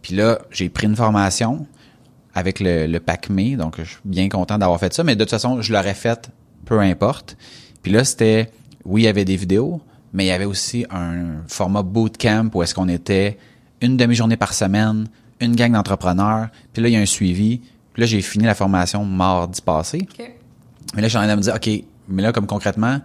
Puis 0.03 0.15
là, 0.15 0.41
j'ai 0.51 0.69
pris 0.69 0.87
une 0.87 0.97
formation 0.97 1.67
avec 2.35 2.61
le, 2.61 2.87
le 2.87 3.01
PACME, 3.01 3.57
donc 3.57 3.77
je 3.79 3.85
suis 3.85 3.99
bien 4.05 4.29
content 4.29 4.59
d'avoir 4.59 4.79
fait 4.81 4.93
ça, 4.93 5.05
mais 5.05 5.15
de 5.15 5.23
toute 5.25 5.31
façon, 5.31 5.63
je 5.63 5.73
l'aurais 5.73 5.95
fait 5.95 6.31
peu 6.65 6.81
importe. 6.81 7.37
Puis 7.83 7.91
là, 7.93 8.05
c'était, 8.05 8.51
oui, 8.85 9.03
il 9.03 9.05
y 9.05 9.09
avait 9.09 9.25
des 9.25 9.37
vidéos, 9.37 9.81
mais 10.13 10.25
il 10.25 10.29
y 10.29 10.33
avait 10.33 10.45
aussi 10.45 10.85
un 10.91 11.43
format 11.47 11.83
bootcamp 11.83 12.51
où 12.55 12.63
est-ce 12.63 12.75
qu'on 12.75 12.89
était 12.89 13.39
une 13.81 13.97
demi-journée 13.97 14.37
par 14.37 14.53
semaine, 14.55 15.07
une 15.41 15.57
gang 15.57 15.73
d'entrepreneurs, 15.73 16.49
puis 16.73 16.83
là, 16.83 16.89
il 16.89 16.93
y 16.93 16.97
a 16.97 17.01
un 17.01 17.07
suivi. 17.07 17.61
Puis 17.93 18.03
là, 18.03 18.07
j'ai 18.07 18.21
fini 18.23 18.45
la 18.45 18.55
formation 18.55 19.05
mardi 19.05 19.61
passé. 19.63 20.07
Mais 20.95 21.03
là, 21.03 21.09
je 21.09 21.09
suis 21.09 21.19
en 21.19 21.23
train 21.23 21.33
de 21.33 21.37
me 21.37 21.43
dire, 21.43 21.55
OK, 21.55 21.71
mais 22.09 22.23
là, 22.23 22.33
comme 22.33 22.47
concrètement, 22.47 23.01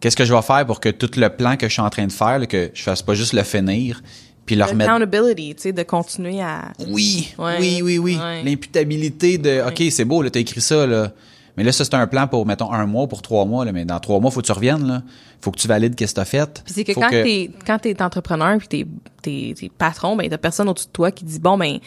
qu'est-ce 0.00 0.16
que 0.16 0.24
je 0.24 0.32
vais 0.32 0.42
faire 0.42 0.64
pour 0.66 0.80
que 0.80 0.88
tout 0.88 1.10
le 1.16 1.28
plan 1.28 1.56
que 1.56 1.66
je 1.68 1.72
suis 1.72 1.82
en 1.82 1.90
train 1.90 2.06
de 2.06 2.12
faire, 2.12 2.38
là, 2.38 2.46
que 2.46 2.70
je 2.74 2.82
fasse 2.82 3.02
pas 3.02 3.14
juste 3.14 3.32
le 3.32 3.42
finir, 3.42 4.02
puis 4.46 4.56
le 4.56 4.64
remettre 4.64 4.90
Accountability, 4.90 5.54
tu 5.54 5.62
sais, 5.62 5.72
de 5.72 5.82
continuer 5.82 6.42
à... 6.42 6.72
oui, 6.88 7.34
Ouais, 7.38 7.56
oui, 7.58 7.80
oui, 7.82 7.98
oui. 7.98 8.18
ouais. 8.18 8.42
L'imputabilité 8.44 9.38
de, 9.38 9.62
OK, 9.66 9.82
c'est 9.90 10.04
beau, 10.04 10.22
là, 10.22 10.30
t'as 10.30 10.40
écrit 10.40 10.60
ça, 10.60 10.86
là. 10.86 11.12
Mais 11.56 11.62
là, 11.64 11.70
ça, 11.72 11.84
c'est 11.84 11.94
un 11.94 12.06
plan 12.06 12.26
pour, 12.26 12.46
mettons, 12.46 12.72
un 12.72 12.84
mois, 12.86 13.06
pour 13.06 13.22
trois 13.22 13.44
mois, 13.44 13.64
là. 13.64 13.72
Mais 13.72 13.84
dans 13.84 14.00
trois 14.00 14.18
mois, 14.20 14.30
faut 14.30 14.40
que 14.40 14.46
tu 14.46 14.52
reviennes, 14.52 14.86
là. 14.86 15.02
Faut 15.40 15.50
que 15.50 15.58
tu 15.58 15.68
valides 15.68 15.94
qu'est-ce 15.94 16.14
que 16.14 16.20
t'as 16.20 16.24
fait. 16.24 16.62
Puis 16.64 16.74
c'est 16.74 16.84
que 16.84 16.92
Faut 16.94 17.00
quand 17.00 17.10
t'es 17.10 17.50
quand 17.66 17.78
t'es 17.78 18.02
entrepreneur 18.02 18.58
puis 18.58 18.68
t'es 18.68 18.86
t'es 19.22 19.54
t'es 19.58 19.68
patron, 19.76 20.16
ben 20.16 20.28
t'as 20.28 20.38
personne 20.38 20.68
au-dessus 20.68 20.86
de 20.86 20.92
toi 20.92 21.10
qui 21.10 21.24
dit 21.24 21.38
bon 21.38 21.56
ben 21.58 21.78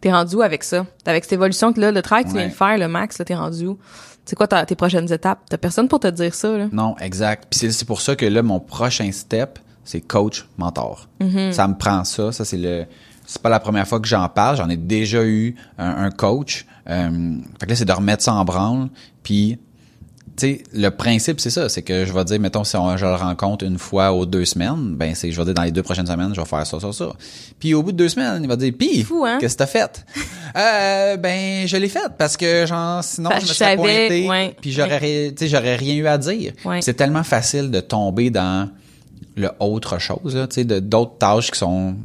t'es 0.00 0.12
rendu 0.12 0.34
où 0.36 0.42
avec 0.42 0.64
ça, 0.64 0.84
avec 1.06 1.24
cette 1.24 1.32
évolution 1.34 1.72
que 1.72 1.80
là 1.80 1.90
le 1.92 2.02
travail 2.02 2.24
que 2.24 2.30
tu 2.30 2.36
viens 2.36 2.48
de 2.48 2.52
faire 2.52 2.76
le 2.76 2.88
max 2.88 3.18
là 3.18 3.24
t'es 3.24 3.34
rendu 3.36 3.66
où, 3.66 3.78
c'est 4.24 4.34
quoi 4.36 4.46
ta- 4.48 4.66
tes 4.66 4.74
prochaines 4.74 5.10
étapes, 5.12 5.38
t'as 5.48 5.56
personne 5.58 5.86
pour 5.88 6.00
te 6.00 6.08
dire 6.08 6.34
ça 6.34 6.56
là. 6.58 6.66
Non, 6.72 6.96
exact. 6.98 7.46
Puis 7.48 7.60
c'est, 7.60 7.70
c'est 7.70 7.84
pour 7.84 8.00
ça 8.00 8.16
que 8.16 8.26
là, 8.26 8.42
mon 8.42 8.58
prochain 8.60 9.10
step, 9.12 9.58
c'est 9.84 10.00
coach, 10.00 10.46
mentor. 10.58 11.08
Ça 11.52 11.68
me 11.68 11.74
prend 11.76 12.02
ça. 12.04 12.32
Ça, 12.32 12.44
c'est 12.44 12.56
le... 12.58 12.84
C'est 13.26 13.40
pas 13.40 13.48
la 13.48 13.60
première 13.60 13.86
fois 13.88 14.00
que 14.00 14.06
j'en 14.08 14.28
parle. 14.28 14.56
J'en 14.58 14.68
ai 14.68 14.76
déjà 14.76 15.24
eu 15.24 15.54
un, 15.78 16.04
un 16.04 16.10
coach. 16.10 16.66
Euh, 16.88 17.36
fait 17.58 17.66
que 17.66 17.70
là, 17.70 17.76
c'est 17.76 17.84
de 17.84 17.92
remettre 17.92 18.22
ça 18.22 18.34
en 18.34 18.44
branle. 18.44 18.88
Puis, 19.22 19.58
tu 20.36 20.46
sais, 20.46 20.62
le 20.72 20.90
principe, 20.90 21.40
c'est 21.40 21.50
ça. 21.50 21.68
C'est 21.68 21.82
que 21.82 22.04
je 22.04 22.12
vais 22.12 22.24
dire, 22.24 22.40
mettons, 22.40 22.64
si 22.64 22.76
on, 22.76 22.96
je 22.96 23.06
le 23.06 23.14
rencontre 23.14 23.64
une 23.64 23.78
fois 23.78 24.12
aux 24.12 24.26
deux 24.26 24.44
semaines, 24.44 24.94
ben, 24.96 25.14
c'est, 25.14 25.30
je 25.30 25.38
vais 25.38 25.44
dire, 25.44 25.54
dans 25.54 25.62
les 25.62 25.70
deux 25.72 25.82
prochaines 25.82 26.06
semaines, 26.06 26.34
je 26.34 26.40
vais 26.40 26.46
faire 26.46 26.66
ça, 26.66 26.80
ça, 26.80 26.92
ça. 26.92 27.12
Puis, 27.58 27.72
au 27.74 27.82
bout 27.82 27.92
de 27.92 27.96
deux 27.96 28.08
semaines, 28.08 28.42
il 28.42 28.48
va 28.48 28.56
dire, 28.56 28.72
pis, 28.76 29.06
hein? 29.24 29.38
qu'est-ce 29.40 29.54
que 29.54 29.58
t'as 29.58 29.66
fait? 29.66 30.04
euh, 30.56 31.16
ben, 31.16 31.66
je 31.66 31.76
l'ai 31.76 31.88
fait 31.88 32.10
parce 32.18 32.36
que, 32.36 32.66
genre, 32.66 33.02
sinon, 33.02 33.30
Parce 33.30 33.44
je 33.44 33.48
me 33.48 33.54
serais 33.54 33.76
savais, 33.76 34.08
pointé. 34.08 34.28
ouais. 34.28 34.56
Puis, 34.60 34.72
j'aurais, 34.72 35.00
tu 35.00 35.34
sais, 35.38 35.48
j'aurais 35.48 35.76
rien 35.76 35.94
eu 35.94 36.06
à 36.06 36.18
dire. 36.18 36.52
Ouais. 36.64 36.82
C'est 36.82 36.94
tellement 36.94 37.24
facile 37.24 37.70
de 37.70 37.80
tomber 37.80 38.30
dans 38.30 38.68
le 39.36 39.50
autre 39.58 39.98
chose, 39.98 40.36
là, 40.36 40.46
tu 40.46 40.62
sais, 40.62 40.64
d'autres 40.64 41.18
tâches 41.18 41.50
qui 41.50 41.58
sont 41.58 41.96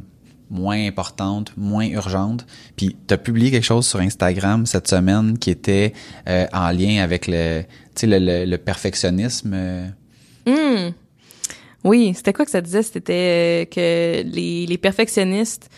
moins 0.50 0.84
importantes, 0.86 1.52
moins 1.56 1.86
urgentes. 1.86 2.44
Puis 2.76 2.96
tu 3.06 3.14
as 3.14 3.18
publié 3.18 3.50
quelque 3.50 3.64
chose 3.64 3.86
sur 3.86 4.00
Instagram 4.00 4.66
cette 4.66 4.88
semaine 4.88 5.38
qui 5.38 5.50
était 5.50 5.92
euh, 6.28 6.46
en 6.52 6.70
lien 6.70 7.02
avec 7.02 7.26
le, 7.28 7.62
le, 8.02 8.18
le, 8.18 8.44
le 8.44 8.58
perfectionnisme. 8.58 9.52
euh. 9.54 10.90
Oui, 11.82 12.12
c'était 12.14 12.32
quoi 12.34 12.44
que 12.44 12.50
ça 12.50 12.60
disait, 12.60 12.82
c'était 12.82 13.12
euh, 13.12 13.64
que 13.64 14.22
les 14.28 14.66
les 14.66 14.78
perfectionnistes 14.78 15.70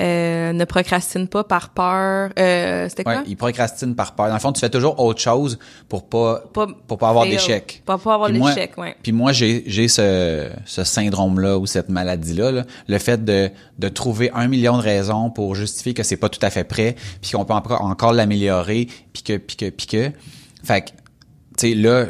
Euh, 0.00 0.52
ne 0.52 0.64
procrastine 0.66 1.26
pas 1.26 1.42
par 1.42 1.70
peur. 1.70 2.30
Euh, 2.38 2.86
C'était 2.88 3.02
quoi? 3.04 3.14
Ouais, 3.16 3.22
il 3.26 3.36
procrastine 3.36 3.94
par 3.94 4.14
peur. 4.14 4.28
Dans 4.28 4.34
le 4.34 4.40
fond, 4.40 4.52
tu 4.52 4.60
fais 4.60 4.68
toujours 4.68 5.00
autre 5.00 5.20
chose 5.20 5.58
pour 5.88 6.06
pas, 6.06 6.42
Pas 6.52 6.66
pour 6.86 6.98
pas 6.98 7.08
avoir 7.08 7.24
d'échec. 7.24 7.82
Pas- 7.86 7.96
pas 7.96 8.14
avoir 8.14 8.28
l'échec, 8.28 8.76
ouais. 8.76 8.94
Puis 9.02 9.12
moi, 9.12 9.32
j'ai, 9.32 9.64
j'ai 9.66 9.88
ce, 9.88 10.50
ce 10.66 10.84
syndrome-là 10.84 11.56
ou 11.58 11.64
cette 11.64 11.88
maladie-là, 11.88 12.52
là. 12.52 12.64
le 12.88 12.98
fait 12.98 13.24
de, 13.24 13.50
de 13.78 13.88
trouver 13.88 14.30
un 14.34 14.48
million 14.48 14.76
de 14.76 14.82
raisons 14.82 15.30
pour 15.30 15.54
justifier 15.54 15.94
que 15.94 16.02
c'est 16.02 16.18
pas 16.18 16.28
tout 16.28 16.40
à 16.42 16.50
fait 16.50 16.64
prêt, 16.64 16.94
puis 17.22 17.30
qu'on 17.30 17.46
peut 17.46 17.54
encore, 17.54 17.80
encore 17.80 18.12
l'améliorer, 18.12 18.88
puis 19.14 19.22
que, 19.22 19.36
puis 19.38 19.56
que, 19.56 19.70
puis 19.70 19.86
que. 19.86 20.10
Fait 20.62 20.82
que, 20.82 20.90
tu 21.56 21.70
sais, 21.70 21.74
là, 21.74 22.06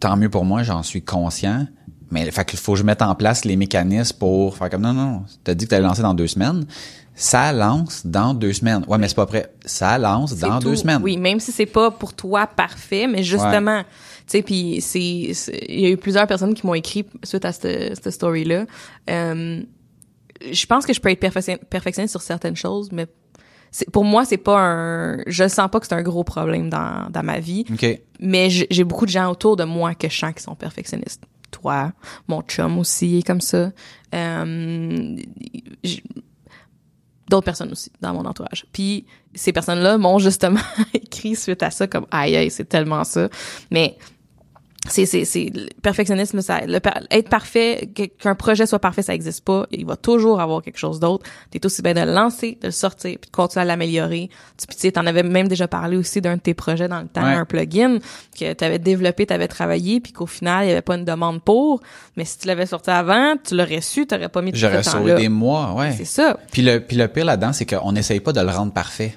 tant 0.00 0.16
mieux 0.16 0.28
pour 0.28 0.44
moi, 0.44 0.62
j'en 0.62 0.82
suis 0.82 1.02
conscient. 1.02 1.66
Mais 2.12 2.30
fait 2.30 2.44
qu'il 2.44 2.58
faut 2.58 2.72
que 2.74 2.78
je 2.78 2.84
mette 2.84 3.00
en 3.02 3.14
place 3.14 3.44
les 3.44 3.56
mécanismes 3.56 4.18
pour 4.18 4.56
faire 4.56 4.68
comme 4.70 4.82
non, 4.82 4.92
non, 4.92 5.22
t'as 5.42 5.54
dit 5.54 5.64
que 5.64 5.70
t'allais 5.70 5.86
lancer 5.86 6.02
dans 6.02 6.14
deux 6.14 6.26
semaines. 6.26 6.66
Ça 7.14 7.52
lance 7.52 8.06
dans 8.06 8.34
deux 8.34 8.52
semaines. 8.52 8.84
Ouais, 8.86 8.98
mais 8.98 9.08
c'est 9.08 9.14
pas 9.16 9.26
prêt. 9.26 9.52
Ça 9.64 9.98
lance 9.98 10.36
dans 10.36 10.58
tout. 10.58 10.68
deux 10.68 10.76
semaines. 10.76 11.00
Oui, 11.02 11.16
même 11.16 11.40
si 11.40 11.52
c'est 11.52 11.66
pas 11.66 11.90
pour 11.90 12.14
toi 12.14 12.46
parfait, 12.46 13.06
mais 13.06 13.22
justement, 13.22 13.82
tu 13.82 13.88
sais, 14.26 14.42
puis 14.42 14.80
c'est, 14.80 15.00
il 15.00 15.80
y 15.80 15.86
a 15.86 15.90
eu 15.90 15.96
plusieurs 15.96 16.26
personnes 16.26 16.54
qui 16.54 16.66
m'ont 16.66 16.74
écrit 16.74 17.04
suite 17.22 17.44
à 17.44 17.52
cette, 17.52 17.96
cette 17.96 18.10
story-là. 18.10 18.66
Euh, 19.10 19.62
je 20.50 20.66
pense 20.66 20.86
que 20.86 20.92
je 20.92 21.00
peux 21.00 21.10
être 21.10 21.20
perfection- 21.20 21.58
perfectionniste 21.70 22.12
sur 22.12 22.22
certaines 22.22 22.56
choses, 22.56 22.90
mais 22.92 23.06
pour 23.92 24.04
moi, 24.04 24.24
c'est 24.24 24.36
pas 24.36 24.58
un, 24.58 25.18
je 25.26 25.48
sens 25.48 25.70
pas 25.70 25.80
que 25.80 25.86
c'est 25.86 25.94
un 25.94 26.02
gros 26.02 26.24
problème 26.24 26.68
dans, 26.68 27.08
dans 27.10 27.22
ma 27.22 27.40
vie, 27.40 27.64
OK. 27.72 28.00
mais 28.20 28.50
j'ai 28.50 28.84
beaucoup 28.84 29.06
de 29.06 29.10
gens 29.10 29.30
autour 29.30 29.56
de 29.56 29.64
moi 29.64 29.94
que 29.94 30.08
je 30.08 30.18
sens 30.18 30.34
qui 30.34 30.42
sont 30.42 30.54
perfectionnistes. 30.54 31.22
Toi, 31.52 31.92
mon 32.26 32.42
chum 32.42 32.78
aussi 32.78 33.22
comme 33.22 33.40
ça. 33.40 33.70
Euh, 34.14 35.16
d'autres 37.28 37.44
personnes 37.44 37.70
aussi 37.72 37.90
dans 38.00 38.12
mon 38.12 38.24
entourage. 38.26 38.66
Puis 38.72 39.06
ces 39.34 39.52
personnes-là 39.52 39.96
m'ont 39.98 40.18
justement 40.18 40.60
écrit 40.94 41.36
suite 41.36 41.62
à 41.62 41.70
ça 41.70 41.86
comme 41.86 42.06
aïe 42.10 42.36
aïe, 42.36 42.50
c'est 42.50 42.68
tellement 42.68 43.04
ça. 43.04 43.28
Mais 43.70 43.96
c'est 44.88 45.06
c'est 45.06 45.24
c'est 45.24 45.52
perfectionnisme 45.80 46.40
ça 46.42 46.60
le 46.66 46.80
être 47.10 47.28
parfait 47.28 47.88
qu'un 48.18 48.34
projet 48.34 48.66
soit 48.66 48.80
parfait 48.80 49.02
ça 49.02 49.14
existe 49.14 49.44
pas 49.44 49.66
il 49.70 49.86
va 49.86 49.94
toujours 49.96 50.40
avoir 50.40 50.60
quelque 50.60 50.78
chose 50.78 50.98
d'autre 50.98 51.24
t'es 51.50 51.64
aussi 51.64 51.82
bien 51.82 51.94
de 51.94 52.00
le 52.00 52.12
lancer 52.12 52.58
de 52.60 52.66
le 52.66 52.72
sortir 52.72 53.16
puis 53.20 53.30
de 53.30 53.34
continuer 53.36 53.62
à 53.62 53.64
l'améliorer 53.64 54.28
tu 54.58 54.66
puis 54.66 54.74
tu 54.74 54.82
sais 54.82 54.92
t'en 54.92 55.06
avais 55.06 55.22
même 55.22 55.46
déjà 55.46 55.68
parlé 55.68 55.96
aussi 55.96 56.20
d'un 56.20 56.34
de 56.36 56.40
tes 56.40 56.54
projets 56.54 56.88
dans 56.88 57.00
le 57.00 57.06
temps 57.06 57.22
Ouais. 57.22 57.34
un 57.34 57.44
plugin 57.44 57.98
que 58.36 58.52
t'avais 58.54 58.80
développé 58.80 59.24
t'avais 59.24 59.46
travaillé 59.46 60.00
puis 60.00 60.12
qu'au 60.12 60.26
final 60.26 60.64
il 60.64 60.68
y 60.70 60.72
avait 60.72 60.82
pas 60.82 60.96
une 60.96 61.04
demande 61.04 61.42
pour 61.42 61.80
mais 62.16 62.24
si 62.24 62.38
tu 62.40 62.48
l'avais 62.48 62.66
sorti 62.66 62.90
avant 62.90 63.34
tu 63.44 63.56
l'aurais 63.56 63.80
su 63.82 64.06
t'aurais 64.08 64.28
pas 64.28 64.42
mis 64.42 64.50
tout 64.50 64.58
J'aurais 64.58 64.82
sauvé 64.82 65.14
des 65.14 65.28
mois, 65.28 65.74
ouais. 65.74 65.92
c'est 65.96 66.04
ça 66.04 66.36
Puis 66.50 66.62
le, 66.62 66.80
puis 66.80 66.96
le 66.96 67.06
pire 67.06 67.24
là-dedans, 67.24 67.52
c'est 67.52 67.66
qu'on 67.66 67.92
n'essaye 67.92 68.18
pas 68.20 68.32
de 68.32 68.40
le 68.40 68.50
rendre 68.50 68.72
parfait. 68.72 69.16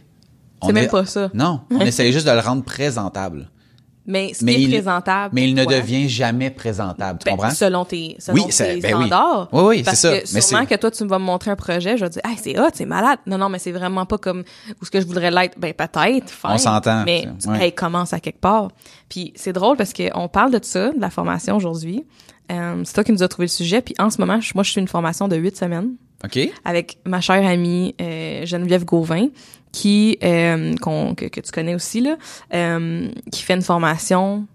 C'est 0.63 0.73
même 0.73 0.87
pas 0.89 1.05
ça 1.05 1.29
Non, 1.33 1.61
on 1.71 1.79
essaye 1.81 2.11
juste 2.11 2.25
de 2.27 2.31
le 2.31 2.39
rendre 2.39 2.63
présentable. 2.63 3.49
Mais 4.07 4.33
ce 4.33 4.43
Mais 4.45 4.55
qui 4.55 4.61
est 4.61 4.63
il, 4.65 4.69
présentable 4.71 5.33
mais 5.33 5.47
il 5.49 5.55
ne 5.55 5.63
toi, 5.63 5.73
devient 5.73 6.07
jamais 6.09 6.49
présentable. 6.49 7.19
Tu 7.19 7.25
Ben, 7.25 7.31
comprends? 7.31 7.49
Selon 7.51 7.85
tes, 7.85 8.15
selon 8.19 8.35
Oui, 8.37 8.45
tes 8.45 8.51
c'est- 8.51 8.77
ben 8.81 8.95
oui. 8.97 9.07
standards. 9.07 9.49
Oui, 9.51 9.63
oui, 9.63 9.83
Parce 9.83 9.97
c'est 9.99 10.07
ça. 10.09 10.19
que 10.21 10.33
Mais 10.33 10.41
sûrement 10.41 10.65
que 10.65 10.75
toi, 10.75 10.91
tu 10.91 11.03
me 11.03 11.09
vas 11.09 11.19
me 11.19 11.25
montrer 11.25 11.51
un 11.51 11.55
projet, 11.55 11.97
je 11.97 12.03
vais 12.05 12.09
te 12.09 12.13
dire, 12.13 12.21
hey, 12.25 12.37
c'est 12.41 12.59
hot, 12.59 12.69
c'est 12.73 12.85
malade. 12.85 13.19
Non, 13.25 13.37
non, 13.37 13.49
mais 13.49 13.59
c'est 13.59 13.71
vraiment 13.71 14.05
pas 14.05 14.17
comme 14.17 14.43
où 14.81 14.85
ce 14.85 14.91
que 14.91 14.99
je 15.01 15.05
voudrais 15.07 15.31
l'être. 15.31 15.57
Ben, 15.59 15.73
peut-être. 15.73 16.31
On 16.43 16.57
s'entend, 16.57 17.03
Mais, 17.05 17.27
ouais. 17.47 17.65
hey, 17.65 17.71
commence 17.73 18.13
à 18.13 18.19
quelque 18.19 18.39
part. 18.41 18.69
Puis, 19.09 19.33
c'est 19.35 19.53
drôle 19.53 19.77
parce 19.77 19.93
qu'on 19.93 20.27
parle 20.27 20.51
de 20.51 20.59
ça, 20.63 20.91
de 20.91 20.99
la 20.99 21.09
formation 21.09 21.55
aujourd'hui. 21.55 22.05
Euh, 22.51 22.81
c'est 22.83 22.93
toi 22.93 23.03
qui 23.03 23.11
nous 23.11 23.23
as 23.23 23.27
trouvé 23.27 23.45
le 23.45 23.49
sujet. 23.51 23.81
Puis, 23.81 23.95
en 23.99 24.09
ce 24.09 24.19
moment, 24.21 24.39
je- 24.39 24.51
moi, 24.55 24.63
je 24.63 24.71
suis 24.71 24.81
une 24.81 24.87
formation 24.87 25.27
de 25.27 25.35
huit 25.35 25.57
semaines 25.57 25.95
OK? 26.23 26.39
avec 26.63 26.97
ma 27.05 27.21
chère 27.21 27.45
amie 27.45 27.95
euh, 28.01 28.45
Geneviève 28.45 28.85
Gauvin 28.85 29.27
qui 29.71 30.17
euh, 30.23 30.73
que, 31.15 31.25
que 31.27 31.41
tu 31.41 31.51
connais 31.51 31.75
aussi 31.75 31.99
là 32.01 32.15
euh, 32.53 33.09
qui 33.31 33.41
fait 33.43 33.55
une 33.55 33.61
formation 33.61 34.47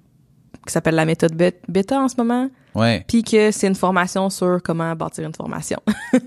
qui 0.67 0.73
s'appelle 0.73 0.95
la 0.95 1.05
méthode 1.05 1.35
bêta 1.69 2.01
en 2.01 2.09
ce 2.09 2.15
moment 2.17 2.49
Ouais. 2.77 3.05
puis 3.09 3.25
que 3.25 3.51
c'est 3.51 3.67
une 3.67 3.75
formation 3.75 4.31
sur 4.31 4.61
comment 4.63 4.95
bâtir 4.95 5.27
une 5.27 5.35
formation. 5.35 5.79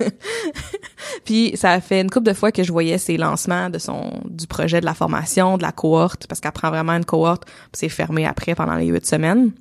puis 1.26 1.54
ça 1.56 1.80
fait 1.82 2.02
une 2.02 2.10
couple 2.10 2.26
de 2.28 2.34
fois 2.34 2.52
que 2.52 2.64
je 2.64 2.72
voyais 2.72 2.98
ses 2.98 3.18
lancements 3.18 3.70
de 3.70 3.78
son 3.80 4.22
du 4.30 4.46
projet 4.48 4.80
de 4.82 4.86
la 4.86 4.94
formation, 4.94 5.58
de 5.58 5.64
la 5.64 5.72
cohorte 5.72 6.28
parce 6.28 6.42
qu'elle 6.42 6.52
prend 6.52 6.70
vraiment 6.70 6.94
une 6.94 7.06
cohorte, 7.06 7.46
puis 7.46 7.54
c'est 7.74 7.90
fermé 7.90 8.26
après 8.26 8.56
pendant 8.56 8.76
les 8.76 8.88
huit 8.88 9.06
semaines. 9.06 9.52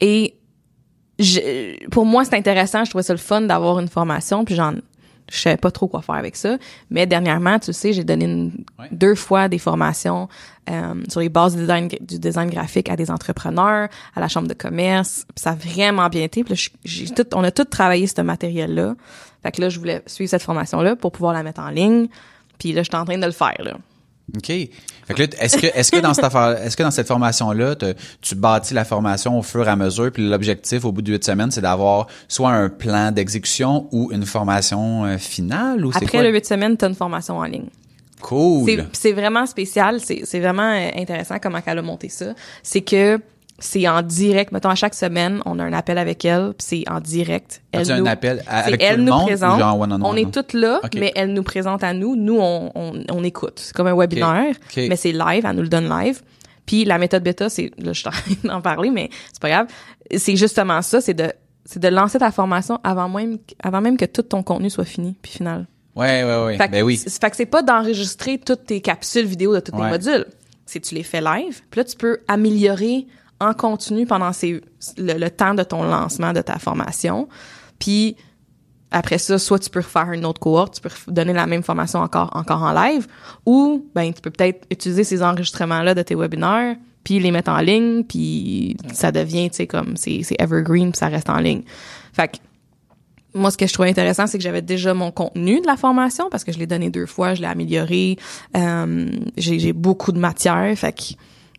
Et 0.00 0.34
je, 1.22 1.88
pour 1.88 2.04
moi, 2.04 2.24
c'est 2.24 2.34
intéressant, 2.36 2.84
je 2.84 2.90
trouvais 2.90 3.02
ça 3.02 3.12
le 3.14 3.18
fun 3.18 3.42
d'avoir 3.42 3.78
une 3.78 3.88
formation, 3.88 4.44
puis 4.44 4.54
j'en 4.54 4.74
je 5.30 5.38
savais 5.38 5.56
pas 5.56 5.70
trop 5.70 5.86
quoi 5.88 6.02
faire 6.02 6.16
avec 6.16 6.36
ça. 6.36 6.58
Mais 6.90 7.06
dernièrement, 7.06 7.58
tu 7.58 7.72
sais, 7.72 7.92
j'ai 7.94 8.04
donné 8.04 8.26
une- 8.26 8.64
Ouais. 8.78 8.88
deux 8.90 9.14
fois 9.14 9.48
des 9.48 9.58
formations 9.58 10.28
euh, 10.68 10.94
sur 11.08 11.20
les 11.20 11.28
bases 11.30 11.54
du 11.54 11.62
design, 11.62 11.88
du 12.00 12.18
design 12.18 12.50
graphique 12.50 12.90
à 12.90 12.96
des 12.96 13.10
entrepreneurs, 13.10 13.88
à 14.14 14.20
la 14.20 14.28
chambre 14.28 14.46
de 14.48 14.52
commerce. 14.54 15.24
Puis 15.34 15.42
ça 15.42 15.50
a 15.50 15.54
vraiment 15.54 16.08
bien 16.08 16.24
été. 16.24 16.44
Puis 16.44 16.54
là, 16.54 16.70
j'ai 16.84 17.06
tout, 17.08 17.24
on 17.34 17.44
a 17.44 17.50
tout 17.50 17.64
travaillé 17.64 18.06
ce 18.06 18.20
matériel-là. 18.20 18.94
Fait 19.42 19.52
que 19.52 19.60
là, 19.62 19.68
je 19.70 19.78
voulais 19.78 20.02
suivre 20.06 20.28
cette 20.28 20.42
formation-là 20.42 20.96
pour 20.96 21.12
pouvoir 21.12 21.32
la 21.32 21.42
mettre 21.42 21.60
en 21.62 21.70
ligne. 21.70 22.08
Puis 22.58 22.72
là, 22.72 22.82
je 22.82 22.88
suis 22.90 22.96
en 23.00 23.04
train 23.06 23.16
de 23.18 23.24
le 23.26 23.32
faire, 23.32 23.56
là. 23.60 23.78
OK. 24.36 24.46
Fait 24.46 24.70
que 25.14 25.22
là, 25.22 25.28
est-ce 25.40 25.56
que, 25.58 25.66
est-ce 25.66 25.90
que 25.92 25.98
dans 25.98 26.14
cette 26.14 26.24
affaire, 26.24 26.62
est-ce 26.64 26.76
que 26.76 26.82
dans 26.82 26.90
cette 26.90 27.08
formation-là, 27.08 27.74
tu 28.20 28.34
bâtis 28.34 28.72
la 28.72 28.84
formation 28.84 29.38
au 29.38 29.42
fur 29.42 29.66
et 29.66 29.70
à 29.70 29.76
mesure, 29.76 30.10
puis 30.12 30.26
l'objectif 30.28 30.84
au 30.84 30.92
bout 30.92 31.02
de 31.02 31.12
huit 31.12 31.24
semaines, 31.24 31.50
c'est 31.50 31.60
d'avoir 31.60 32.06
soit 32.28 32.50
un 32.50 32.68
plan 32.68 33.10
d'exécution 33.10 33.88
ou 33.92 34.10
une 34.12 34.24
formation 34.24 35.04
euh, 35.04 35.18
finale 35.18 35.84
ou 35.84 35.90
Après 35.90 36.06
quoi? 36.06 36.22
le 36.22 36.30
huit 36.30 36.46
semaines, 36.46 36.76
tu 36.76 36.84
as 36.84 36.88
une 36.88 36.94
formation 36.94 37.38
en 37.38 37.44
ligne. 37.44 37.66
Cool. 38.20 38.86
C'est- 38.92 39.12
vraiment 39.12 39.46
spécial, 39.46 39.98
c'est 40.00 40.22
c'est 40.24 40.38
vraiment 40.38 40.70
euh, 40.72 40.90
intéressant 40.96 41.36
comment 41.42 41.58
elle 41.66 41.78
a 41.78 41.82
monté 41.82 42.08
ça. 42.08 42.26
C'est 42.62 42.82
que 42.82 43.18
c'est 43.62 43.88
en 43.88 44.02
direct, 44.02 44.52
mettons 44.52 44.68
à 44.70 44.74
chaque 44.74 44.94
semaine, 44.94 45.40
on 45.46 45.58
a 45.58 45.64
un 45.64 45.72
appel 45.72 45.96
avec 45.98 46.24
elle, 46.24 46.52
puis 46.58 46.66
c'est 46.68 46.84
en 46.90 47.00
direct. 47.00 47.62
As-tu 47.72 47.92
un 47.92 48.04
appel 48.06 48.42
à- 48.46 48.64
avec 48.64 48.82
elle 48.82 48.94
tout 48.96 48.98
le 48.98 49.04
nous 49.06 49.12
monde 49.12 49.26
présente. 49.26 49.58
genre 49.58 49.78
on 49.78 50.16
est 50.16 50.30
toutes 50.32 50.52
là, 50.52 50.80
mais 50.96 51.12
elle 51.14 51.32
nous 51.32 51.42
présente 51.42 51.82
à 51.84 51.94
nous. 51.94 52.16
Nous, 52.16 52.36
on, 52.38 52.70
on, 52.74 53.02
on 53.10 53.24
écoute. 53.24 53.54
C'est 53.60 53.72
comme 53.74 53.86
un 53.86 53.94
webinaire, 53.96 54.54
mais 54.76 54.96
c'est 54.96 55.12
live. 55.12 55.44
Elle 55.48 55.56
nous 55.56 55.62
le 55.62 55.68
donne 55.68 55.88
live. 55.88 56.20
Puis 56.66 56.84
la 56.84 56.98
méthode 56.98 57.22
bêta, 57.24 57.48
c'est 57.48 57.70
là, 57.78 57.92
je 57.92 58.00
suis 58.00 58.36
d'en 58.44 58.60
parler, 58.60 58.90
mais 58.90 59.10
c'est 59.32 59.40
pas 59.42 59.48
grave. 59.48 59.66
C'est 60.16 60.36
justement 60.36 60.80
ça, 60.82 61.00
c'est 61.00 61.14
de 61.14 61.32
c'est 61.64 61.80
de 61.80 61.88
lancer 61.88 62.18
ta 62.18 62.30
formation 62.32 62.78
avant 62.84 63.08
même 63.08 63.38
avant 63.62 63.80
même 63.80 63.96
que 63.96 64.04
tout 64.04 64.22
ton 64.22 64.42
contenu 64.42 64.68
soit 64.70 64.84
fini 64.84 65.16
puis 65.22 65.32
final. 65.32 65.66
Ouais, 65.94 66.24
ouais, 66.24 66.44
ouais. 66.44 66.56
Fait 66.56 66.66
que, 66.68 66.72
ben 66.72 66.82
oui. 66.82 66.96
c'est- 66.96 67.20
fait 67.20 67.30
que 67.30 67.36
c'est 67.36 67.46
pas 67.46 67.62
d'enregistrer 67.62 68.38
toutes 68.38 68.64
tes 68.66 68.80
capsules 68.80 69.26
vidéo 69.26 69.54
de 69.54 69.60
tous 69.60 69.72
Ouais. 69.76 69.84
tes 69.84 69.90
modules. 69.90 70.26
C'est 70.66 70.80
tu 70.80 70.94
les 70.94 71.02
fais 71.02 71.20
live, 71.20 71.60
puis 71.70 71.78
là 71.80 71.84
tu 71.84 71.96
peux 71.96 72.18
améliorer 72.28 73.06
en 73.42 73.54
continu 73.54 74.06
pendant 74.06 74.30
le, 74.98 75.28
temps 75.28 75.54
de 75.54 75.62
ton 75.62 75.82
lancement 75.82 76.32
de 76.32 76.40
ta 76.40 76.58
formation. 76.58 77.28
Puis 77.78 78.16
après 78.90 79.18
ça, 79.18 79.38
soit 79.38 79.58
tu 79.58 79.70
peux 79.70 79.80
refaire 79.80 80.12
une 80.12 80.24
autre 80.24 80.40
cohorte, 80.40 80.74
tu 80.74 80.80
peux 80.80 80.90
donner 81.08 81.32
la 81.32 81.46
même 81.46 81.62
formation 81.62 82.00
encore 82.00 82.30
encore 82.34 82.62
en 82.62 82.72
live, 82.72 83.06
ou 83.46 83.86
ben 83.94 84.12
tu 84.12 84.20
peux 84.20 84.30
peut-être 84.30 84.66
utiliser 84.70 85.04
ces 85.04 85.22
enregistrements 85.22 85.82
là 85.82 85.94
de 85.94 86.02
tes 86.02 86.14
webinaires, 86.14 86.76
puis 87.02 87.18
les 87.18 87.30
mettre 87.30 87.50
en 87.50 87.58
ligne, 87.58 88.04
puis 88.04 88.76
ça 88.92 89.10
devient 89.10 89.50
tu 89.50 89.56
sais 89.56 89.66
comme 89.66 89.96
c'est 89.96 90.22
evergreen, 90.38 90.92
puis 90.92 90.98
ça 90.98 91.08
reste 91.08 91.30
en 91.30 91.38
ligne. 91.38 91.62
Fait 92.12 92.28
que 92.28 92.36
moi, 93.34 93.50
ce 93.50 93.56
que 93.56 93.66
je 93.66 93.72
trouvais 93.72 93.88
intéressant, 93.88 94.26
c'est 94.26 94.38
que 94.38 94.44
j'avais 94.44 94.62
déjà 94.62 94.94
mon 94.94 95.10
contenu 95.10 95.60
de 95.60 95.66
la 95.66 95.76
formation 95.76 96.28
parce 96.30 96.44
que 96.44 96.52
je 96.52 96.58
l'ai 96.58 96.66
donné 96.66 96.90
deux 96.90 97.06
fois, 97.06 97.34
je 97.34 97.40
l'ai 97.40 97.48
amélioré. 97.48 98.18
Euh, 98.56 99.06
j'ai 99.36 99.72
beaucoup 99.72 100.12
de 100.12 100.18
matière, 100.18 100.76
fait 100.76 100.92
que 100.92 101.02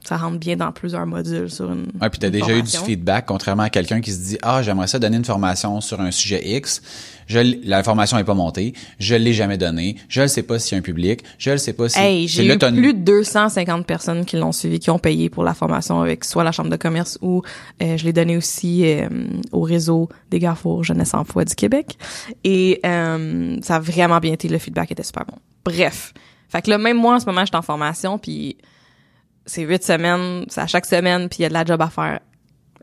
ça 0.03 0.17
rentre 0.17 0.37
bien 0.37 0.55
dans 0.57 0.71
plusieurs 0.71 1.05
modules 1.05 1.49
sur 1.49 1.71
une. 1.71 1.87
Ouais, 2.01 2.09
puis 2.09 2.19
t'as 2.19 2.27
une 2.27 2.33
déjà 2.33 2.55
eu 2.55 2.61
du 2.61 2.77
feedback, 2.77 3.25
contrairement 3.25 3.63
à 3.63 3.69
quelqu'un 3.69 4.01
qui 4.01 4.11
se 4.11 4.19
dit 4.19 4.37
ah 4.41 4.61
j'aimerais 4.61 4.87
ça 4.87 4.99
donner 4.99 5.17
une 5.17 5.25
formation 5.25 5.81
sur 5.81 6.01
un 6.01 6.11
sujet 6.11 6.41
X, 6.57 6.81
je 7.27 7.39
la 7.65 7.83
formation 7.83 8.17
est 8.17 8.23
pas 8.23 8.33
montée, 8.33 8.73
je 8.99 9.15
l'ai 9.15 9.33
jamais 9.33 9.57
donnée, 9.57 9.95
je 10.09 10.21
ne 10.21 10.27
sais 10.27 10.43
pas 10.43 10.59
s'il 10.59 10.73
y 10.73 10.75
a 10.75 10.79
un 10.79 10.81
public, 10.81 11.23
je 11.37 11.51
ne 11.51 11.57
sais 11.57 11.73
pas 11.73 11.89
si. 11.89 11.99
Hey, 11.99 12.27
j'ai 12.27 12.45
eu 12.45 12.57
plus 12.57 12.93
de 12.93 12.99
250 12.99 13.85
personnes 13.85 14.25
qui 14.25 14.35
l'ont 14.35 14.51
suivi, 14.51 14.79
qui 14.79 14.89
ont 14.89 14.99
payé 14.99 15.29
pour 15.29 15.43
la 15.43 15.53
formation 15.53 16.01
avec 16.01 16.25
soit 16.25 16.43
la 16.43 16.51
chambre 16.51 16.69
de 16.69 16.75
commerce 16.75 17.17
ou 17.21 17.41
euh, 17.81 17.97
je 17.97 18.03
l'ai 18.03 18.13
donné 18.13 18.37
aussi 18.37 18.83
euh, 18.85 19.07
au 19.51 19.61
réseau 19.61 20.09
des 20.29 20.39
Garfours 20.39 20.83
Jeunesse 20.83 21.13
Emploi 21.13 21.45
du 21.45 21.55
Québec. 21.55 21.97
Et 22.43 22.79
euh, 22.85 23.57
ça 23.61 23.75
a 23.75 23.79
vraiment 23.79 24.19
bien 24.19 24.33
été, 24.33 24.47
le 24.47 24.57
feedback 24.57 24.91
était 24.91 25.03
super 25.03 25.25
bon. 25.25 25.37
Bref. 25.65 26.13
Fait 26.49 26.61
que 26.61 26.69
là, 26.69 26.77
même 26.77 26.97
moi, 26.97 27.15
en 27.15 27.19
ce 27.19 27.25
moment, 27.25 27.41
je 27.41 27.47
suis 27.47 27.55
en 27.55 27.61
formation, 27.61 28.19
puis 28.19 28.57
c'est 29.45 29.63
huit 29.63 29.83
semaines, 29.83 30.45
c'est 30.49 30.61
à 30.61 30.67
chaque 30.67 30.85
semaine, 30.85 31.29
puis 31.29 31.39
il 31.39 31.41
y 31.43 31.45
a 31.45 31.49
de 31.49 31.53
la 31.53 31.65
job 31.65 31.81
à 31.81 31.89
faire 31.89 32.19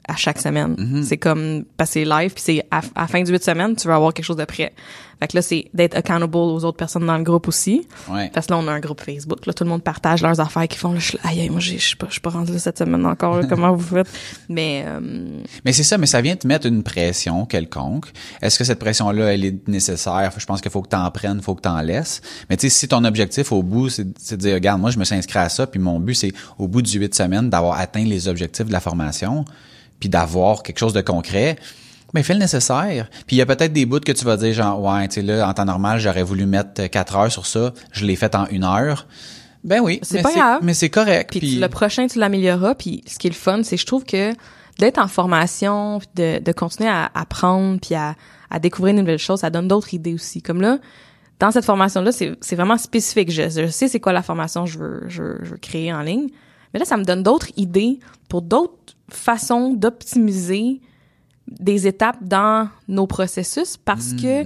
à 0.09 0.17
chaque 0.17 0.39
semaine. 0.39 0.75
Mhm. 0.79 1.03
C'est 1.03 1.19
comme 1.19 1.65
passer 1.77 2.05
live, 2.05 2.33
puis 2.33 2.43
c'est 2.45 2.67
à, 2.71 2.79
à 2.95 3.03
la 3.03 3.07
fin 3.07 3.23
du 3.23 3.31
huit 3.31 3.43
semaines, 3.43 3.77
tu 3.77 3.89
vas 3.89 3.97
avoir 3.97 4.13
quelque 4.13 4.25
chose 4.25 4.37
de 4.37 4.45
prêt. 4.45 4.73
Fait 5.21 5.29
que 5.29 5.37
là, 5.37 5.43
c'est 5.43 5.67
d'être 5.75 5.97
accountable 5.97 6.35
aux 6.37 6.65
autres 6.65 6.79
personnes 6.79 7.05
dans 7.05 7.19
le 7.19 7.23
groupe 7.23 7.47
aussi. 7.47 7.87
Ouais. 8.09 8.31
Parce 8.33 8.47
que 8.47 8.53
là, 8.53 8.59
on 8.59 8.67
a 8.69 8.73
un 8.73 8.81
groupe 8.81 9.03
Facebook. 9.03 9.45
Là, 9.45 9.53
tout 9.53 9.65
le 9.65 9.71
monde 9.71 9.83
partage 9.83 10.23
leurs 10.23 10.41
affaires 10.41 10.67
qu'ils 10.67 10.79
font. 10.79 10.93
Là, 10.93 10.99
je 10.99 11.19
aïe, 11.25 11.51
moi, 11.51 11.61
je 11.61 11.77
suis 11.77 11.97
pas, 11.97 12.07
je 12.07 12.13
suis 12.13 12.21
pas 12.23 12.31
rendue 12.31 12.53
là 12.53 12.59
cette 12.59 12.79
semaine 12.79 13.05
encore. 13.05 13.39
là. 13.39 13.47
comment 13.49 13.75
vous 13.75 13.97
faites? 13.97 14.09
Mais, 14.49 14.85
euh, 14.87 15.01
Mais 15.67 15.75
c'est 15.75 15.83
ça, 15.83 15.99
mais 15.99 16.07
ça 16.07 16.23
vient 16.23 16.37
te 16.37 16.47
mettre 16.47 16.67
une 16.67 16.83
pression 16.83 17.45
quelconque. 17.45 18.07
Est-ce 18.41 18.59
que 18.59 18.65
cette 18.65 18.79
pression-là, 18.79 19.35
elle 19.35 19.45
est 19.45 19.69
nécessaire? 19.69 20.33
Je 20.39 20.47
pense 20.47 20.63
qu'il 20.63 20.71
faut 20.71 20.81
que 20.81 20.89
tu 20.89 20.97
en 20.97 21.11
prennes, 21.11 21.43
faut 21.43 21.55
que 21.55 21.63
tu 21.63 21.69
en 21.69 21.83
laisses. 21.83 22.23
Mais 22.49 22.57
tu 22.57 22.71
sais, 22.71 22.75
si 22.75 22.89
ton 22.89 23.05
objectif 23.05 23.53
au 23.53 23.63
bout, 23.63 23.91
c'est 23.91 24.07
c'est 24.19 24.37
de 24.37 24.41
dire, 24.43 24.55
regarde, 24.55 24.81
moi, 24.81 24.91
je 24.91 24.99
me 24.99 25.05
suis 25.05 25.15
inscrit 25.15 25.39
à 25.39 25.49
ça, 25.49 25.67
puis 25.67 25.81
mon 25.81 26.01
but, 26.01 26.15
c'est 26.15 26.33
au 26.59 26.67
bout 26.67 26.81
du 26.83 26.99
huit 26.99 27.15
semaines 27.15 27.51
d'avoir 27.51 27.79
atteint 27.79 28.05
les 28.05 28.29
objectifs 28.29 28.67
de 28.67 28.73
la 28.73 28.81
formation, 28.81 29.45
puis 30.01 30.09
d'avoir 30.09 30.63
quelque 30.63 30.79
chose 30.79 30.93
de 30.95 31.01
concret, 31.03 31.57
ben 32.13 32.25
fais 32.25 32.33
le 32.35 32.41
nécessaire. 32.41 33.09
Puis 33.27 33.37
il 33.37 33.39
y 33.39 33.43
a 33.43 33.47
peut-être 33.47 33.73
des 33.73 33.87
bouts 33.87 34.01
que 34.01 34.11
tu 34.13 34.25
vas 34.25 34.37
dire, 34.37 34.53
genre, 34.53 34.83
ouais, 34.83 35.07
tu 35.07 35.17
sais, 35.17 35.23
là, 35.23 35.49
en 35.49 35.55
temps 35.55 35.65
normal, 35.65 36.01
j'aurais 36.01 36.25
voulu 36.25 36.47
mettre 36.47 36.87
quatre 36.89 37.15
heures 37.17 37.31
sur 37.31 37.47
ça, 37.47 37.73
je 37.93 38.05
l'ai 38.05 38.17
fait 38.17 38.35
en 38.35 38.47
une 38.47 38.65
heure. 38.65 39.07
Ben 39.63 39.81
oui, 39.81 40.01
C'est 40.03 40.17
mais 40.17 40.23
pas 40.23 40.33
grave. 40.35 40.61
Mais 40.63 40.75
c'est 40.75 40.89
correct. 40.91 41.31
Puis 41.31 41.39
Puis, 41.41 41.57
le 41.57 41.69
prochain, 41.69 42.07
tu 42.07 42.19
l'amélioreras. 42.19 42.75
Puis 42.75 43.05
ce 43.07 43.19
qui 43.19 43.27
est 43.27 43.31
le 43.31 43.37
fun, 43.37 43.61
c'est 43.63 43.77
je 43.77 43.85
trouve 43.87 44.05
que 44.05 44.33
d'être 44.79 44.99
en 44.99 45.07
formation, 45.07 45.99
puis 45.99 46.09
de, 46.17 46.39
de 46.43 46.53
continuer 46.53 46.89
à 46.89 47.11
apprendre, 47.15 47.79
puis 47.81 47.95
à, 47.95 48.15
à 48.51 48.59
découvrir 48.59 48.95
de 48.95 49.01
nouvelles 49.01 49.19
choses, 49.19 49.41
ça 49.41 49.51
donne 49.51 49.69
d'autres 49.69 49.93
idées 49.93 50.15
aussi. 50.15 50.41
Comme 50.41 50.63
là, 50.63 50.79
dans 51.39 51.51
cette 51.51 51.67
formation-là, 51.67 52.11
c'est 52.11 52.33
c'est 52.41 52.57
vraiment 52.57 52.79
spécifique. 52.79 53.31
Je, 53.31 53.51
je 53.51 53.67
sais 53.67 53.87
c'est 53.89 54.01
quoi 54.01 54.13
la 54.15 54.23
formation 54.23 54.65
que 54.65 54.71
je 54.71 54.79
veux, 54.79 55.03
je, 55.09 55.23
veux- 55.23 55.39
je 55.43 55.51
veux 55.51 55.57
créer 55.59 55.93
en 55.93 56.01
ligne. 56.01 56.29
Mais 56.73 56.81
là, 56.81 56.87
ça 56.87 56.97
me 56.97 57.05
donne 57.05 57.23
d'autres 57.23 57.49
idées 57.57 57.99
pour 58.31 58.41
d'autres 58.43 58.75
façons 59.15 59.73
d'optimiser 59.75 60.81
des 61.49 61.87
étapes 61.87 62.19
dans 62.23 62.69
nos 62.89 63.07
processus 63.07 63.77
parce 63.77 64.13
que 64.15 64.45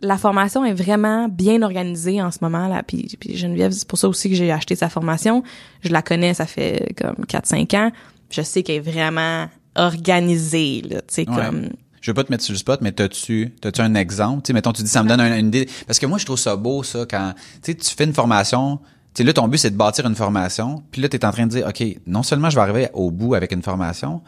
la 0.00 0.18
formation 0.18 0.64
est 0.64 0.74
vraiment 0.74 1.28
bien 1.28 1.62
organisée 1.62 2.20
en 2.22 2.30
ce 2.30 2.38
moment 2.42 2.68
là 2.68 2.82
puis, 2.82 3.16
puis 3.18 3.36
Geneviève 3.36 3.72
c'est 3.72 3.88
pour 3.88 3.98
ça 3.98 4.08
aussi 4.08 4.28
que 4.28 4.36
j'ai 4.36 4.52
acheté 4.52 4.76
sa 4.76 4.88
formation 4.88 5.42
je 5.82 5.90
la 5.90 6.02
connais 6.02 6.34
ça 6.34 6.46
fait 6.46 6.94
comme 7.00 7.26
4 7.26 7.46
5 7.46 7.74
ans 7.74 7.90
je 8.30 8.42
sais 8.42 8.62
qu'elle 8.62 8.76
est 8.76 8.80
vraiment 8.90 9.48
organisée 9.76 10.82
là 10.88 11.00
tu 11.00 11.06
sais 11.08 11.28
Ouais. 11.28 11.34
comme 11.36 11.68
Je 12.00 12.10
veux 12.10 12.14
pas 12.14 12.24
te 12.24 12.30
mettre 12.30 12.44
sur 12.44 12.52
le 12.52 12.58
spot, 12.58 12.80
mais 12.82 12.92
t'as-tu, 12.92 13.54
t'as-tu 13.62 13.80
un 13.80 13.94
exemple? 13.94 14.42
Tu 14.42 14.52
mettons, 14.52 14.72
tu 14.74 14.82
dis, 14.82 14.90
ça 14.90 15.02
me 15.02 15.08
donne 15.08 15.20
un- 15.20 15.38
une 15.38 15.46
idée. 15.46 15.66
Parce 15.86 15.98
que 15.98 16.04
moi, 16.04 16.18
je 16.18 16.26
trouve 16.26 16.38
ça 16.38 16.54
beau, 16.54 16.82
ça, 16.82 17.06
quand, 17.10 17.32
tu 17.62 17.72
sais, 17.72 17.74
tu 17.74 17.94
fais 17.94 18.04
une 18.04 18.12
formation, 18.12 18.78
sais, 19.14 19.24
là, 19.24 19.32
ton 19.32 19.48
but, 19.48 19.58
c'est 19.58 19.70
de 19.70 19.76
bâtir 19.76 20.06
une 20.06 20.14
formation. 20.14 20.82
Puis 20.90 21.00
là, 21.00 21.08
t'es 21.08 21.24
en 21.24 21.30
train 21.30 21.46
de 21.46 21.50
dire, 21.50 21.66
OK, 21.66 21.82
non 22.06 22.22
seulement 22.22 22.50
je 22.50 22.56
vais 22.56 22.62
arriver 22.62 22.88
au 22.92 23.10
bout 23.10 23.34
avec 23.34 23.52
une 23.52 23.62
formation, 23.62 24.22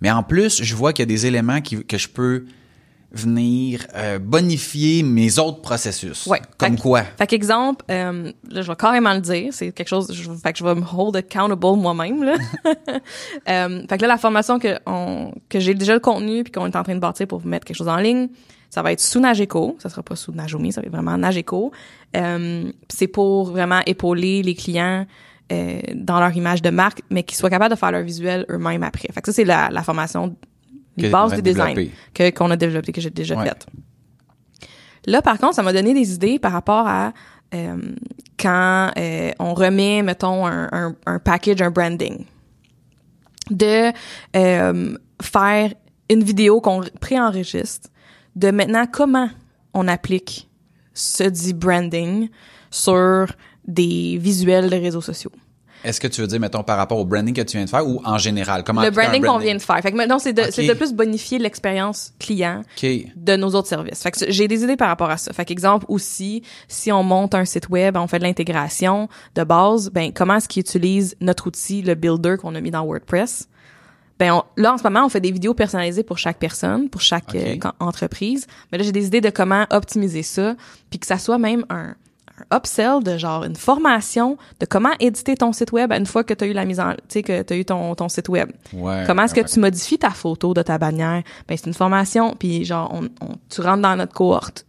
mais 0.00 0.10
en 0.10 0.22
plus, 0.22 0.62
je 0.62 0.74
vois 0.74 0.92
qu'il 0.92 1.02
y 1.02 1.06
a 1.06 1.06
des 1.06 1.26
éléments 1.26 1.60
qui, 1.60 1.84
que 1.84 1.98
je 1.98 2.08
peux 2.08 2.44
venir 3.12 3.86
euh, 3.94 4.18
bonifier 4.18 5.02
mes 5.02 5.38
autres 5.38 5.60
processus. 5.60 6.26
Ouais. 6.26 6.40
Comme 6.56 6.76
Fait 6.76 6.82
quoi? 6.82 7.02
Fait 7.18 7.26
qu'exemple, 7.26 7.84
euh, 7.90 8.32
là, 8.50 8.62
je 8.62 8.66
vais 8.66 8.76
carrément 8.76 9.12
le 9.12 9.20
dire, 9.20 9.52
c'est 9.52 9.70
quelque 9.70 9.88
chose, 9.88 10.12
je, 10.12 10.30
fait 10.32 10.52
que 10.52 10.58
je 10.58 10.64
vais 10.64 10.74
me 10.74 10.82
hold 10.82 11.14
accountable 11.16 11.76
moi-même, 11.76 12.24
là. 12.24 12.36
euh, 13.48 13.86
fait 13.86 13.98
que 13.98 14.02
là, 14.02 14.08
la 14.08 14.18
formation 14.18 14.58
que, 14.58 14.78
on, 14.86 15.32
que 15.50 15.60
j'ai 15.60 15.74
déjà 15.74 15.92
le 15.92 16.00
contenu 16.00 16.42
puis 16.42 16.52
qu'on 16.52 16.66
est 16.66 16.76
en 16.76 16.82
train 16.82 16.94
de 16.94 17.00
bâtir 17.00 17.26
pour 17.26 17.44
mettre 17.44 17.66
quelque 17.66 17.76
chose 17.76 17.88
en 17.88 17.98
ligne, 17.98 18.28
ça 18.72 18.80
va 18.80 18.90
être 18.90 19.00
sous 19.00 19.20
Nageco, 19.20 19.76
ça 19.78 19.90
sera 19.90 20.02
pas 20.02 20.16
sous 20.16 20.32
Najomi, 20.32 20.72
ça 20.72 20.80
va 20.80 20.86
être 20.86 20.92
vraiment 20.94 21.18
Nageco. 21.18 21.72
Euh, 22.16 22.72
c'est 22.88 23.06
pour 23.06 23.50
vraiment 23.50 23.80
épauler 23.84 24.42
les 24.42 24.54
clients 24.54 25.04
euh, 25.52 25.78
dans 25.94 26.18
leur 26.20 26.34
image 26.34 26.62
de 26.62 26.70
marque, 26.70 27.02
mais 27.10 27.22
qu'ils 27.22 27.36
soient 27.36 27.50
capables 27.50 27.74
de 27.74 27.78
faire 27.78 27.92
leur 27.92 28.02
visuel 28.02 28.46
eux-mêmes 28.48 28.82
après. 28.82 29.08
Fait 29.12 29.20
que 29.20 29.26
ça, 29.26 29.34
c'est 29.34 29.44
la, 29.44 29.68
la 29.68 29.82
formation, 29.82 30.34
les 30.96 31.10
bases 31.10 31.34
du 31.34 31.42
design 31.42 31.90
que 32.14 32.30
qu'on 32.30 32.50
a 32.50 32.56
développé, 32.56 32.92
que 32.92 33.02
j'ai 33.02 33.10
déjà 33.10 33.36
Ouais. 33.36 33.44
faite. 33.46 33.66
Là, 35.04 35.20
par 35.20 35.36
contre, 35.38 35.54
ça 35.56 35.62
m'a 35.62 35.74
donné 35.74 35.92
des 35.92 36.14
idées 36.14 36.38
par 36.38 36.52
rapport 36.52 36.86
à 36.86 37.12
euh, 37.54 37.76
quand 38.38 38.90
euh, 38.96 39.32
on 39.38 39.52
remet, 39.52 40.00
mettons, 40.00 40.46
un, 40.46 40.70
un, 40.72 40.96
un 41.04 41.18
package, 41.18 41.60
un 41.60 41.70
branding, 41.70 42.24
de 43.50 43.92
euh, 44.34 44.96
faire 45.20 45.74
une 46.08 46.24
vidéo 46.24 46.62
qu'on 46.62 46.80
préenregistre, 47.00 47.90
de 48.36 48.50
maintenant 48.50 48.86
comment 48.90 49.28
on 49.74 49.88
applique 49.88 50.48
ce 50.94 51.24
dit 51.24 51.54
branding 51.54 52.28
sur 52.70 53.26
des 53.66 54.18
visuels 54.18 54.70
de 54.70 54.76
réseaux 54.76 55.00
sociaux. 55.00 55.32
Est-ce 55.84 56.00
que 56.00 56.06
tu 56.06 56.20
veux 56.20 56.26
dire, 56.28 56.38
mettons, 56.38 56.62
par 56.62 56.76
rapport 56.76 56.98
au 56.98 57.04
branding 57.04 57.34
que 57.34 57.42
tu 57.42 57.56
viens 57.56 57.64
de 57.64 57.70
faire 57.70 57.86
ou 57.86 58.00
en 58.04 58.16
général? 58.16 58.62
Comment 58.62 58.82
Le 58.82 58.90
branding 58.90 59.24
qu'on 59.24 59.38
vient 59.38 59.56
de 59.56 59.60
faire. 59.60 59.80
Fait 59.80 59.90
que 59.90 59.96
maintenant, 59.96 60.18
c'est 60.18 60.32
de, 60.32 60.74
plus 60.74 60.92
bonifier 60.92 61.38
l'expérience 61.38 62.12
client 62.20 62.62
de 62.82 63.36
nos 63.36 63.48
autres 63.48 63.68
services. 63.68 64.02
Fait 64.02 64.12
que 64.12 64.30
j'ai 64.30 64.46
des 64.46 64.62
idées 64.62 64.76
par 64.76 64.88
rapport 64.88 65.10
à 65.10 65.16
ça. 65.16 65.32
Fait 65.32 65.44
qu'exemple 65.44 65.84
aussi, 65.88 66.42
si 66.68 66.92
on 66.92 67.02
monte 67.02 67.34
un 67.34 67.44
site 67.44 67.68
web, 67.68 67.96
on 67.96 68.06
fait 68.06 68.18
de 68.18 68.24
l'intégration 68.24 69.08
de 69.34 69.42
base, 69.42 69.90
ben 69.90 70.12
comment 70.12 70.36
est-ce 70.36 70.48
qu'ils 70.48 70.60
utilisent 70.60 71.16
notre 71.20 71.48
outil, 71.48 71.82
le 71.82 71.94
builder 71.94 72.36
qu'on 72.40 72.54
a 72.54 72.60
mis 72.60 72.70
dans 72.70 72.84
WordPress? 72.84 73.48
Ben 74.18 74.32
on- 74.34 74.42
là 74.56 74.74
en 74.74 74.78
ce 74.78 74.82
moment, 74.84 75.04
on 75.04 75.08
fait 75.08 75.20
des 75.20 75.32
vidéos 75.32 75.54
personnalisées 75.54 76.02
pour 76.04 76.18
chaque 76.18 76.38
personne, 76.38 76.88
pour 76.88 77.00
chaque 77.00 77.34
euh, 77.34 77.56
entreprise. 77.80 78.46
Mais 78.70 78.78
là 78.78 78.84
j'ai 78.84 78.92
des 78.92 79.06
idées 79.06 79.20
de 79.20 79.30
comment 79.30 79.66
optimiser 79.70 80.22
ça, 80.22 80.54
puis 80.90 80.98
que 80.98 81.06
ça 81.06 81.18
soit 81.18 81.38
même 81.38 81.64
un 81.70 81.94
un 82.50 82.56
upsell 82.56 83.02
de 83.04 83.18
genre 83.18 83.44
une 83.44 83.56
formation 83.56 84.38
de 84.58 84.64
comment 84.64 84.88
éditer 85.00 85.34
ton 85.36 85.52
site 85.52 85.70
web 85.70 85.92
une 85.92 86.06
fois 86.06 86.24
que 86.24 86.32
tu 86.32 86.44
as 86.44 86.46
eu 86.46 86.54
la 86.54 86.64
mise 86.64 86.80
en 86.80 86.92
tu 86.92 86.98
sais 87.08 87.22
que 87.22 87.42
tu 87.42 87.52
as 87.52 87.56
eu 87.56 87.64
ton 87.64 87.94
ton 87.94 88.08
site 88.08 88.28
web. 88.30 88.50
Ouais. 88.72 89.04
Comment 89.06 89.24
est-ce 89.24 89.34
que 89.34 89.42
tu 89.42 89.60
modifies 89.60 89.98
ta 89.98 90.10
photo 90.10 90.54
de 90.54 90.62
ta 90.62 90.78
bannière? 90.78 91.22
Ben, 91.46 91.56
c'est 91.58 91.66
une 91.66 91.74
formation, 91.74 92.34
puis 92.38 92.64
genre, 92.64 92.90
on, 92.94 93.04
on- 93.24 93.34
tu 93.50 93.60
rentres 93.60 93.82
dans 93.82 93.96
notre 93.96 94.14
cohorte. 94.14 94.64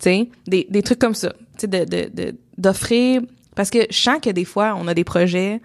Tu 0.00 0.10
sais, 0.10 0.28
des, 0.48 0.66
des 0.68 0.82
trucs 0.82 0.98
comme 0.98 1.14
ça. 1.14 1.30
Tu 1.56 1.60
sais, 1.60 1.66
de, 1.68 1.84
de, 1.84 2.10
de- 2.12 2.36
d'offrir... 2.58 3.22
Parce 3.54 3.70
que 3.70 3.78
je 3.88 3.96
sens 3.96 4.18
que 4.20 4.30
des 4.30 4.44
fois, 4.44 4.74
on 4.76 4.88
a 4.88 4.94
des 4.94 5.04
projets, 5.04 5.60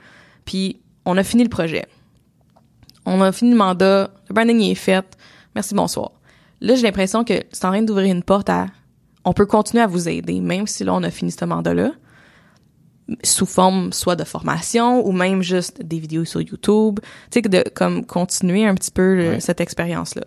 puis 0.45 0.80
on 1.05 1.17
a 1.17 1.23
fini 1.23 1.41
le 1.43 1.49
projet. 1.49 1.88
On 3.06 3.22
a 3.22 3.32
fini 3.32 3.52
le 3.52 3.58
mandat, 3.58 4.10
le 4.30 4.34
branding 4.34 4.62
est 4.62 4.76
fait. 4.76 5.06
Merci, 5.56 5.74
bonsoir. 5.74 6.12
Là, 6.62 6.76
j'ai 6.76 6.84
l'impression 6.84 7.24
que 7.24 7.34
c'est 7.52 7.66
en 7.66 7.70
train 7.72 7.82
d'ouvrir 7.82 8.14
une 8.14 8.24
porte 8.24 8.50
à... 8.50 8.68
On 9.26 9.34
peut 9.34 9.45
continuer 9.45 9.84
à 9.84 9.88
vous 9.88 10.08
aider, 10.10 10.39
même 10.41 10.68
si 10.68 10.84
là, 10.84 10.93
on 10.93 11.04
a 11.04 11.10
fini 11.12 11.32
ce 11.32 11.45
mandat-là 11.45 11.91
sous 13.24 13.47
forme 13.47 13.91
soit 13.91 14.16
de 14.16 14.24
formation 14.24 15.04
ou 15.06 15.12
même 15.12 15.41
juste 15.41 15.82
des 15.82 15.97
vidéos 16.00 16.26
sur 16.26 16.41
YouTube, 16.41 17.00
tu 17.32 17.39
sais 17.39 17.41
de 17.41 17.64
comme 17.74 18.06
continuer 18.06 18.68
un 18.68 18.76
petit 18.76 18.91
peu 18.91 19.16
le- 19.16 19.39
cette 19.39 19.62
expérience 19.62 20.14
là. 20.14 20.26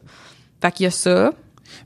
Fait 0.61 0.73
qu'il 0.73 0.85
y 0.85 0.87
a 0.89 0.91
ça. 0.91 1.33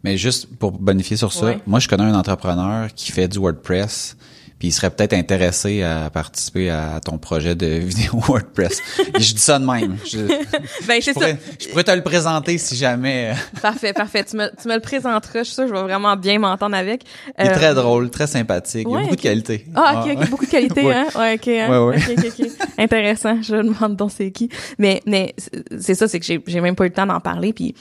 Mais 0.04 0.16
juste 0.16 0.46
pour 0.58 0.72
bonifier 0.72 1.18
sur 1.18 1.34
ça, 1.34 1.54
moi 1.66 1.80
je 1.80 1.88
connais 1.88 2.04
un 2.04 2.14
entrepreneur 2.14 2.88
qui 2.94 3.12
fait 3.12 3.28
du 3.28 3.38
WordPress, 3.38 4.16
puis 4.58 4.68
il 4.68 4.72
serait 4.72 4.88
peut-être 4.90 5.12
intéressé 5.12 5.82
à 5.82 6.08
participer 6.08 6.70
à 6.70 6.98
ton 7.04 7.18
projet 7.18 7.54
de 7.54 7.66
vidéo 7.78 8.14
WordPress. 8.26 8.80
Je 9.14 9.34
dis 9.34 9.38
ça 9.38 9.58
de 9.58 9.66
même. 9.66 9.98
Je, 10.10 10.18
Ben 10.86 10.98
je 11.00 11.04
c'est 11.04 11.12
ça. 11.12 11.12
pourrais, 11.12 11.38
je 11.60 11.68
pourrais 11.68 11.84
te 11.84 11.90
le 11.90 12.02
présenter 12.02 12.56
si 12.56 12.74
jamais. 12.76 13.32
euh, 13.32 13.34
Parfait, 13.60 13.92
parfait. 13.92 14.24
Tu 14.24 14.36
me, 14.36 14.48
tu 14.60 14.66
me 14.68 14.74
le 14.74 14.80
présenteras, 14.80 15.40
je 15.40 15.44
suis 15.44 15.54
sûre 15.54 15.64
que 15.64 15.68
je 15.70 15.74
vais 15.74 15.82
vraiment 15.82 16.16
bien 16.16 16.38
m'entendre 16.38 16.74
avec. 16.76 17.02
Il 17.38 17.44
est 17.46 17.50
Euh, 17.50 17.54
très 17.54 17.74
drôle, 17.74 18.08
très 18.10 18.26
sympathique, 18.26 18.86
il 18.88 18.92
ouais, 18.94 19.00
a 19.00 19.02
beaucoup 19.02 19.16
de 19.16 19.20
qualité. 19.20 19.66
Ah, 19.74 20.02
ok, 20.06 20.16
ok, 20.20 20.30
beaucoup 20.30 20.46
de 20.46 20.50
qualité, 20.50 20.82
Ouais. 20.84 20.94
hein? 20.94 21.06
Ouais, 21.16 21.34
ok, 21.34 21.48
hein? 21.48 21.68
Ouais, 21.70 21.96
ouais. 21.96 22.14
Ok, 22.16 22.24
ok, 22.24 22.32
ok. 22.40 22.50
Intéressant. 22.78 23.42
Je 23.42 23.56
me 23.56 23.62
demande 23.64 23.96
donc 23.96 24.10
c'est 24.16 24.30
qui. 24.30 24.48
Mais, 24.78 25.02
mais, 25.06 25.34
c'est- 25.36 25.64
c'est 25.80 25.94
ça, 25.94 26.08
c'est 26.08 26.18
que 26.18 26.24
j'ai, 26.26 26.42
j'ai 26.46 26.60
même 26.62 26.74
pas 26.76 26.84
eu 26.84 26.88
le 26.88 26.94
temps 26.94 27.06
d'en 27.06 27.20
parler, 27.20 27.52
puis, 27.52 27.74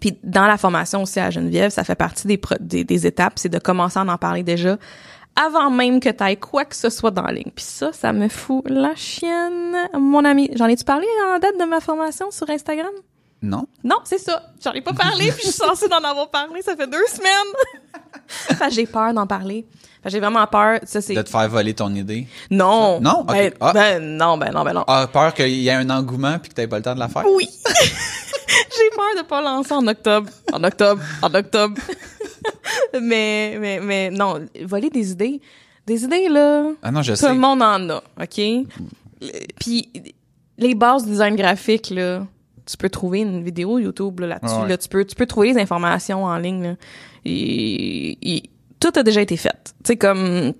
puis 0.00 0.16
dans 0.22 0.46
la 0.46 0.56
formation 0.58 1.02
aussi 1.02 1.18
à 1.20 1.30
Geneviève, 1.30 1.70
ça 1.70 1.82
fait 1.84 1.94
partie 1.96 2.26
des, 2.28 2.36
pro- 2.38 2.54
des, 2.60 2.84
des 2.84 3.06
étapes, 3.06 3.34
c'est 3.36 3.48
de 3.48 3.58
commencer 3.58 3.98
à 3.98 4.02
en 4.02 4.16
parler 4.16 4.42
déjà 4.42 4.76
avant 5.38 5.70
même 5.70 6.00
que 6.00 6.08
tu 6.08 6.22
ailles 6.22 6.36
quoi 6.36 6.64
que 6.64 6.74
ce 6.74 6.90
soit 6.90 7.10
dans 7.10 7.22
la 7.22 7.32
ligne. 7.32 7.50
Puis 7.54 7.64
ça, 7.64 7.92
ça 7.92 8.12
me 8.12 8.28
fout 8.28 8.64
la 8.68 8.94
chienne. 8.96 9.76
Mon 9.94 10.24
ami, 10.24 10.50
j'en 10.54 10.66
ai-tu 10.66 10.84
parlé 10.84 11.06
en 11.26 11.38
date 11.38 11.58
de 11.58 11.64
ma 11.64 11.80
formation 11.80 12.30
sur 12.30 12.50
Instagram? 12.50 12.90
Non? 13.40 13.66
Non, 13.84 13.98
c'est 14.04 14.18
ça. 14.18 14.42
J'en 14.62 14.72
ai 14.72 14.80
pas 14.80 14.92
parlé, 14.92 15.30
puis 15.30 15.42
je 15.44 15.50
suis 15.50 15.52
censée 15.52 15.88
d'en 15.88 16.02
avoir 16.02 16.28
parlé. 16.30 16.60
Ça 16.62 16.74
fait 16.74 16.88
deux 16.88 17.06
semaines. 17.06 17.30
Que 18.58 18.70
j'ai 18.70 18.86
peur 18.86 19.14
d'en 19.14 19.26
parler. 19.26 19.66
J'ai 20.04 20.20
vraiment 20.20 20.46
peur. 20.46 20.80
Ça, 20.84 21.00
c'est... 21.00 21.14
De 21.14 21.22
te 21.22 21.28
faire 21.28 21.48
voler 21.48 21.74
ton 21.74 21.92
idée? 21.94 22.26
Non. 22.50 23.00
Non? 23.00 23.20
Ok. 23.20 23.26
Ben, 23.32 23.52
Ah. 23.60 23.72
ben, 23.72 24.02
non, 24.16 24.38
ben 24.38 24.52
non, 24.52 24.64
ben 24.64 24.72
non. 24.72 24.84
Ah, 24.86 25.08
peur 25.12 25.34
qu'il 25.34 25.48
y 25.48 25.68
ait 25.68 25.72
un 25.72 25.90
engouement 25.90 26.38
puis 26.38 26.50
que 26.50 26.54
t'aies 26.54 26.66
pas 26.68 26.76
le 26.76 26.82
temps 26.82 26.94
de 26.94 27.00
la 27.00 27.08
faire? 27.08 27.24
Oui. 27.34 27.48
j'ai 27.66 28.90
peur 28.96 29.22
de 29.22 29.26
pas 29.26 29.40
lancer 29.42 29.72
en 29.74 29.86
octobre. 29.86 30.28
En 30.52 30.62
octobre. 30.64 31.02
En 31.22 31.34
octobre. 31.34 31.74
mais, 33.02 33.56
mais, 33.60 33.80
mais 33.80 34.10
non. 34.10 34.40
Voler 34.64 34.90
des 34.90 35.10
idées. 35.10 35.40
Des 35.86 36.04
idées, 36.04 36.28
là. 36.28 36.70
Ah 36.82 36.90
non, 36.90 37.02
je 37.02 37.12
Tout 37.12 37.18
sais. 37.18 37.32
le 37.32 37.38
monde 37.38 37.62
en 37.62 37.88
a, 37.90 38.02
OK? 38.22 38.40
Puis 39.58 39.90
les 40.58 40.74
bases 40.74 41.04
du 41.04 41.10
design 41.10 41.34
graphique, 41.34 41.90
là, 41.90 42.26
tu 42.66 42.76
peux 42.76 42.90
trouver 42.90 43.20
une 43.20 43.42
vidéo 43.42 43.78
YouTube 43.78 44.20
là, 44.20 44.26
là-dessus. 44.28 44.54
Ah 44.56 44.62
ouais. 44.62 44.68
là, 44.68 44.76
tu, 44.76 44.88
peux, 44.88 45.04
tu 45.04 45.14
peux 45.14 45.26
trouver 45.26 45.52
les 45.54 45.60
informations 45.60 46.24
en 46.24 46.36
ligne. 46.36 46.62
Là. 46.62 46.74
Et, 47.24 48.18
et 48.36 48.42
tout 48.80 48.92
a 48.96 49.02
déjà 49.02 49.20
été 49.20 49.36
fait. 49.36 49.74
Tu 49.84 49.88
sais, 49.88 49.96
comme... 49.96 50.52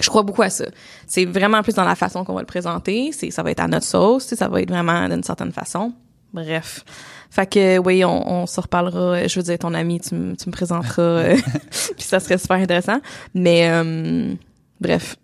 Je 0.00 0.08
crois 0.08 0.24
beaucoup 0.24 0.42
à 0.42 0.50
ça. 0.50 0.64
C'est 1.06 1.24
vraiment 1.24 1.62
plus 1.62 1.74
dans 1.74 1.84
la 1.84 1.94
façon 1.94 2.24
qu'on 2.24 2.34
va 2.34 2.40
le 2.40 2.46
présenter. 2.46 3.12
C'est, 3.12 3.30
ça 3.30 3.44
va 3.44 3.52
être 3.52 3.60
à 3.60 3.68
notre 3.68 3.86
sauce. 3.86 4.34
Ça 4.34 4.48
va 4.48 4.60
être 4.60 4.68
vraiment 4.70 5.08
d'une 5.08 5.22
certaine 5.22 5.52
façon. 5.52 5.92
Bref. 6.32 6.84
Fait 7.30 7.46
que 7.46 7.78
oui, 7.78 8.04
on, 8.04 8.28
on 8.42 8.46
se 8.46 8.60
reparlera. 8.60 9.24
Je 9.28 9.38
veux 9.38 9.44
dire, 9.44 9.56
ton 9.56 9.72
ami, 9.72 10.00
tu, 10.00 10.16
me- 10.16 10.34
tu 10.34 10.48
me 10.48 10.52
présenteras. 10.52 11.34
Puis 11.96 12.04
ça 12.06 12.18
serait 12.18 12.38
super 12.38 12.56
intéressant. 12.56 12.98
Mais 13.34 13.68
euh, 13.70 14.34
bref, 14.80 15.14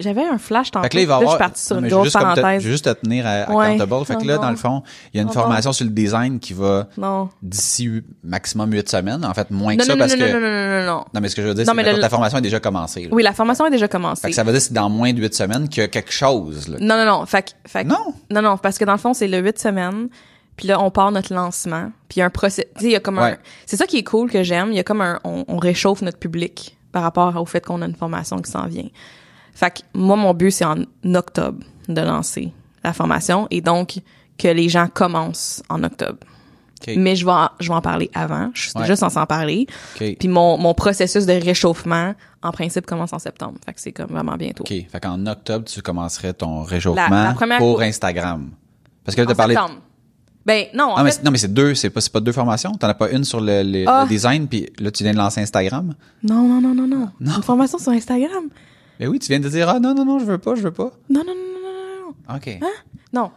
j'avais 0.00 0.22
un 0.24 0.38
flash 0.38 0.70
tantôt. 0.70 0.84
Fait 0.84 0.88
que 0.90 0.96
là, 0.96 1.02
il 1.02 1.06
va 1.08 1.16
avoir. 1.16 1.30
je 1.30 1.34
suis 1.36 1.38
partie 1.38 1.62
sur 1.64 1.78
une 1.78 1.88
grosse 1.88 2.12
juste 2.60 2.84
te- 2.84 2.90
te 2.90 3.00
tenir 3.00 3.26
à, 3.26 3.50
Ouais. 3.52 3.66
accountable. 3.66 4.04
Fait 4.04 4.16
que 4.16 4.24
là, 4.24 4.36
Non, 4.36 4.42
dans 4.42 4.50
le 4.50 4.56
fond, 4.56 4.82
il 5.12 5.16
y 5.16 5.20
a 5.20 5.22
une 5.22 5.28
Non, 5.28 5.32
formation 5.34 5.72
sur 5.72 5.84
le 5.84 5.90
design 5.92 6.38
qui 6.40 6.52
va 6.52 6.88
d'ici 7.42 8.02
maximum 8.24 8.72
huit 8.72 8.88
semaines. 8.88 9.24
En 9.24 9.34
fait, 9.34 9.50
moins 9.50 9.76
que 9.76 9.84
ça 9.84 9.96
parce 9.96 10.14
que. 10.14 10.18
non, 10.20 10.40
non, 10.40 10.40
non, 10.40 10.80
non, 10.86 10.86
non. 10.98 11.04
Non, 11.14 11.20
mais 11.20 11.28
ce 11.28 11.36
que 11.36 11.42
je 11.42 11.48
veux 11.48 11.54
dire, 11.54 11.64
c'est 11.66 11.72
que 11.74 12.00
ta 12.00 12.08
formation 12.08 12.38
est 12.38 12.42
déjà 12.42 12.60
commencée. 12.60 13.02
là. 13.04 13.08
Oui, 13.12 13.22
la 13.22 13.32
formation 13.32 13.64
a 13.64 13.70
déjà 13.70 13.86
Fait 13.86 13.90
commencé. 13.92 14.28
que 14.28 14.34
ça 14.34 14.42
veut 14.42 14.52
dire 14.52 14.60
que 14.60 14.66
c'est 14.66 14.74
dans 14.74 14.90
moins 14.90 15.12
de 15.12 15.20
huit 15.20 15.34
semaines 15.34 15.68
qu'il 15.68 15.82
y 15.82 15.84
a 15.84 15.88
quelque 15.88 16.12
chose. 16.12 16.68
Là. 16.68 16.76
Non, 16.80 16.96
non, 16.96 17.04
non. 17.20 17.26
Fait, 17.26 17.42
que- 17.42 17.68
fait, 17.70 17.84
que- 17.84 17.88
Non. 17.88 18.14
Non, 18.30 18.42
non, 18.42 18.56
parce 18.58 18.78
que 18.78 18.84
dans 18.84 18.92
le 18.92 18.98
fond, 18.98 19.14
c'est 19.14 19.28
le 19.28 19.38
8 19.38 19.58
semaines. 19.58 20.08
Puis 20.56 20.68
là, 20.68 20.80
on 20.82 20.90
part 20.90 21.10
notre 21.10 21.32
lancement. 21.32 21.90
Puis 22.08 22.16
il 22.16 22.20
y 22.20 22.22
a 22.22 22.26
un 22.26 22.30
procès. 22.30 22.68
Tu 22.74 22.80
sais, 22.82 22.86
il 22.88 22.92
y 22.92 22.96
a 22.96 23.00
comme 23.00 23.18
un. 23.18 23.36
C'est 23.64 23.76
ça 23.76 23.86
qui 23.86 23.96
est 23.98 24.04
cool 24.04 24.30
que 24.30 24.42
j'aime. 24.42 24.68
Il 24.72 24.76
y 24.76 24.78
a 24.80 24.82
comme 24.84 25.00
un. 25.00 25.18
On, 25.24 25.44
on 25.48 25.56
réchauffe 25.56 26.02
notre 26.02 26.18
public 26.18 26.76
par 26.92 27.02
rapport 27.02 27.34
au 27.40 27.46
fait 27.46 27.64
qu'on 27.64 27.80
a 27.82 27.86
une 27.86 27.94
formation 27.94 28.38
qui 28.40 28.50
s'en 28.50 28.66
vient. 28.66 28.88
Fait 29.54 29.70
que 29.70 29.80
moi, 29.94 30.16
mon 30.16 30.32
but, 30.34 30.50
c'est 30.50 30.64
en 30.64 30.76
octobre 31.14 31.58
de 31.88 32.00
lancer 32.00 32.52
la 32.84 32.92
formation 32.92 33.46
et 33.50 33.60
donc 33.60 33.98
que 34.38 34.48
les 34.48 34.68
gens 34.68 34.86
commencent 34.92 35.62
en 35.68 35.82
octobre. 35.84 36.18
Mais 36.96 37.14
je 37.14 37.26
vais, 37.26 37.32
en, 37.32 37.50
je 37.60 37.68
vais 37.68 37.74
en 37.74 37.82
parler 37.82 38.10
avant. 38.14 38.50
Je 38.54 38.62
suis 38.62 38.72
Ouais. 38.74 38.82
déjà 38.82 38.96
censée 38.96 39.18
en 39.18 39.26
parler. 39.26 39.66
Puis 39.96 40.16
mon, 40.28 40.56
mon 40.56 40.72
processus 40.72 41.26
de 41.26 41.34
réchauffement, 41.34 42.14
en 42.42 42.52
principe, 42.52 42.86
commence 42.86 43.12
en 43.12 43.18
septembre. 43.18 43.58
Fait 43.66 43.74
que 43.74 43.80
c'est 43.82 43.92
comme 43.92 44.06
vraiment 44.10 44.36
bientôt. 44.36 44.62
OK. 44.64 44.68
Fait 44.90 45.00
qu'en 45.00 45.26
octobre, 45.26 45.66
tu 45.66 45.82
commencerais 45.82 46.32
ton 46.32 46.62
réchauffement 46.62 47.08
La- 47.10 47.24
la 47.24 47.34
première 47.34 47.58
pour 47.58 47.74
cour- 47.74 47.82
Instagram. 47.82 48.48
Parce 49.04 49.14
que 49.14 49.20
là, 49.20 49.26
t'as 49.26 49.34
parlé. 49.34 49.54
septembre. 49.56 49.80
Ben, 50.46 50.64
non, 50.72 50.84
en 50.84 50.94
Ah, 50.96 51.02
mais, 51.04 51.10
fait, 51.10 51.16
c'est- 51.18 51.22
non, 51.22 51.30
mais 51.32 51.36
c'est 51.38 51.52
deux, 51.52 51.74
c'est 51.74 51.90
pas, 51.90 52.00
c'est 52.00 52.10
pas 52.12 52.20
deux 52.20 52.32
formations? 52.32 52.72
T'en 52.72 52.88
as 52.88 52.94
pas 52.94 53.10
une 53.10 53.24
sur 53.24 53.42
le, 53.42 53.62
le- 53.62 53.84
Ah. 53.86 54.04
le 54.04 54.08
design, 54.08 54.48
puis 54.48 54.70
là, 54.78 54.90
tu 54.90 55.02
viens 55.04 55.12
de 55.12 55.18
lancer 55.18 55.42
Instagram? 55.42 55.94
Non, 56.22 56.48
non, 56.48 56.62
non, 56.62 56.74
non, 56.74 56.86
non. 56.86 57.10
Une 57.20 57.42
formation 57.42 57.78
sur 57.78 57.92
Instagram? 57.92 58.44
Ben 59.00 59.08
oui, 59.08 59.18
tu 59.18 59.28
viens 59.28 59.40
de 59.40 59.48
dire, 59.48 59.68
ah, 59.68 59.80
non, 59.80 59.94
non, 59.94 60.04
non, 60.04 60.18
je 60.18 60.24
veux 60.26 60.38
pas, 60.38 60.54
je 60.54 60.60
veux 60.60 60.70
pas. 60.72 60.92
Non, 61.08 61.20
non, 61.26 61.34
non, 61.34 61.60
non, 61.62 61.72
non, 62.06 62.14
non. 62.28 62.36
OK. 62.36 62.60
Non. 63.12 63.30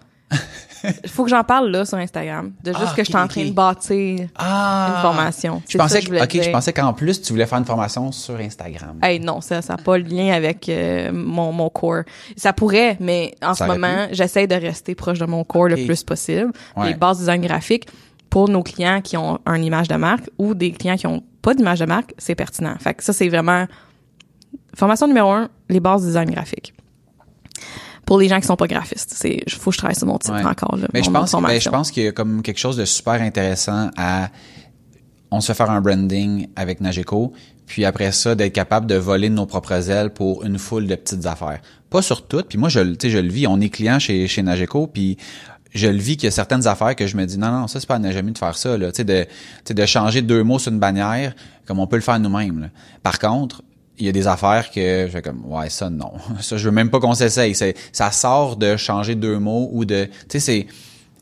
Il 1.03 1.09
faut 1.09 1.23
que 1.23 1.29
j'en 1.29 1.43
parle 1.45 1.69
là 1.69 1.85
sur 1.85 1.97
Instagram. 1.97 2.51
De 2.63 2.71
juste 2.73 2.83
Ah, 2.89 2.93
que 2.97 3.03
je 3.03 3.09
suis 3.09 3.15
en 3.17 3.27
train 3.29 3.45
de 3.45 3.51
bâtir 3.51 4.27
Ah. 4.35 4.93
une 4.95 5.01
formation. 5.01 5.61
Je 5.69 5.77
ça 5.77 5.83
pensais 5.83 6.01
que, 6.01 6.07
voulais 6.07 6.23
OK, 6.23 6.37
je 6.41 6.49
pensais 6.49 6.73
qu'en 6.73 6.91
plus, 6.91 7.21
tu 7.21 7.31
voulais 7.31 7.45
faire 7.45 7.59
une 7.59 7.65
formation 7.65 8.11
sur 8.11 8.35
Instagram. 8.39 8.97
Hey, 9.01 9.19
non, 9.21 9.39
ça 9.39 9.61
ça 9.61 9.77
n'a 9.77 9.81
pas 9.81 9.97
le 9.97 10.03
lien 10.03 10.33
avec 10.33 10.67
euh, 10.67 11.11
mon, 11.13 11.53
mon 11.53 11.69
core. 11.69 12.03
Ça 12.35 12.51
pourrait, 12.51 12.97
mais 12.99 13.33
en 13.41 13.53
Ça 13.53 13.65
ce 13.65 13.71
moment, 13.71 14.07
j'essaie 14.11 14.47
de 14.47 14.55
rester 14.55 14.95
proche 14.95 15.19
de 15.19 15.25
mon 15.25 15.45
core 15.45 15.63
Ok. 15.71 15.77
le 15.77 15.85
plus 15.85 16.03
possible. 16.03 16.51
Ouais. 16.75 16.87
Les 16.89 16.93
bases 16.95 17.19
design 17.19 17.41
graphique, 17.41 17.87
pour 18.29 18.49
nos 18.49 18.63
clients 18.63 18.99
qui 19.01 19.15
ont 19.15 19.39
une 19.45 19.63
image 19.63 19.87
de 19.87 19.95
marque 19.95 20.29
ou 20.39 20.55
des 20.55 20.71
clients 20.71 20.97
qui 20.97 21.07
ont 21.07 21.23
pas 21.41 21.53
d'image 21.53 21.79
de 21.79 21.85
marque, 21.85 22.13
c'est 22.17 22.35
pertinent. 22.35 22.75
Fait 22.79 22.95
que 22.95 23.03
ça, 23.03 23.13
c'est 23.13 23.29
vraiment 23.29 23.65
formation 24.75 25.07
numéro 25.07 25.31
un, 25.31 25.49
les 25.69 25.79
bases 25.79 26.03
design 26.05 26.29
graphique. 26.31 26.73
Pour 28.05 28.17
les 28.19 28.27
gens 28.27 28.39
qui 28.39 28.47
sont 28.47 28.57
pas 28.57 28.67
graphistes, 28.67 29.13
c'est 29.15 29.43
faut 29.49 29.69
que 29.69 29.75
je 29.75 29.77
travaille 29.77 29.95
sur 29.95 30.07
mon 30.07 30.17
titre 30.17 30.33
Ouais. 30.35 30.43
encore 30.43 30.75
là. 30.75 30.87
Mais 30.93 31.01
je 31.03 31.09
pense, 31.09 31.31
ben, 31.31 31.59
je 31.59 31.69
pense 31.69 31.89
qu'il 31.89 32.03
y 32.03 32.07
a 32.07 32.11
comme 32.11 32.41
quelque 32.41 32.59
chose 32.59 32.75
de 32.75 32.83
super 32.85 33.21
intéressant 33.21 33.89
à 33.97 34.29
on 35.31 35.39
se 35.41 35.47
fait 35.47 35.53
faire 35.57 35.71
un 35.71 35.79
branding 35.81 36.47
avec 36.55 36.81
Nageco, 36.81 37.31
puis 37.65 37.85
après 37.85 38.11
ça 38.11 38.35
d'être 38.35 38.53
capable 38.53 38.87
de 38.87 38.95
voler 38.95 39.29
de 39.29 39.33
nos 39.35 39.45
propres 39.45 39.89
ailes 39.89 40.09
pour 40.11 40.43
une 40.43 40.59
foule 40.59 40.85
de 40.85 40.95
petites 40.95 41.25
affaires. 41.25 41.59
Pas 41.89 42.01
sur 42.01 42.27
toutes, 42.27 42.49
puis 42.49 42.57
moi 42.57 42.67
je 42.69 42.81
le- 42.81 42.97
tu 42.97 43.07
sais 43.07 43.13
je 43.13 43.19
le 43.19 43.29
vis, 43.29 43.47
on 43.47 43.59
est 43.61 43.69
client 43.69 43.99
chez 43.99 44.27
chez 44.27 44.43
Nageco 44.43 44.85
puis 44.87 45.17
je 45.73 45.87
le 45.87 45.97
vis 45.97 46.17
qu'il 46.17 46.25
y 46.25 46.27
a 46.27 46.31
certaines 46.31 46.67
affaires 46.67 46.95
que 46.95 47.07
je 47.07 47.15
me 47.15 47.25
dis 47.25 47.37
non 47.39 47.51
non 47.51 47.67
ça 47.67 47.79
c'est 47.79 47.87
pas 47.87 47.95
à 47.95 47.99
Najami 47.99 48.33
de 48.33 48.37
faire 48.37 48.57
ça 48.57 48.77
là, 48.77 48.91
tu 48.91 48.97
sais 48.97 49.03
de 49.05 49.23
tu 49.23 49.29
sais 49.69 49.73
de 49.73 49.85
changer 49.85 50.21
deux 50.21 50.43
mots 50.43 50.59
sur 50.59 50.71
une 50.73 50.79
bannière 50.79 51.33
comme 51.65 51.79
on 51.79 51.87
peut 51.87 51.95
le 51.95 52.01
faire 52.01 52.19
nous-mêmes. 52.19 52.59
là. 52.59 52.67
Par 53.01 53.17
contre, 53.17 53.63
il 53.99 54.05
y 54.05 54.09
a 54.09 54.11
des 54.11 54.27
affaires 54.27 54.71
que 54.71 55.05
je 55.07 55.11
fais 55.11 55.21
comme 55.21 55.43
ouais 55.45 55.69
ça 55.69 55.89
non 55.89 56.13
ça 56.41 56.57
je 56.57 56.65
veux 56.65 56.71
même 56.73 56.89
pas 56.89 56.99
qu'on 56.99 57.13
s'essaye 57.13 57.53
C'est- 57.55 57.75
ça 57.91 58.11
sort 58.11 58.55
de 58.55 58.75
changer 58.75 59.15
deux 59.15 59.37
mots 59.39 59.69
ou 59.71 59.85
de 59.85 60.05
tu 60.05 60.11
sais 60.31 60.39
c'est 60.39 60.67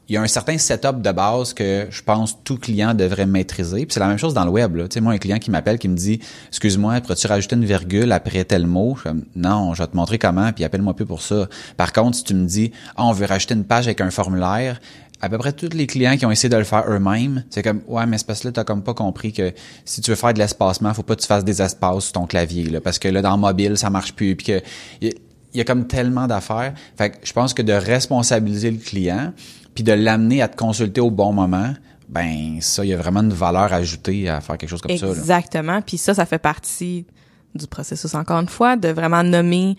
il 0.09 0.15
y 0.15 0.17
a 0.17 0.22
un 0.22 0.28
certain 0.28 0.57
setup 0.57 1.01
de 1.01 1.11
base 1.13 1.53
que 1.53 1.88
je 1.89 2.01
pense 2.01 2.43
tout 2.43 2.57
client 2.57 2.93
devrait 2.93 3.26
maîtriser. 3.26 3.86
Puis 3.86 3.93
c'est 3.93 4.01
la 4.01 4.09
même 4.09 4.17
chose 4.17 4.34
dans 4.34 4.43
le 4.43 4.51
web. 4.51 4.76
Là. 4.76 4.89
Tu 4.89 4.95
sais, 4.95 4.99
moi, 4.99 5.13
un 5.13 5.17
client 5.17 5.39
qui 5.39 5.51
m'appelle, 5.51 5.80
qui 5.80 5.88
me 5.88 5.95
dit 5.95 6.19
Excuse-moi, 6.49 6.99
pourrais-tu 6.99 7.28
rajouter 7.28 7.55
une 7.55 7.63
virgule 7.63 8.11
après 8.11 8.43
tel 8.43 8.67
mot? 8.67 8.97
Je 9.05 9.11
Non, 9.38 9.74
je 9.74 9.82
vais 9.82 9.88
te 9.88 9.95
montrer 9.95 10.17
comment, 10.17 10.51
puis 10.51 10.65
appelle-moi 10.65 10.95
plus 10.95 11.05
pour 11.05 11.22
ça. 11.22 11.47
Par 11.78 11.93
contre, 11.93 12.17
si 12.17 12.26
tu 12.26 12.34
me 12.34 12.45
dis 12.45 12.74
Ah, 12.97 13.05
on 13.05 13.13
veut 13.13 13.26
rajouter 13.26 13.53
une 13.53 13.63
page 13.63 13.88
avec 13.88 14.01
un 14.01 14.11
formulaire, 14.11 14.82
à 15.22 15.30
peu 15.30 15.38
près 15.38 15.53
tous 15.53 15.69
les 15.74 15.88
clients 15.88 16.17
qui 16.17 16.26
ont 16.26 16.32
essayé 16.32 16.49
de 16.49 16.57
le 16.57 16.63
faire 16.63 16.84
eux-mêmes, 16.89 17.43
c'est 17.49 17.61
comme 17.61 17.82
Ouais, 17.88 18.05
mais 18.07 18.17
que 18.17 18.47
là, 18.47 18.51
t'as 18.51 18.63
comme 18.63 18.84
pas 18.84 18.93
compris 18.93 19.32
que 19.32 19.53
si 19.86 20.01
tu 20.01 20.09
veux 20.09 20.15
faire 20.15 20.34
de 20.34 20.39
l'espacement, 20.39 20.93
faut 20.93 21.03
pas 21.03 21.15
que 21.15 21.22
tu 21.22 21.28
fasses 21.28 21.45
des 21.45 21.61
espaces 21.61 22.05
sur 22.05 22.13
ton 22.13 22.26
clavier. 22.26 22.65
Là, 22.65 22.82
parce 22.82 22.97
que 22.97 23.07
là, 23.07 23.22
dans 23.22 23.38
mobile, 23.38 23.78
ça 23.78 23.89
marche 23.89 24.13
plus. 24.13 24.36
Puis 24.36 24.47
que 24.47 24.61
il 25.01 25.13
y 25.57 25.61
a 25.61 25.63
comme 25.63 25.86
tellement 25.86 26.28
d'affaires. 26.28 26.74
Fait 26.97 27.11
que 27.11 27.17
je 27.24 27.34
pense 27.34 27.53
que 27.53 27.61
de 27.61 27.74
responsabiliser 27.74 28.72
le 28.72 28.78
client, 28.78 29.34
puis 29.76 29.84
de 29.84 29.91
l'amener 29.91 30.41
à 30.41 30.47
te 30.47 30.55
consulter 30.55 31.01
au 31.01 31.11
bon 31.11 31.34
moment, 31.34 31.74
ben 32.09 32.59
ça, 32.61 32.84
il 32.84 32.89
y 32.89 32.93
a 32.93 32.97
vraiment 32.97 33.22
une 33.22 33.34
valeur 33.34 33.72
ajoutée 33.74 34.28
à 34.28 34.41
faire 34.41 34.57
quelque 34.57 34.69
chose 34.69 34.82
comme 34.82 34.97
ça. 34.97 35.07
Exactement. 35.07 35.82
Puis 35.82 35.97
ça, 35.97 36.13
ça 36.13 36.26
fait 36.26 36.39
partie 36.39 37.05
du 37.53 37.67
processus, 37.67 38.15
encore 38.15 38.39
une 38.39 38.49
fois, 38.49 38.76
de 38.76 38.89
vraiment 38.89 39.24
nommer 39.24 39.76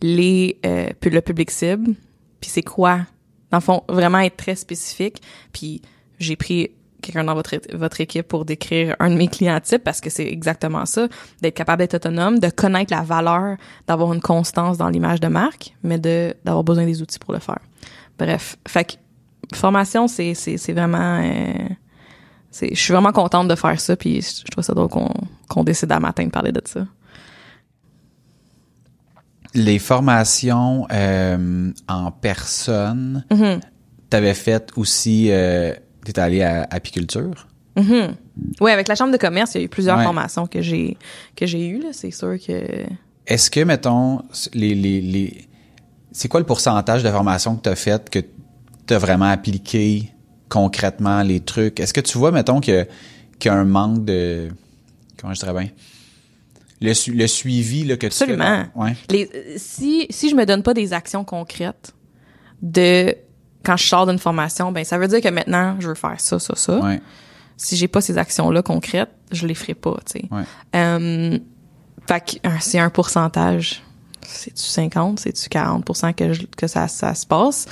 les 0.00 0.58
euh, 0.64 0.90
le 1.02 1.20
public 1.20 1.50
cible. 1.50 1.94
Puis 2.40 2.50
c'est 2.50 2.62
quoi? 2.62 3.00
Dans 3.50 3.58
le 3.58 3.62
fond, 3.62 3.82
vraiment 3.88 4.18
être 4.18 4.36
très 4.36 4.56
spécifique. 4.56 5.22
Puis 5.52 5.82
j'ai 6.18 6.36
pris 6.36 6.70
quelqu'un 7.02 7.24
dans 7.24 7.34
votre, 7.34 7.56
votre 7.74 8.00
équipe 8.00 8.26
pour 8.26 8.44
décrire 8.44 8.96
un 8.98 9.10
de 9.10 9.16
mes 9.16 9.28
clients 9.28 9.60
types 9.60 9.82
parce 9.84 10.00
que 10.00 10.10
c'est 10.10 10.26
exactement 10.26 10.86
ça, 10.86 11.08
d'être 11.40 11.54
capable 11.54 11.80
d'être 11.80 11.94
autonome, 11.94 12.38
de 12.38 12.50
connaître 12.50 12.92
la 12.92 13.02
valeur, 13.02 13.56
d'avoir 13.86 14.12
une 14.12 14.20
constance 14.20 14.76
dans 14.78 14.88
l'image 14.88 15.20
de 15.20 15.28
marque, 15.28 15.74
mais 15.82 15.98
de 15.98 16.34
d'avoir 16.44 16.64
besoin 16.64 16.84
des 16.84 17.02
outils 17.02 17.18
pour 17.18 17.32
le 17.32 17.40
faire. 17.40 17.60
Bref, 18.18 18.56
fait 18.66 18.84
que 18.84 19.56
formation, 19.56 20.08
c'est 20.08 20.34
c'est 20.34 20.56
c'est 20.56 20.72
vraiment 20.72 21.20
euh, 21.22 21.68
c'est 22.50 22.74
je 22.74 22.80
suis 22.80 22.92
vraiment 22.92 23.12
contente 23.12 23.48
de 23.48 23.54
faire 23.54 23.78
ça 23.80 23.96
puis 23.96 24.22
je 24.22 24.50
trouve 24.50 24.64
ça 24.64 24.74
drôle 24.74 24.88
qu'on 24.88 25.12
qu'on 25.48 25.64
décide 25.64 25.92
à 25.92 26.00
matin 26.00 26.24
de 26.24 26.30
parler 26.30 26.52
de 26.52 26.62
ça. 26.64 26.86
Les 29.56 29.78
formations 29.80 30.86
euh, 30.92 31.72
en 31.88 32.10
personne, 32.12 33.24
Mm-hmm. 33.30 33.60
t'avais 34.10 34.34
fait 34.34 34.70
aussi, 34.76 35.28
euh, 35.30 35.72
t'es 36.04 36.18
allé 36.18 36.42
à 36.42 36.66
apiculture? 36.70 37.48
Ouais, 38.60 38.72
avec 38.72 38.88
la 38.88 38.94
chambre 38.94 39.12
de 39.12 39.18
commerce, 39.18 39.54
il 39.54 39.58
y 39.58 39.60
a 39.62 39.64
eu 39.64 39.68
plusieurs 39.68 39.98
Ouais. 39.98 40.04
formations 40.04 40.46
que 40.46 40.62
j'ai 40.62 40.96
que 41.34 41.44
j'ai 41.46 41.68
eues 41.68 41.80
là, 41.80 41.88
c'est 41.92 42.10
sûr 42.10 42.36
que 42.38 42.86
Est-ce 43.26 43.50
que, 43.50 43.60
mettons, 43.60 44.22
les, 44.54 44.74
les, 44.74 45.00
les 45.00 45.48
c'est 46.12 46.28
quoi 46.28 46.40
le 46.40 46.46
pourcentage 46.46 47.02
de 47.02 47.10
formations 47.10 47.56
que 47.56 47.62
tu 47.62 47.68
as 47.68 47.76
faites 47.76 48.08
que 48.08 48.20
tu 48.86 48.94
as 48.94 48.98
vraiment 48.98 49.26
appliqué 49.30 50.10
concrètement 50.48 51.22
les 51.22 51.40
trucs? 51.40 51.80
Est-ce 51.80 51.92
que 51.92 52.00
tu 52.00 52.16
vois, 52.16 52.30
mettons, 52.32 52.60
qu'il 52.60 52.86
y 53.44 53.48
a 53.48 53.54
un 53.54 53.64
manque 53.64 54.04
de. 54.06 54.48
Comment 55.20 55.34
je 55.34 55.40
dirais 55.40 55.52
bien? 55.52 55.68
Le, 56.80 56.92
su- 56.94 57.12
le 57.14 57.26
suivi 57.26 57.84
là, 57.84 57.96
que 57.96 58.00
tu 58.00 58.06
Absolument. 58.06 58.64
fais. 58.64 58.68
Ouais. 58.80 58.96
les 59.08 59.30
euh, 59.34 59.54
si 59.56 60.06
si 60.10 60.28
je 60.28 60.34
me 60.36 60.44
donne 60.44 60.62
pas 60.62 60.74
des 60.74 60.92
actions 60.92 61.24
concrètes 61.24 61.94
de 62.62 63.14
quand 63.64 63.76
je 63.76 63.84
sors 63.86 64.06
d'une 64.06 64.18
formation, 64.18 64.72
ben 64.72 64.84
ça 64.84 64.98
veut 64.98 65.08
dire 65.08 65.20
que 65.20 65.28
maintenant 65.28 65.76
je 65.80 65.88
veux 65.88 65.94
faire 65.94 66.20
ça 66.20 66.38
ça 66.38 66.54
ça. 66.54 66.78
Ouais. 66.80 67.00
Si 67.56 67.76
j'ai 67.76 67.88
pas 67.88 68.00
ces 68.02 68.18
actions 68.18 68.50
là 68.50 68.62
concrètes, 68.62 69.10
je 69.32 69.46
les 69.46 69.54
ferai 69.54 69.74
pas, 69.74 69.96
tu 70.04 70.20
sais. 70.20 70.24
Ouais. 70.30 70.42
Euh, 70.74 71.38
fait 72.06 72.40
que 72.42 72.48
c'est 72.60 72.78
un 72.78 72.90
pourcentage. 72.90 73.82
C'est-tu 74.28 74.62
50, 74.62 75.20
c'est-tu 75.20 75.48
40% 75.48 76.12
que, 76.12 76.32
je- 76.32 76.46
que 76.56 76.66
ça, 76.66 76.88
ça 76.88 77.14
se 77.14 77.24
passe? 77.24 77.66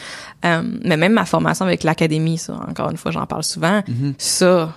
Euh, 0.44 0.62
mais 0.84 0.96
même 0.96 1.12
ma 1.12 1.24
formation 1.26 1.66
avec 1.66 1.82
l'académie, 1.82 2.38
ça, 2.38 2.54
encore 2.68 2.90
une 2.90 2.96
fois, 2.96 3.10
j'en 3.10 3.26
parle 3.26 3.42
souvent. 3.42 3.82
Ça, 4.18 4.72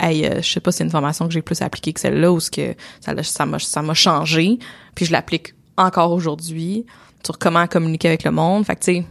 hey, 0.00 0.26
euh, 0.26 0.42
je 0.42 0.50
sais 0.50 0.60
pas 0.60 0.72
si 0.72 0.78
c'est 0.78 0.84
une 0.84 0.90
formation 0.90 1.26
que 1.26 1.32
j'ai 1.32 1.42
plus 1.42 1.62
appliquée 1.62 1.92
que 1.92 2.00
celle-là 2.00 2.32
ou 2.32 2.40
ce 2.40 2.50
que 2.50 2.74
ça 3.00 3.46
m'a 3.46 3.58
ça 3.58 3.82
m'a 3.82 3.94
changé. 3.94 4.58
Puis 4.94 5.06
je 5.06 5.12
l'applique 5.12 5.54
encore 5.76 6.12
aujourd'hui 6.12 6.86
sur 7.24 7.38
comment 7.38 7.66
communiquer 7.66 8.08
avec 8.08 8.24
le 8.24 8.30
monde. 8.30 8.64
Fait 8.64 8.76
que 8.76 8.80
tu 8.80 8.94
sais, 8.94 9.06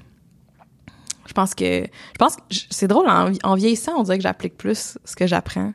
je 1.25 1.33
pense 1.33 1.55
que 1.55 1.83
je 1.83 2.17
pense 2.19 2.35
que 2.35 2.41
c'est 2.69 2.87
drôle 2.87 3.09
en, 3.09 3.31
en 3.43 3.55
vieillissant, 3.55 3.93
on 3.97 4.03
dirait 4.03 4.17
que 4.17 4.23
j'applique 4.23 4.57
plus 4.57 4.97
ce 5.03 5.15
que 5.15 5.27
j'apprends. 5.27 5.73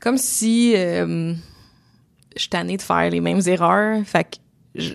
Comme 0.00 0.16
si 0.16 0.74
euh, 0.76 1.34
je 2.34 2.40
suis 2.40 2.48
tannée 2.50 2.76
de 2.76 2.82
faire 2.82 3.10
les 3.10 3.20
mêmes 3.20 3.40
erreurs. 3.46 4.00
Fait 4.04 4.24
que 4.24 4.36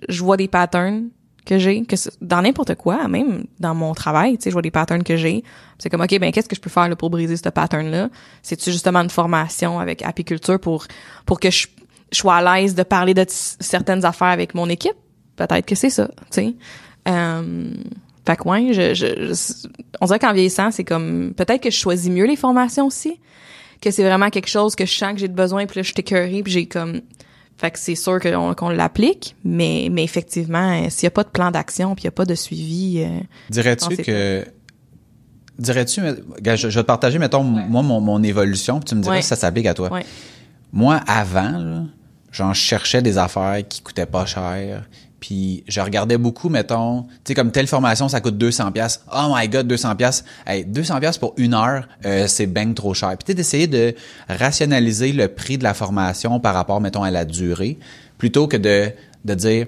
je 0.07 0.23
vois 0.23 0.37
des 0.37 0.47
patterns 0.47 1.09
que 1.45 1.57
j'ai, 1.57 1.83
que 1.83 1.95
dans 2.21 2.41
n'importe 2.41 2.75
quoi, 2.75 3.07
même 3.07 3.45
dans 3.59 3.75
mon 3.75 3.93
travail, 3.93 4.37
tu 4.37 4.43
sais, 4.43 4.49
je 4.49 4.53
vois 4.53 4.61
des 4.61 4.71
patterns 4.71 5.03
que 5.03 5.17
j'ai. 5.17 5.43
C'est 5.77 5.89
comme, 5.89 6.01
OK, 6.01 6.17
ben, 6.19 6.31
qu'est-ce 6.31 6.47
que 6.47 6.55
je 6.55 6.61
peux 6.61 6.69
faire 6.69 6.87
là, 6.87 6.95
pour 6.95 7.09
briser 7.09 7.35
ce 7.37 7.49
pattern-là? 7.49 8.09
C'est-tu 8.41 8.71
justement 8.71 8.99
une 8.99 9.09
formation 9.09 9.79
avec 9.79 10.01
apiculture 10.03 10.59
pour, 10.59 10.85
pour 11.25 11.39
que 11.39 11.51
je, 11.51 11.67
sois 12.11 12.35
à 12.35 12.61
l'aise 12.61 12.75
de 12.75 12.83
parler 12.83 13.13
de 13.13 13.25
certaines 13.27 14.05
affaires 14.05 14.27
avec 14.27 14.55
mon 14.55 14.69
équipe? 14.69 14.95
Peut-être 15.35 15.65
que 15.65 15.75
c'est 15.75 15.89
ça, 15.89 16.07
tu 16.07 16.13
sais. 16.29 16.55
Euh, 17.07 17.73
fait 18.25 18.37
que 18.37 18.47
ouais, 18.47 18.71
je, 18.71 18.93
je, 18.93 19.33
je- 19.33 19.67
on 19.99 20.05
dirait 20.05 20.19
qu'en 20.19 20.31
vieillissant, 20.33 20.71
c'est 20.71 20.83
comme 20.83 21.33
peut-être 21.35 21.61
que 21.61 21.71
je 21.71 21.77
choisis 21.77 22.09
mieux 22.09 22.25
les 22.25 22.35
formations 22.37 22.87
aussi, 22.87 23.19
que 23.81 23.91
c'est 23.91 24.03
vraiment 24.03 24.29
quelque 24.29 24.47
chose 24.47 24.75
que 24.75 24.85
je 24.85 24.93
sens 24.93 25.13
que 25.13 25.19
j'ai 25.19 25.27
besoin, 25.27 25.65
puis 25.65 25.79
là 25.79 25.83
je 25.83 25.91
suis 25.91 26.41
puis 26.43 26.51
j'ai 26.51 26.65
comme 26.67 27.01
fait 27.63 27.71
que 27.71 27.79
c'est 27.79 27.95
sûr 27.95 28.19
qu'on 28.57 28.69
l'applique, 28.69 29.35
mais 29.45 29.87
mais 29.89 30.03
effectivement, 30.03 30.71
euh, 30.83 30.89
s'il 30.89 31.05
y 31.05 31.07
a 31.07 31.11
pas 31.11 31.23
de 31.23 31.29
plan 31.29 31.49
d'action, 31.49 31.95
puis 31.95 32.01
il 32.03 32.05
y 32.05 32.07
a 32.09 32.11
pas 32.11 32.25
de 32.25 32.35
suivi, 32.35 33.01
euh, 33.03 33.19
Dirais-tu 33.49 33.95
que. 33.97 34.45
Dirais-tu. 35.57 36.01
gars, 36.41 36.55
Je, 36.55 36.69
je 36.69 36.75
vais 36.79 36.81
te 36.83 36.87
partager, 36.87 37.19
mettons, 37.19 37.43
moi, 37.43 37.81
mon, 37.83 38.01
mon 38.01 38.21
évolution, 38.23 38.79
puis 38.79 38.85
tu 38.89 38.95
me 38.95 39.01
diras 39.01 39.15
Ouais. 39.15 39.21
si 39.21 39.27
ça 39.27 39.35
s'applique 39.35 39.67
à 39.67 39.73
toi. 39.73 39.91
ouais. 39.91 40.05
Moi, 40.73 40.99
avant, 41.07 41.51
là, 41.59 41.83
genre, 42.31 42.53
je 42.55 42.59
cherchais 42.59 43.01
des 43.03 43.17
affaires 43.19 43.57
qui 43.69 43.81
coûtaient 43.81 44.07
pas 44.07 44.25
cher. 44.25 44.87
Puis 45.25 45.63
je 45.69 45.79
regardais 45.79 46.17
beaucoup, 46.17 46.49
mettons, 46.49 47.03
tu 47.03 47.09
sais, 47.29 47.33
comme 47.33 47.51
telle 47.51 47.67
formation, 47.67 48.09
ça 48.09 48.19
coûte 48.19 48.37
200 48.37 48.73
pièces. 48.73 49.05
Oh 49.09 49.33
my 49.33 49.47
God, 49.47 49.67
200 49.67 49.95
pièces. 49.95 50.25
Hey, 50.45 50.65
200 50.65 50.99
pièces 50.99 51.17
pour 51.17 51.33
une 51.37 51.53
heure, 51.53 51.87
euh, 52.05 52.27
c'est 52.27 52.45
ben 52.45 52.73
trop 52.73 52.93
cher. 52.93 53.11
Puis 53.11 53.19
tu 53.27 53.31
sais, 53.31 53.33
d'essayer 53.35 53.67
de 53.67 53.95
rationaliser 54.27 55.13
le 55.13 55.29
prix 55.29 55.57
de 55.57 55.63
la 55.63 55.73
formation 55.73 56.41
par 56.41 56.53
rapport, 56.53 56.81
mettons, 56.81 57.03
à 57.03 57.09
la 57.09 57.23
durée, 57.23 57.79
plutôt 58.17 58.47
que 58.47 58.57
de, 58.57 58.91
de 59.23 59.33
dire, 59.33 59.67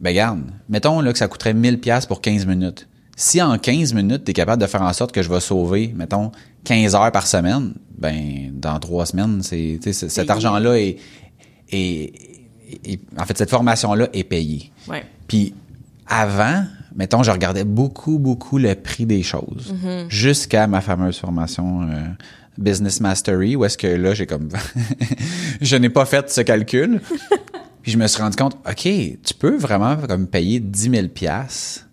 ben 0.00 0.10
regarde, 0.10 0.40
mettons 0.68 1.00
là 1.00 1.12
que 1.12 1.18
ça 1.18 1.28
coûterait 1.28 1.54
1000 1.54 1.78
pièces 1.78 2.06
pour 2.06 2.20
15 2.20 2.44
minutes. 2.44 2.88
Si 3.16 3.40
en 3.40 3.56
15 3.56 3.94
minutes, 3.94 4.24
tu 4.24 4.32
es 4.32 4.34
capable 4.34 4.60
de 4.60 4.66
faire 4.66 4.82
en 4.82 4.92
sorte 4.92 5.12
que 5.12 5.22
je 5.22 5.28
vais 5.30 5.38
sauver, 5.38 5.94
mettons, 5.94 6.32
15 6.64 6.96
heures 6.96 7.12
par 7.12 7.28
semaine, 7.28 7.74
ben 7.96 8.50
dans 8.52 8.80
trois 8.80 9.06
semaines, 9.06 9.40
c'est 9.44 9.78
tu 9.80 9.92
sais, 9.92 9.92
c- 9.92 10.08
cet 10.08 10.30
argent-là 10.30 10.80
est, 10.80 10.96
est, 11.70 12.12
est- 12.84 13.00
en 13.18 13.24
fait 13.24 13.36
cette 13.38 13.50
formation-là 13.50 14.08
est 14.12 14.24
payée. 14.24 14.72
Ouais. 14.88 15.04
Puis 15.28 15.54
avant, 16.06 16.64
mettons, 16.94 17.22
je 17.22 17.30
regardais 17.30 17.64
beaucoup, 17.64 18.18
beaucoup 18.18 18.58
le 18.58 18.74
prix 18.74 19.06
des 19.06 19.22
choses. 19.22 19.74
Jusqu'à 20.08 20.66
ma 20.66 20.80
fameuse 20.80 21.18
formation 21.18 21.82
euh, 21.82 22.02
Business 22.58 23.00
Mastery, 23.00 23.56
où 23.56 23.64
est-ce 23.64 23.78
que 23.78 23.86
là, 23.86 24.14
j'ai 24.14 24.26
comme... 24.26 24.48
je 25.60 25.76
n'ai 25.76 25.88
pas 25.88 26.04
fait 26.04 26.30
ce 26.30 26.40
calcul. 26.42 27.00
puis 27.82 27.92
je 27.92 27.98
me 27.98 28.06
suis 28.06 28.22
rendu 28.22 28.36
compte, 28.36 28.56
OK, 28.68 28.82
tu 28.82 29.34
peux 29.38 29.56
vraiment 29.56 29.96
comme 29.96 30.26
payer 30.26 30.60
10 30.60 30.90
000 30.90 31.08
piastres, 31.08 31.86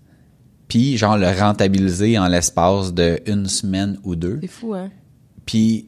puis 0.68 0.98
genre 0.98 1.18
le 1.18 1.28
rentabiliser 1.30 2.18
en 2.20 2.28
l'espace 2.28 2.94
de 2.94 3.20
une 3.26 3.48
semaine 3.48 3.98
ou 4.04 4.16
deux. 4.16 4.40
C'est 4.42 4.48
fou, 4.48 4.74
hein? 4.74 4.90
Puis, 5.46 5.88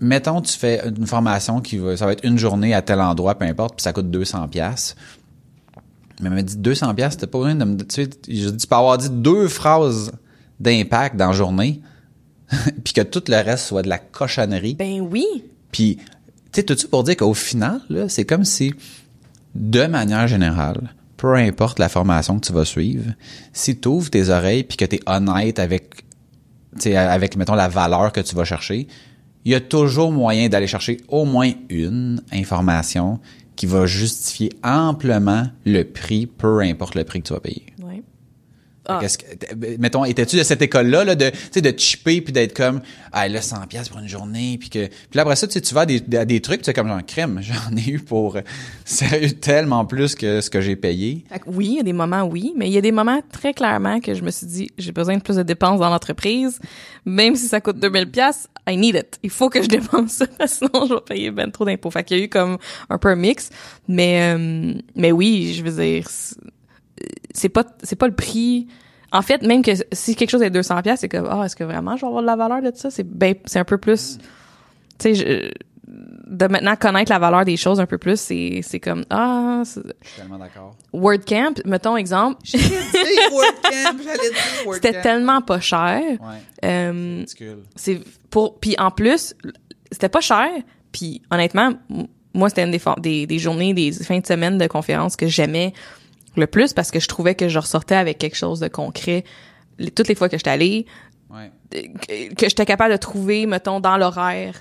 mettons, 0.00 0.40
tu 0.40 0.56
fais 0.56 0.82
une 0.86 1.06
formation 1.06 1.60
qui 1.60 1.78
va, 1.78 1.96
ça 1.96 2.06
va 2.06 2.12
être 2.12 2.24
une 2.24 2.38
journée 2.38 2.74
à 2.74 2.82
tel 2.82 3.00
endroit, 3.00 3.36
peu 3.36 3.44
importe, 3.44 3.76
puis 3.76 3.82
ça 3.82 3.92
coûte 3.92 4.10
200 4.10 4.48
pièces. 4.48 4.96
Mais 6.20 6.28
elle 6.28 6.34
m'a 6.34 6.42
dit 6.42 6.56
200 6.56 6.94
pièces, 6.94 7.12
c'était 7.12 7.26
pas 7.26 7.44
rien 7.44 7.54
de 7.54 7.64
me 7.64 7.76
tu 7.76 8.04
sais, 8.04 8.08
tu 8.08 8.66
peux 8.66 8.76
avoir 8.76 8.98
dit 8.98 9.10
deux 9.10 9.48
phrases 9.48 10.12
d'impact 10.60 11.16
dans 11.16 11.28
la 11.28 11.32
journée, 11.32 11.80
puis 12.84 12.92
que 12.92 13.02
tout 13.02 13.22
le 13.28 13.36
reste 13.36 13.66
soit 13.66 13.82
de 13.82 13.88
la 13.88 13.98
cochonnerie. 13.98 14.74
Ben 14.74 15.00
oui. 15.00 15.26
Puis, 15.70 15.96
tu 15.96 16.04
sais, 16.54 16.62
tout 16.62 16.76
ça 16.76 16.88
pour 16.88 17.04
dire 17.04 17.16
qu'au 17.16 17.34
final, 17.34 17.80
là, 17.88 18.08
c'est 18.08 18.24
comme 18.24 18.44
si, 18.44 18.74
de 19.54 19.86
manière 19.86 20.26
générale, 20.26 20.94
peu 21.16 21.34
importe 21.34 21.78
la 21.78 21.88
formation 21.88 22.38
que 22.38 22.46
tu 22.46 22.52
vas 22.52 22.64
suivre, 22.64 23.12
si 23.52 23.78
tu 23.78 23.88
ouvres 23.88 24.10
tes 24.10 24.28
oreilles 24.28 24.64
puis 24.64 24.76
que 24.76 24.84
tu 24.84 24.96
es 24.96 25.00
honnête 25.06 25.58
avec, 25.58 26.04
tu 26.74 26.82
sais, 26.82 26.96
avec, 26.96 27.36
mettons, 27.36 27.54
la 27.54 27.68
valeur 27.68 28.12
que 28.12 28.20
tu 28.20 28.34
vas 28.34 28.44
chercher, 28.44 28.88
il 29.48 29.52
y 29.52 29.54
a 29.54 29.60
toujours 29.60 30.12
moyen 30.12 30.50
d'aller 30.50 30.66
chercher 30.66 30.98
au 31.08 31.24
moins 31.24 31.50
une 31.70 32.20
information 32.30 33.18
qui 33.56 33.64
va 33.64 33.86
justifier 33.86 34.50
amplement 34.62 35.46
le 35.64 35.84
prix, 35.84 36.26
peu 36.26 36.60
importe 36.60 36.94
le 36.94 37.04
prix 37.04 37.22
que 37.22 37.28
tu 37.28 37.32
vas 37.32 37.40
payer. 37.40 37.64
Ouais. 37.82 38.02
Ah. 38.90 39.00
Que, 39.02 39.06
t- 39.06 39.76
mettons, 39.78 40.06
étais-tu 40.06 40.36
de 40.36 40.42
cette 40.42 40.62
école-là, 40.62 41.04
là, 41.04 41.14
de, 41.14 41.28
tu 41.28 41.36
sais, 41.50 41.60
de 41.60 41.78
chipper 41.78 42.22
puis 42.22 42.32
d'être 42.32 42.54
comme, 42.56 42.80
ah, 43.12 43.28
là, 43.28 43.42
100 43.42 43.66
pièces 43.66 43.90
pour 43.90 43.98
une 43.98 44.08
journée, 44.08 44.56
puis 44.58 44.70
que, 44.70 44.86
puis 44.86 45.08
là, 45.12 45.22
après 45.22 45.36
ça, 45.36 45.46
tu 45.46 45.52
sais, 45.52 45.60
tu 45.60 45.74
vas 45.74 45.82
à 45.82 45.86
des, 45.86 46.02
à 46.16 46.24
des 46.24 46.40
trucs, 46.40 46.62
tu 46.62 46.66
sais, 46.66 46.72
comme 46.72 46.88
genre, 46.88 47.04
crème, 47.06 47.40
j'en 47.42 47.76
ai 47.76 47.90
eu 47.90 47.98
pour, 47.98 48.36
euh, 48.36 48.40
sérieux, 48.86 49.32
tellement 49.32 49.84
plus 49.84 50.14
que 50.14 50.40
ce 50.40 50.48
que 50.48 50.62
j'ai 50.62 50.74
payé. 50.74 51.24
Oui, 51.46 51.66
il 51.66 51.76
y 51.76 51.80
a 51.80 51.82
des 51.82 51.92
moments, 51.92 52.22
oui, 52.22 52.54
mais 52.56 52.68
il 52.68 52.72
y 52.72 52.78
a 52.78 52.80
des 52.80 52.92
moments 52.92 53.20
très 53.30 53.52
clairement 53.52 54.00
que 54.00 54.14
je 54.14 54.22
me 54.22 54.30
suis 54.30 54.46
dit, 54.46 54.70
j'ai 54.78 54.92
besoin 54.92 55.18
de 55.18 55.22
plus 55.22 55.36
de 55.36 55.42
dépenses 55.42 55.80
dans 55.80 55.90
l'entreprise, 55.90 56.58
même 57.04 57.36
si 57.36 57.46
ça 57.46 57.60
coûte 57.60 57.78
2000 57.78 58.10
pièces, 58.10 58.48
I 58.68 58.76
need 58.76 58.94
it. 58.96 59.18
Il 59.22 59.30
faut 59.30 59.48
que 59.48 59.62
je 59.62 59.68
dépense 59.68 60.12
ça, 60.12 60.26
parce 60.26 60.58
que 60.58 60.66
sinon 60.66 60.86
je 60.86 60.94
vais 60.94 61.00
payer 61.00 61.30
ben 61.30 61.50
trop 61.50 61.64
d'impôts. 61.64 61.90
Fait 61.90 62.04
qu'il 62.04 62.18
y 62.18 62.20
a 62.20 62.24
eu 62.24 62.28
comme 62.28 62.58
un 62.90 62.98
peu 62.98 63.08
un 63.08 63.16
mix, 63.16 63.50
mais 63.88 64.34
euh, 64.36 64.74
mais 64.94 65.12
oui, 65.12 65.54
je 65.54 65.64
veux 65.64 65.82
dire, 65.82 66.06
c'est- 67.32 67.48
pas 67.48 67.64
c'est 67.82 67.96
pas 67.96 68.06
le 68.08 68.14
prix. 68.14 68.66
En 69.10 69.22
fait, 69.22 69.42
même 69.42 69.62
que 69.62 69.70
si 69.92 70.14
quelque 70.16 70.30
chose 70.30 70.42
est 70.42 70.50
200 70.50 70.82
pièces, 70.82 71.00
c'est 71.00 71.08
comme 71.08 71.26
ah, 71.30 71.44
est-ce 71.46 71.56
que 71.56 71.64
vraiment 71.64 71.96
je 71.96 72.02
vais 72.02 72.06
avoir 72.08 72.22
de 72.22 72.26
la 72.26 72.36
valeur 72.36 72.60
de 72.60 72.70
ça? 72.76 72.90
C'est 72.90 73.04
ben 73.04 73.34
c'est 73.46 73.58
un 73.58 73.64
peu 73.64 73.78
plus 73.78 74.18
tu 74.98 75.14
sais 75.14 75.52
de 75.90 76.46
maintenant 76.48 76.76
connaître 76.76 77.10
la 77.10 77.18
valeur 77.18 77.44
des 77.46 77.56
choses 77.56 77.80
un 77.80 77.86
peu 77.86 77.96
plus, 77.98 78.20
c'est 78.20 78.60
c'est 78.62 78.80
comme 78.80 79.04
ah, 79.10 79.62
c'est- 79.64 79.80
Je 80.02 80.08
suis 80.08 80.20
tellement 80.20 80.38
d'accord. 80.38 80.76
WordCamp, 80.92 81.54
mettons 81.64 81.96
exemple, 81.96 82.36
c'était 84.74 85.00
tellement 85.00 85.40
pas 85.42 85.60
cher. 85.60 86.00
Ouais, 86.02 86.18
Euh, 86.64 87.16
ridicule. 87.20 87.58
c'est 87.76 88.00
pour 88.30 88.58
puis 88.60 88.74
en 88.78 88.90
plus, 88.90 89.34
c'était 89.90 90.08
pas 90.08 90.20
cher. 90.20 90.48
Puis 90.92 91.22
honnêtement, 91.30 91.72
moi 92.34 92.48
c'était 92.48 92.64
une 92.64 92.70
des, 92.70 92.78
for- 92.78 93.00
des 93.00 93.26
des 93.26 93.38
journées, 93.38 93.74
des 93.74 93.92
fins 93.92 94.18
de 94.18 94.26
semaine 94.26 94.58
de 94.58 94.66
conférences 94.66 95.16
que 95.16 95.26
j'aimais 95.26 95.72
le 96.36 96.46
plus 96.46 96.72
parce 96.72 96.90
que 96.90 97.00
je 97.00 97.08
trouvais 97.08 97.34
que 97.34 97.48
je 97.48 97.58
ressortais 97.58 97.94
avec 97.96 98.18
quelque 98.18 98.36
chose 98.36 98.60
de 98.60 98.68
concret. 98.68 99.24
Les- 99.78 99.90
toutes 99.90 100.08
les 100.08 100.14
fois 100.14 100.28
que 100.28 100.36
j'étais 100.36 100.50
allée, 100.50 100.86
Ouais. 101.30 101.50
que, 101.70 102.34
que 102.34 102.48
j'étais 102.48 102.64
capable 102.64 102.92
de 102.92 102.96
trouver, 102.98 103.44
mettons, 103.46 103.80
dans 103.80 103.98
l'horaire, 103.98 104.54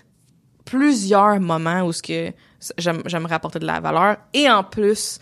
plusieurs 0.71 1.39
moments 1.39 1.81
où 1.83 1.91
ce 1.93 2.01
que 2.03 2.31
j'aime- 2.77 3.01
j'aimerais 3.05 3.35
apporter 3.35 3.59
de 3.59 3.65
la 3.65 3.79
valeur 3.79 4.17
et 4.33 4.49
en 4.49 4.63
plus 4.63 5.19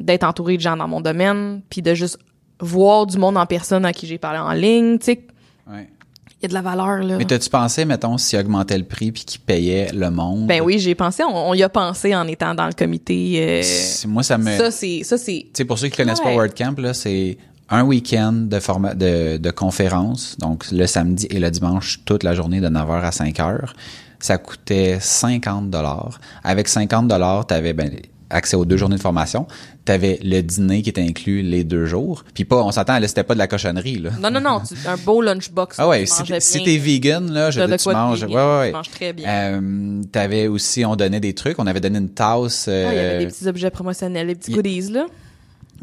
d'être 0.00 0.24
entouré 0.24 0.56
de 0.56 0.62
gens 0.62 0.76
dans 0.76 0.88
mon 0.88 1.00
domaine 1.00 1.62
puis 1.70 1.82
de 1.82 1.94
juste 1.94 2.18
voir 2.60 3.06
du 3.06 3.16
monde 3.18 3.36
en 3.36 3.46
personne 3.46 3.84
à 3.84 3.92
qui 3.92 4.06
j'ai 4.06 4.18
parlé 4.18 4.38
en 4.38 4.52
ligne, 4.52 4.98
tu 4.98 5.06
sais, 5.06 5.26
Ouais. 5.70 5.88
il 6.40 6.42
y 6.42 6.46
a 6.46 6.48
de 6.48 6.54
la 6.54 6.62
valeur 6.62 6.98
là. 7.04 7.16
Mais 7.18 7.24
t'as-tu 7.24 7.48
pensé, 7.50 7.84
mettons, 7.84 8.18
s'il 8.18 8.38
augmentait 8.40 8.76
le 8.78 8.84
prix 8.84 9.12
puis 9.12 9.24
qu'il 9.24 9.40
payait 9.40 9.92
le 9.92 10.10
monde? 10.10 10.46
Ben 10.48 10.60
oui, 10.60 10.78
j'ai 10.80 10.94
pensé, 10.96 11.22
on, 11.22 11.50
on 11.50 11.54
y 11.54 11.62
a 11.62 11.68
pensé 11.68 12.14
en 12.16 12.26
étant 12.26 12.54
dans 12.54 12.66
le 12.66 12.72
comité. 12.72 13.60
euh, 13.62 13.62
Moi, 14.08 14.22
ça 14.24 14.38
me... 14.38 14.50
ça 14.56 14.70
c'est, 14.72 15.02
ça 15.04 15.16
c'est. 15.18 15.42
Tu 15.46 15.50
sais, 15.54 15.64
pour 15.64 15.78
ceux 15.78 15.88
qui 15.88 15.96
connaissent 15.96 16.20
pas. 16.20 16.32
WordCamp, 16.34 16.74
là, 16.78 16.94
c'est 16.94 17.38
un 17.68 17.84
week-end 17.84 18.32
de 18.32 18.58
format 18.60 18.94
de, 18.94 19.36
de 19.38 19.50
conférence, 19.50 20.36
donc 20.38 20.66
le 20.72 20.86
samedi 20.86 21.26
et 21.30 21.38
le 21.40 21.50
dimanche, 21.50 22.00
toute 22.04 22.22
la 22.22 22.34
journée 22.34 22.60
de 22.60 22.68
9h 22.68 23.02
à 23.02 23.10
5h. 23.10 23.70
Ça 24.22 24.38
coûtait 24.38 24.96
50 24.98 25.68
dollars. 25.68 26.18
Avec 26.44 26.68
50 26.68 27.08
dollars, 27.08 27.46
tu 27.46 27.52
avais 27.54 27.72
ben, 27.74 27.90
accès 28.30 28.56
aux 28.56 28.64
deux 28.64 28.76
journées 28.78 28.96
de 28.96 29.00
formation. 29.02 29.46
Tu 29.84 29.92
avais 29.92 30.18
le 30.22 30.40
dîner 30.42 30.80
qui 30.80 30.88
était 30.90 31.02
inclus 31.02 31.42
les 31.42 31.64
deux 31.64 31.86
jours. 31.86 32.24
Puis 32.32 32.44
pas, 32.44 32.62
on 32.62 32.70
s'entend, 32.70 32.98
là, 32.98 33.08
c'était 33.08 33.24
pas 33.24 33.34
de 33.34 33.38
la 33.40 33.48
cochonnerie. 33.48 33.98
Là. 33.98 34.10
Non 34.20 34.30
non 34.30 34.40
non, 34.40 34.60
tu- 34.60 34.74
un 34.88 34.96
beau 34.96 35.20
lunchbox. 35.20 35.76
Ah 35.78 35.88
ouais, 35.88 36.06
si 36.06 36.22
t'es, 36.22 36.40
si 36.40 36.58
bien. 36.58 36.64
t'es 36.66 36.76
vegan, 36.78 37.30
là, 37.32 37.50
je 37.50 37.60
veux 37.60 37.66
dire, 37.66 37.76
tu 37.76 37.90
manges. 37.90 38.22
vegan, 38.24 38.36
ouais, 38.36 38.58
ouais, 38.60 38.68
tu 38.68 38.76
manges 38.76 38.90
très 38.90 39.12
bien. 39.12 39.28
Euh, 39.28 40.02
t'avais 40.12 40.46
aussi, 40.46 40.84
on 40.84 40.94
donnait 40.96 41.20
des 41.20 41.34
trucs. 41.34 41.58
On 41.58 41.66
avait 41.66 41.80
donné 41.80 41.98
une 41.98 42.10
tasse. 42.10 42.68
Ah, 42.68 42.72
il 42.72 42.80
y 42.80 42.84
avait 42.86 42.98
euh, 42.98 43.18
des 43.18 43.26
petits 43.26 43.48
objets 43.48 43.70
promotionnels, 43.70 44.28
des 44.28 44.34
petits 44.36 44.52
goodies 44.52 44.92
là. 44.92 45.06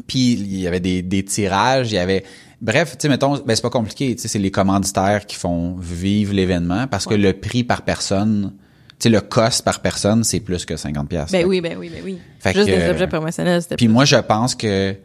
Puis 0.06 0.32
il 0.32 0.60
y 0.60 0.66
avait 0.66 0.80
des, 0.80 1.02
des 1.02 1.24
tirages, 1.24 1.92
il 1.92 1.96
y 1.96 1.98
avait 1.98 2.24
bref, 2.60 2.92
tu 2.92 3.02
sais 3.02 3.08
mettons 3.08 3.38
ben 3.38 3.54
c'est 3.54 3.62
pas 3.62 3.70
compliqué, 3.70 4.14
tu 4.14 4.22
sais 4.22 4.28
c'est 4.28 4.38
les 4.38 4.50
commanditaires 4.50 5.26
qui 5.26 5.36
font 5.36 5.76
vivre 5.76 6.34
l'événement 6.34 6.86
parce 6.86 7.06
que 7.06 7.14
le 7.14 7.32
prix 7.32 7.64
par 7.64 7.82
personne, 7.82 8.52
tu 8.98 9.04
sais 9.04 9.08
le 9.08 9.20
cost 9.20 9.64
par 9.64 9.80
personne, 9.80 10.24
c'est 10.24 10.40
plus 10.40 10.64
que 10.64 10.76
50 10.76 11.08
pièces. 11.08 11.32
Ben 11.32 11.46
oui, 11.46 11.60
ben 11.60 11.76
oui, 11.78 11.90
ben 11.92 12.02
oui. 12.04 12.18
Fait 12.38 12.52
Juste 12.52 12.68
que, 12.68 12.76
des 12.76 12.88
objets 12.88 13.06
promotionnels, 13.06 13.62
c'était 13.62 13.76
Puis 13.76 13.88
moi 13.88 14.04
je 14.04 14.16
pense 14.16 14.54
que 14.54 14.92
tu 14.92 14.98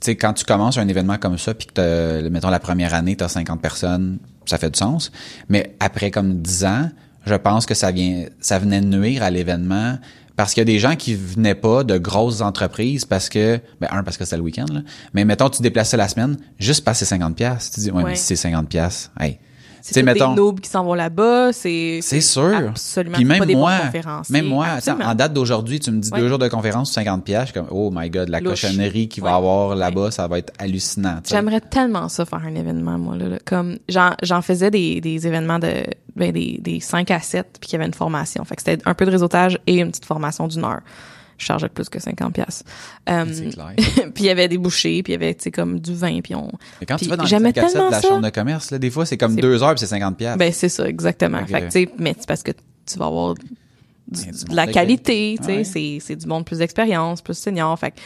sais 0.00 0.16
quand 0.16 0.32
tu 0.32 0.44
commences 0.44 0.78
un 0.78 0.88
événement 0.88 1.18
comme 1.18 1.38
ça 1.38 1.54
puis 1.54 1.66
que 1.66 1.72
t'as, 1.74 2.28
mettons 2.30 2.50
la 2.50 2.60
première 2.60 2.94
année, 2.94 3.16
tu 3.16 3.24
as 3.24 3.28
50 3.28 3.60
personnes, 3.60 4.18
ça 4.46 4.58
fait 4.58 4.70
du 4.70 4.78
sens, 4.78 5.12
mais 5.48 5.76
après 5.80 6.10
comme 6.10 6.40
10 6.40 6.64
ans, 6.64 6.90
je 7.26 7.34
pense 7.34 7.66
que 7.66 7.74
ça 7.74 7.90
vient 7.90 8.26
ça 8.40 8.58
venait 8.58 8.80
nuire 8.80 9.22
à 9.22 9.30
l'événement 9.30 9.98
parce 10.38 10.54
qu'il 10.54 10.60
y 10.60 10.62
a 10.62 10.64
des 10.66 10.78
gens 10.78 10.94
qui 10.94 11.16
venaient 11.16 11.56
pas 11.56 11.82
de 11.82 11.98
grosses 11.98 12.42
entreprises 12.42 13.04
parce 13.04 13.28
que 13.28 13.58
ben 13.80 13.88
un 13.90 14.04
parce 14.04 14.16
que 14.16 14.24
c'était 14.24 14.36
le 14.36 14.42
week-end 14.44 14.66
là, 14.72 14.82
mais 15.12 15.24
mettons 15.24 15.50
tu 15.50 15.62
déplaçais 15.62 15.96
la 15.96 16.06
semaine 16.06 16.38
juste 16.60 16.84
passer 16.84 17.04
50 17.04 17.34
pièces, 17.34 17.72
tu 17.72 17.80
dis 17.80 17.90
ouais, 17.90 18.04
Ouais. 18.04 18.10
mais 18.10 18.16
si 18.16 18.24
c'est 18.24 18.36
50 18.36 18.68
pièces, 18.68 19.10
hey. 19.18 19.40
C'est 19.80 20.02
mettons 20.02 20.30
des 20.30 20.36
noobs 20.36 20.60
qui 20.60 20.68
s'en 20.68 20.84
vont 20.84 20.94
là-bas, 20.94 21.52
c'est 21.52 22.00
c'est 22.02 22.20
sûr. 22.20 22.54
absolument 22.54 23.16
Puis 23.16 23.24
même 23.24 23.38
pas 23.40 23.46
moi, 23.46 23.72
même 24.30 24.46
moi, 24.46 24.66
Absolument. 24.66 25.04
en 25.06 25.14
date 25.14 25.32
d'aujourd'hui, 25.32 25.80
tu 25.80 25.90
me 25.90 26.00
dis 26.00 26.10
Ouais. 26.12 26.20
deux 26.20 26.28
jours 26.28 26.38
de 26.38 26.48
conférence, 26.48 26.92
50 26.92 27.24
pièces, 27.24 27.40
je 27.40 27.44
suis 27.46 27.54
comme 27.54 27.68
oh 27.70 27.90
my 27.94 28.10
god, 28.10 28.28
la 28.28 28.40
Louche. 28.40 28.62
cochonnerie 28.62 29.08
qu'il 29.08 29.22
va 29.22 29.30
Ouais. 29.30 29.36
avoir 29.36 29.74
là-bas, 29.76 30.10
ça 30.10 30.26
va 30.26 30.38
être 30.38 30.52
hallucinant. 30.58 31.20
J'aimerais 31.28 31.60
tellement 31.60 32.08
ça 32.08 32.24
faire 32.24 32.42
un 32.44 32.54
événement, 32.54 32.98
moi, 32.98 33.16
là. 33.16 33.28
là. 33.28 33.38
Comme, 33.44 33.78
j'en, 33.88 34.10
j'en 34.22 34.42
faisais 34.42 34.70
des, 34.70 35.00
des 35.00 35.26
événements 35.26 35.58
de, 35.58 35.84
ben, 36.16 36.32
des, 36.32 36.58
des 36.60 36.80
5 36.80 37.10
à 37.10 37.20
7, 37.20 37.46
puis 37.60 37.68
qu'il 37.70 37.72
y 37.78 37.80
avait 37.80 37.86
une 37.86 37.94
formation. 37.94 38.44
Fait 38.44 38.56
que 38.56 38.62
c'était 38.64 38.82
un 38.86 38.94
peu 38.94 39.04
de 39.06 39.10
réseautage 39.10 39.58
et 39.66 39.76
une 39.80 39.88
petite 39.90 40.04
formation 40.06 40.46
d'une 40.48 40.64
heure. 40.64 40.80
Je 41.38 41.44
chargeais 41.46 41.68
plus 41.68 41.88
que 41.88 41.98
50 42.00 42.34
pièces. 42.34 42.64
Clair. 43.06 43.24
puis 43.76 44.24
il 44.24 44.24
y 44.24 44.30
avait 44.30 44.48
des 44.48 44.58
bouchées, 44.58 45.02
puis 45.02 45.12
il 45.12 45.14
y 45.14 45.24
avait 45.24 45.34
tu 45.34 45.44
sais 45.44 45.50
comme 45.50 45.78
du 45.80 45.94
vin, 45.94 46.20
puis 46.20 46.34
on 46.34 46.50
Mais 46.80 46.86
quand 46.86 46.96
tu 46.96 47.06
vas 47.06 47.16
dans 47.16 47.22
le 47.22 47.28
j'aimais 47.28 47.52
5 47.54 47.58
à 47.58 47.60
7 47.62 47.68
de 47.68 47.72
tellement 47.72 47.90
la 47.90 48.00
ça. 48.00 48.08
chambre 48.08 48.22
de 48.24 48.30
commerce, 48.30 48.70
là, 48.70 48.78
des 48.78 48.90
fois, 48.90 49.06
c'est 49.06 49.16
comme 49.16 49.36
deux 49.36 49.62
heures 49.62 49.70
puis 49.70 49.80
c'est 49.80 49.86
50 49.86 50.16
pièces. 50.16 50.36
ben 50.36 50.52
c'est 50.52 50.68
ça 50.68 50.86
exactement. 50.88 51.38
Fait 51.46 51.52
que- 51.52 51.58
Fait 51.60 51.64
tu 51.66 51.70
sais 51.70 51.88
mais 51.98 52.14
c'est 52.18 52.26
parce 52.28 52.42
que 52.42 52.52
tu 52.86 52.98
vas 52.98 53.06
avoir 53.06 53.34
du- 53.34 53.42
du 54.10 54.44
de 54.50 54.54
la 54.56 54.66
qualité, 54.66 55.36
tu 55.38 55.44
sais, 55.44 55.56
Ouais. 55.58 55.64
c'est 55.64 55.98
c'est 56.00 56.16
du 56.16 56.26
monde 56.26 56.44
plus 56.44 56.58
d'expérience, 56.58 57.22
plus 57.22 57.34
senior, 57.38 57.78
fait 57.78 57.90
que 57.92 57.96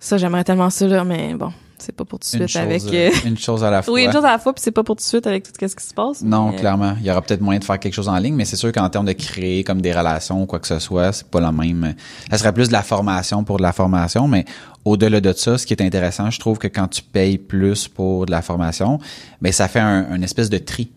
ça 0.00 0.16
j'aimerais 0.18 0.44
tellement 0.44 0.70
ça 0.70 0.86
là, 0.86 1.04
mais 1.04 1.34
bon, 1.34 1.52
c'est 1.82 1.92
pas 1.92 2.04
pour 2.04 2.18
tout 2.18 2.36
de 2.38 2.46
suite 2.46 2.56
avec 2.56 2.82
euh, 2.84 3.10
euh, 3.10 3.28
une 3.28 3.36
chose 3.36 3.62
à 3.64 3.70
la 3.70 3.82
fois. 3.82 3.92
Oui, 3.94 4.04
une 4.04 4.12
chose 4.12 4.24
à 4.24 4.30
la 4.32 4.38
fois, 4.38 4.52
puis 4.54 4.62
c'est 4.62 4.70
pas 4.70 4.82
pour 4.82 4.96
tout 4.96 5.00
de 5.02 5.06
suite 5.08 5.26
avec 5.26 5.42
tout 5.44 5.50
ce 5.60 5.74
qui 5.76 5.84
se 5.84 5.92
passe. 5.94 6.22
Non, 6.22 6.50
mais- 6.50 6.56
clairement. 6.56 6.94
Il 7.00 7.06
y 7.06 7.10
aura 7.10 7.20
peut-être 7.22 7.40
moyen 7.40 7.58
de 7.60 7.64
faire 7.64 7.78
quelque 7.78 7.94
chose 7.94 8.08
en 8.08 8.16
ligne, 8.18 8.34
mais 8.34 8.44
c'est 8.44 8.56
sûr 8.56 8.72
qu'en 8.72 8.88
termes 8.88 9.06
de 9.06 9.12
créer 9.12 9.64
comme 9.64 9.82
des 9.82 9.92
relations 9.92 10.42
ou 10.42 10.46
quoi 10.46 10.58
que 10.60 10.66
ce 10.66 10.78
soit, 10.78 11.12
c'est 11.12 11.26
pas 11.26 11.40
la 11.40 11.52
même. 11.52 11.94
Ça 12.30 12.38
serait 12.38 12.52
plus 12.52 12.68
de 12.68 12.72
la 12.72 12.82
formation 12.82 13.44
pour 13.44 13.56
de 13.58 13.62
la 13.62 13.72
formation, 13.72 14.28
mais 14.28 14.44
au-delà 14.84 15.20
de 15.20 15.32
ça, 15.32 15.58
ce 15.58 15.66
qui 15.66 15.74
est 15.74 15.82
intéressant, 15.82 16.30
je 16.30 16.40
trouve 16.40 16.58
que 16.58 16.68
quand 16.68 16.88
tu 16.88 17.02
payes 17.02 17.38
plus 17.38 17.88
pour 17.88 18.26
de 18.26 18.30
la 18.30 18.42
formation, 18.42 18.98
ben 19.40 19.52
ça 19.52 19.68
fait 19.68 19.80
un, 19.80 20.06
un 20.10 20.22
espèce 20.22 20.50
de 20.50 20.58
tri. 20.58 20.90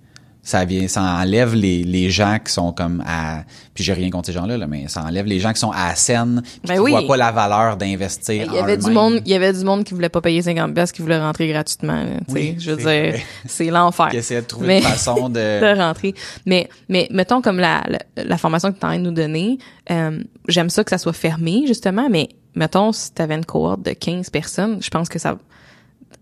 Ça 0.47 0.63
vient, 0.63 0.87
ça 0.87 1.01
enlève 1.01 1.55
les, 1.55 1.83
les 1.83 2.11
gens 2.11 2.37
qui 2.37 2.53
sont 2.53 2.71
comme 2.71 3.03
à, 3.05 3.43
puis 3.73 3.83
j'ai 3.83 3.93
rien 3.93 4.11
contre 4.11 4.27
ces 4.27 4.33
gens-là, 4.33 4.57
là, 4.59 4.67
mais 4.67 4.87
ça 4.87 5.01
enlève 5.03 5.25
les 5.25 5.39
gens 5.39 5.51
qui 5.51 5.59
sont 5.59 5.71
à 5.71 5.87
la 5.87 5.95
scène, 5.95 6.43
puis 6.45 6.61
Ben 6.67 6.73
qui 6.75 6.79
oui. 6.81 6.91
voient 6.91 7.07
pas 7.07 7.17
la 7.17 7.31
valeur 7.31 7.77
d'investir. 7.77 8.45
Il 8.47 8.53
y 8.53 8.59
avait 8.59 8.77
du 8.77 8.91
monde, 8.91 9.21
il 9.25 9.31
y 9.31 9.33
avait 9.33 9.51
du 9.51 9.65
monde 9.65 9.83
qui 9.83 9.95
voulait 9.95 10.07
pas 10.07 10.21
payer 10.21 10.43
50 10.43 10.71
pièces 10.75 10.91
qui 10.91 11.01
voulait 11.01 11.19
rentrer 11.19 11.47
gratuitement, 11.47 11.95
là. 12.03 12.19
Oui, 12.29 12.55
je 12.59 12.71
veux 12.71 12.77
dire, 12.77 13.19
c'est 13.47 13.71
l'enfer. 13.71 14.09
qui 14.09 14.17
de 14.17 14.39
trouver 14.41 14.67
Mais- 14.67 14.77
une 14.77 14.83
façon 14.83 15.29
de. 15.29 15.33
de 15.33 15.79
rentrer. 15.79 16.13
Mais, 16.45 16.69
mais 16.89 17.07
mettons 17.09 17.41
comme 17.41 17.57
la, 17.57 17.83
la, 17.87 18.23
la 18.23 18.37
formation 18.37 18.69
que 18.69 18.75
tu 18.75 18.81
train 18.81 18.99
de 18.99 19.03
nous 19.03 19.11
donner, 19.11 19.57
euh, 19.89 20.19
j'aime 20.47 20.69
ça 20.69 20.83
que 20.83 20.91
ça 20.91 20.99
soit 20.99 21.13
fermé, 21.13 21.63
justement, 21.65 22.07
mais 22.07 22.29
mettons, 22.53 22.91
si 22.91 23.11
tu 23.11 23.19
avais 23.21 23.33
une 23.35 23.45
cohorte 23.45 23.81
de 23.81 23.93
15 23.93 24.29
personnes, 24.29 24.77
je 24.79 24.89
pense 24.91 25.09
que 25.09 25.17
ça 25.17 25.37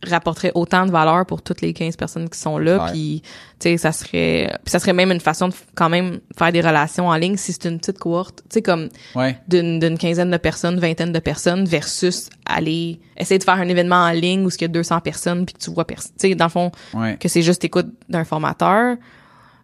rapporterait 0.05 0.51
autant 0.53 0.85
de 0.85 0.91
valeur 0.91 1.25
pour 1.25 1.41
toutes 1.41 1.61
les 1.61 1.71
15 1.73 1.95
personnes 1.95 2.27
qui 2.29 2.37
sont 2.37 2.57
là 2.57 2.83
Ouais. 2.83 2.91
puis 2.91 3.21
tu 3.59 3.69
sais 3.69 3.77
ça 3.77 3.93
serait 3.93 4.53
ça 4.65 4.79
serait 4.79 4.91
même 4.91 5.11
une 5.13 5.21
façon 5.21 5.47
de 5.47 5.53
quand 5.75 5.87
même 5.87 6.19
faire 6.37 6.51
des 6.51 6.59
relations 6.59 7.07
en 7.07 7.15
ligne 7.15 7.37
si 7.37 7.53
c'est 7.53 7.69
une 7.69 7.79
petite 7.79 7.99
cohorte 7.99 8.39
tu 8.49 8.55
sais 8.55 8.61
comme 8.61 8.89
Ouais. 9.15 9.37
d'une 9.47 9.79
d'une 9.79 9.97
quinzaine 9.97 10.29
de 10.29 10.35
personnes, 10.37 10.77
vingtaine 10.77 11.13
de 11.13 11.19
personnes 11.19 11.63
versus 11.65 12.29
aller 12.45 12.99
essayer 13.15 13.37
de 13.39 13.43
faire 13.45 13.53
un 13.53 13.67
événement 13.69 13.95
en 14.03 14.11
ligne 14.11 14.45
où 14.45 14.49
il 14.49 14.61
y 14.61 14.65
a 14.65 14.67
200 14.67 14.99
personnes 14.99 15.45
puis 15.45 15.53
que 15.53 15.59
tu 15.59 15.71
vois 15.71 15.85
personne. 15.85 16.11
Tu 16.19 16.27
sais 16.29 16.35
dans 16.35 16.45
le 16.45 16.51
fond 16.51 16.71
Ouais. 16.93 17.15
que 17.17 17.29
c'est 17.29 17.41
juste 17.41 17.63
écoute 17.63 17.87
d'un 18.09 18.25
formateur, 18.25 18.97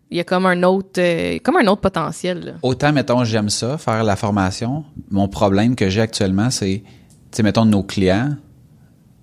il 0.10 0.18
y 0.18 0.22
a 0.22 0.24
comme 0.24 0.46
un 0.46 0.64
autre 0.64 1.00
euh, 1.02 1.38
comme 1.44 1.58
un 1.58 1.68
autre 1.68 1.82
potentiel. 1.82 2.40
là. 2.46 2.52
Autant, 2.62 2.94
mettons, 2.94 3.26
j'aime 3.26 3.50
ça, 3.50 3.78
faire 3.78 4.06
la 4.06 4.16
formation. 4.16 4.86
Mon 5.12 5.28
problème 5.28 5.76
que 5.76 5.90
j'ai 5.90 6.02
actuellement, 6.02 6.50
c'est, 6.50 6.82
tu 6.86 6.90
sais, 7.32 7.44
mettons, 7.44 7.66
nos 7.66 7.84
clients, 7.84 8.38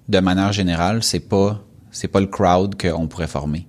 de 0.09 0.19
manière 0.21 0.53
générale, 0.53 1.03
c'est 1.03 1.21
pas, 1.21 1.61
c'est 1.91 2.09
pas 2.09 2.21
le 2.21 2.27
crowd 2.27 2.81
qu'on 2.81 3.07
pourrait 3.09 3.27
former. 3.27 3.67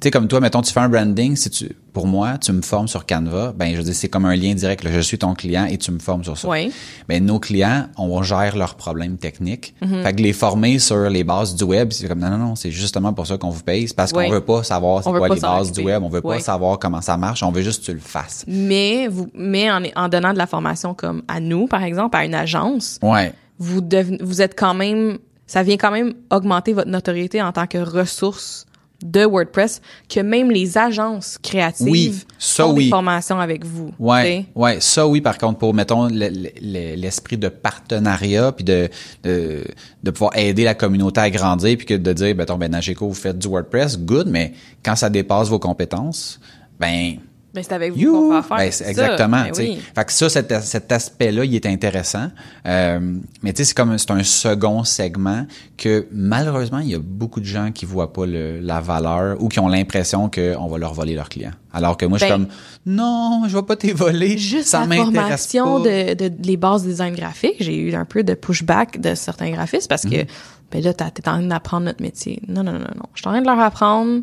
Tu 0.00 0.06
sais, 0.08 0.10
comme 0.10 0.26
toi, 0.26 0.40
mettons, 0.40 0.62
tu 0.62 0.72
fais 0.72 0.80
un 0.80 0.88
branding, 0.88 1.36
si 1.36 1.48
tu, 1.48 1.76
pour 1.92 2.08
moi, 2.08 2.36
tu 2.36 2.50
me 2.52 2.62
formes 2.62 2.88
sur 2.88 3.06
Canva, 3.06 3.52
ben, 3.56 3.70
je 3.70 3.76
veux 3.76 3.84
dire, 3.84 3.94
c'est 3.94 4.08
comme 4.08 4.24
un 4.24 4.34
lien 4.34 4.52
direct, 4.52 4.82
là. 4.82 4.90
Je 4.90 4.98
suis 4.98 5.16
ton 5.16 5.34
client 5.34 5.66
et 5.66 5.78
tu 5.78 5.92
me 5.92 6.00
formes 6.00 6.24
sur 6.24 6.36
ça. 6.36 6.48
Oui. 6.48 6.72
Ben, 7.08 7.24
nos 7.24 7.38
clients, 7.38 7.86
on 7.96 8.20
gère 8.24 8.56
leurs 8.56 8.74
problèmes 8.74 9.16
techniques. 9.16 9.76
Mhm. 9.80 10.02
Fait 10.02 10.12
que 10.12 10.20
les 10.22 10.32
former 10.32 10.80
sur 10.80 11.08
les 11.08 11.22
bases 11.22 11.54
du 11.54 11.62
web, 11.62 11.92
c'est 11.92 12.08
comme, 12.08 12.18
non, 12.18 12.30
non, 12.30 12.38
non, 12.38 12.54
c'est 12.56 12.72
justement 12.72 13.12
pour 13.12 13.28
ça 13.28 13.38
qu'on 13.38 13.50
vous 13.50 13.62
paye. 13.62 13.86
C'est 13.86 13.94
parce 13.94 14.10
Oui. 14.12 14.24
qu'on 14.24 14.32
veut 14.32 14.40
pas 14.40 14.64
savoir 14.64 15.04
c'est 15.04 15.10
quoi 15.10 15.28
les 15.28 15.38
bases 15.40 15.70
du 15.70 15.82
web. 15.82 16.02
On 16.02 16.08
veut 16.08 16.20
pas 16.22 16.40
savoir 16.40 16.80
comment 16.80 17.00
ça 17.00 17.16
marche. 17.16 17.44
On 17.44 17.52
veut 17.52 17.62
juste 17.62 17.82
que 17.82 17.86
tu 17.86 17.92
le 17.92 18.00
fasses. 18.00 18.44
Mais 18.48 19.06
vous 19.06 19.28
mais 19.34 19.70
en, 19.70 19.82
en 19.94 20.08
donnant 20.08 20.32
de 20.32 20.38
la 20.38 20.48
formation 20.48 20.94
comme 20.94 21.22
à 21.28 21.38
nous 21.38 21.68
par 21.68 21.84
exemple 21.84 22.16
à 22.16 22.24
une 22.24 22.34
agence, 22.34 22.98
Ouais. 23.02 23.32
vous 23.60 23.80
devenez 23.80 24.18
vous 24.20 24.42
êtes 24.42 24.58
quand 24.58 24.74
même 24.74 25.18
ça 25.52 25.62
vient 25.62 25.76
quand 25.76 25.90
même 25.90 26.14
augmenter 26.30 26.72
votre 26.72 26.88
notoriété 26.88 27.42
en 27.42 27.52
tant 27.52 27.66
que 27.66 27.76
ressource 27.76 28.64
de 29.04 29.24
WordPress 29.26 29.82
que 30.08 30.20
même 30.20 30.50
les 30.50 30.78
agences 30.78 31.36
créatives 31.42 31.88
Oui, 31.90 32.14
ça, 32.38 32.64
font 32.64 32.72
oui. 32.72 32.84
des 32.84 32.90
formations 32.90 33.38
avec 33.38 33.62
vous. 33.66 33.90
Ouais, 33.98 34.46
ouais, 34.54 34.80
ça 34.80 35.06
oui. 35.06 35.20
Par 35.20 35.36
contre, 35.36 35.58
pour 35.58 35.74
mettons 35.74 36.06
le- 36.08 36.28
le- 36.30 36.94
l'esprit 36.94 37.36
de 37.36 37.48
partenariat, 37.48 38.52
puis 38.52 38.64
de, 38.64 38.88
de 39.24 39.64
de 40.02 40.10
pouvoir 40.10 40.34
aider 40.38 40.64
la 40.64 40.74
communauté 40.74 41.20
à 41.20 41.28
grandir, 41.28 41.76
puis 41.76 41.84
que 41.86 41.94
de 41.94 42.12
dire, 42.14 42.34
mettons, 42.34 42.56
ben 42.56 42.70
Nageco, 42.70 43.06
vous 43.08 43.12
faites 43.14 43.38
du 43.38 43.48
WordPress, 43.48 43.98
good, 43.98 44.28
mais 44.28 44.52
quand 44.84 44.96
ça 44.96 45.10
dépasse 45.10 45.48
vos 45.48 45.58
compétences, 45.58 46.40
ben 46.80 47.16
Ben, 47.54 47.62
c'est 47.62 47.74
avec 47.74 47.92
vous 47.92 48.12
qu'on 48.12 48.28
va 48.30 48.42
faire. 48.42 48.56
Ben, 48.56 48.72
c'est 48.72 48.84
c'est 48.84 48.94
ça. 48.94 49.02
exactement. 49.02 49.42
Ben 49.42 49.52
oui. 49.58 49.78
Fait 49.94 50.04
que 50.04 50.12
ça, 50.12 50.28
cet, 50.30 50.62
cet 50.62 50.90
aspect-là, 50.90 51.44
il 51.44 51.54
est 51.54 51.66
intéressant. 51.66 52.30
Euh, 52.66 52.98
mais 53.42 53.52
tu 53.52 53.58
sais, 53.58 53.64
c'est 53.66 53.76
comme 53.76 53.98
c'est 53.98 54.10
un 54.10 54.22
second 54.22 54.84
segment 54.84 55.46
que 55.76 56.06
malheureusement, 56.12 56.78
il 56.78 56.88
y 56.88 56.94
a 56.94 56.98
beaucoup 56.98 57.40
de 57.40 57.44
gens 57.44 57.70
qui 57.70 57.84
voient 57.84 58.12
pas 58.12 58.24
le, 58.24 58.60
la 58.60 58.80
valeur 58.80 59.36
ou 59.42 59.48
qui 59.48 59.60
ont 59.60 59.68
l'impression 59.68 60.30
qu'on 60.30 60.66
va 60.66 60.78
leur 60.78 60.94
voler 60.94 61.14
leurs 61.14 61.28
clients. 61.28 61.52
Alors 61.74 61.98
que 61.98 62.06
moi, 62.06 62.16
je 62.16 62.24
suis 62.24 62.32
Ben, 62.32 62.46
comme 62.46 62.54
non, 62.86 63.44
je 63.46 63.56
vais 63.56 63.62
pas 63.62 63.76
t'évoler. 63.76 64.38
Juste 64.38 64.68
ça 64.68 64.86
la 64.86 64.96
formation 64.96 65.80
de, 65.80 66.14
de, 66.14 66.32
les 66.42 66.56
bases 66.56 66.84
design 66.84 67.14
graphique, 67.14 67.56
j'ai 67.60 67.76
eu 67.76 67.94
un 67.94 68.06
peu 68.06 68.24
de 68.24 68.32
pushback 68.34 68.98
de 68.98 69.14
certains 69.14 69.50
graphistes 69.50 69.88
parce 69.88 70.02
que 70.04 70.24
ben 70.70 70.82
là, 70.82 70.94
t'es 70.94 71.04
en 71.04 71.10
train 71.10 71.42
d'apprendre 71.42 71.84
notre 71.84 72.02
métier. 72.02 72.40
Non, 72.48 72.62
non, 72.62 72.72
non, 72.72 72.78
non. 72.78 73.06
Je 73.14 73.20
suis 73.20 73.28
en 73.28 73.32
train 73.32 73.42
de 73.42 73.46
leur 73.46 73.60
apprendre 73.60 74.22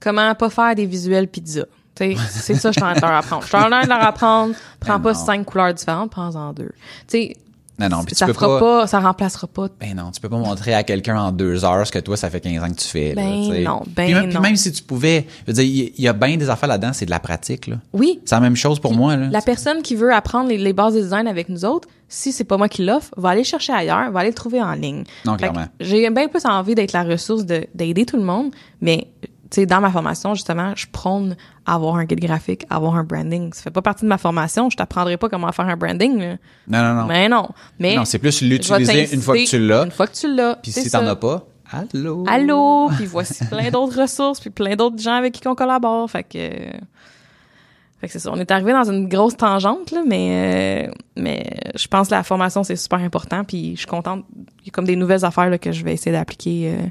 comment 0.00 0.34
pas 0.34 0.50
faire 0.50 0.74
des 0.74 0.84
visuels 0.86 1.28
pizza. 1.28 1.64
C'est 1.98 2.54
ça 2.54 2.70
je 2.70 2.78
suis 2.78 2.82
en 2.82 2.92
train 2.92 2.94
de 2.94 3.00
leur 3.00 3.12
apprendre. 3.16 3.42
Je 3.42 3.48
suis 3.48 3.56
en 3.56 3.68
train 3.70 3.82
de 3.84 3.88
leur 3.88 4.02
apprendre, 4.04 4.54
prends 4.80 4.94
Ben 4.98 5.00
pas 5.00 5.14
cinq 5.14 5.44
couleurs 5.44 5.74
différentes, 5.74 6.10
prends-en 6.10 6.52
deux. 6.52 6.70
Tu 7.08 7.18
sais, 7.18 7.36
Non, 7.80 7.88
non, 7.88 7.98
puis 8.04 8.14
tu 8.14 8.18
ça 8.18 8.26
peux 8.26 8.32
fera 8.32 8.58
pas- 8.58 8.80
pas... 8.80 8.86
ça 8.88 8.98
remplacera 9.00 9.46
pas 9.46 9.68
Ben 9.80 9.94
non, 9.94 10.10
tu 10.10 10.20
peux 10.20 10.28
pas 10.28 10.36
montrer 10.38 10.74
à 10.74 10.82
quelqu'un 10.82 11.16
en 11.20 11.30
deux 11.32 11.64
heures 11.64 11.86
ce 11.86 11.92
que 11.92 11.98
toi, 12.00 12.16
ça 12.16 12.28
fait 12.30 12.40
15 12.40 12.62
ans 12.64 12.68
que 12.70 12.74
tu 12.80 12.88
fais. 12.88 13.14
là, 13.14 13.22
Ben 13.22 13.44
sais. 13.52 13.62
non, 13.62 13.82
ben 13.86 14.04
puis, 14.06 14.14
même- 14.14 14.24
puis 14.26 14.34
non. 14.34 14.40
même 14.40 14.56
si 14.56 14.72
tu 14.72 14.82
pouvais, 14.82 15.26
je 15.46 15.52
veux 15.52 15.62
dire, 15.62 15.92
il 15.96 16.02
y, 16.02 16.08
a 16.08 16.12
bien 16.12 16.36
des 16.36 16.50
affaires 16.50 16.68
là-dedans, 16.68 16.92
c'est 16.92 17.06
de 17.06 17.10
la 17.10 17.20
pratique. 17.20 17.66
là. 17.68 17.76
Oui, 17.92 18.20
C'est 18.24 18.34
la 18.34 18.40
même 18.40 18.56
chose 18.56 18.80
pour 18.80 18.94
moi. 18.94 19.16
Là. 19.16 19.28
La 19.30 19.42
personne 19.42 19.82
qui 19.82 19.94
veut 19.94 20.12
apprendre 20.12 20.48
les, 20.48 20.58
les 20.58 20.72
bases 20.72 20.94
de 20.94 21.00
design 21.00 21.26
avec 21.28 21.48
nous 21.48 21.64
autres, 21.64 21.88
si 22.08 22.32
c'est 22.32 22.44
pas 22.44 22.56
moi 22.56 22.68
qui 22.68 22.84
l'offre, 22.84 23.10
va 23.18 23.28
aller 23.30 23.44
chercher 23.44 23.72
ailleurs, 23.74 24.10
va 24.10 24.20
aller 24.20 24.30
le 24.30 24.34
trouver 24.34 24.62
en 24.62 24.72
ligne. 24.72 25.04
Non, 25.26 25.32
Fait 25.32 25.38
clairement. 25.48 25.66
J'ai 25.78 26.08
bien 26.10 26.26
plus 26.28 26.44
envie 26.46 26.74
d'être 26.74 26.92
la 26.92 27.04
ressource 27.04 27.44
de- 27.44 27.66
d'aider 27.74 28.06
tout 28.06 28.16
le 28.16 28.22
monde, 28.24 28.50
mais 28.80 29.08
tu 29.50 29.60
sais 29.60 29.66
dans 29.66 29.80
ma 29.80 29.90
formation 29.90 30.34
justement, 30.34 30.72
je 30.76 30.86
prône 30.90 31.36
avoir 31.64 31.96
un 31.96 32.04
guide 32.04 32.20
graphique, 32.20 32.64
avoir 32.70 32.96
un 32.96 33.04
branding. 33.04 33.52
Ça 33.52 33.62
fait 33.62 33.70
pas 33.70 33.82
partie 33.82 34.04
de 34.04 34.08
ma 34.08 34.18
formation, 34.18 34.70
je 34.70 34.76
t'apprendrai 34.76 35.16
pas 35.16 35.28
comment 35.28 35.50
faire 35.52 35.66
un 35.66 35.76
branding. 35.76 36.18
Là. 36.18 36.36
Non, 36.68 36.82
non, 36.82 36.94
non. 37.02 37.06
Mais 37.06 37.28
non, 37.28 37.48
mais 37.78 37.96
Non, 37.96 38.04
c'est 38.04 38.18
plus 38.18 38.42
l'utiliser 38.42 39.14
une 39.14 39.22
fois 39.22 39.36
que 39.36 39.48
tu 39.48 39.58
l'as. 39.58 39.84
Une 39.84 39.90
fois 39.90 40.06
que 40.06 40.14
tu 40.14 40.34
l'as. 40.34 40.56
Puis 40.56 40.72
si 40.72 40.90
t'en 40.90 41.06
as 41.06 41.16
pas, 41.16 41.46
allô? 41.70 42.24
Allô, 42.28 42.90
puis 42.96 43.06
voici 43.06 43.44
plein 43.46 43.70
d'autres 43.70 44.00
ressources, 44.00 44.40
puis 44.40 44.50
plein 44.50 44.76
d'autres 44.76 44.98
gens 44.98 45.14
avec 45.14 45.34
qui 45.34 45.46
on 45.48 45.54
collabore. 45.54 46.10
Fait 46.10 46.24
que, 46.24 46.38
fait 48.00 48.06
que 48.06 48.12
c'est 48.12 48.18
ça. 48.18 48.30
On 48.32 48.36
est 48.36 48.50
arrivé 48.50 48.72
dans 48.72 48.90
une 48.90 49.08
grosse 49.08 49.36
tangente 49.36 49.90
là, 49.90 50.02
mais 50.06 50.86
euh, 50.88 50.92
mais 51.16 51.44
je 51.74 51.86
pense 51.88 52.08
que 52.08 52.14
la 52.14 52.22
formation 52.22 52.64
c'est 52.64 52.76
super 52.76 53.00
important. 53.00 53.44
Puis 53.44 53.72
je 53.72 53.78
suis 53.78 53.86
contente. 53.86 54.24
Il 54.60 54.66
y 54.66 54.68
a 54.68 54.72
comme 54.72 54.86
des 54.86 54.96
nouvelles 54.96 55.24
affaires 55.24 55.50
là, 55.50 55.58
que 55.58 55.72
je 55.72 55.84
vais 55.84 55.94
essayer 55.94 56.12
d'appliquer 56.12 56.74
euh, 56.74 56.86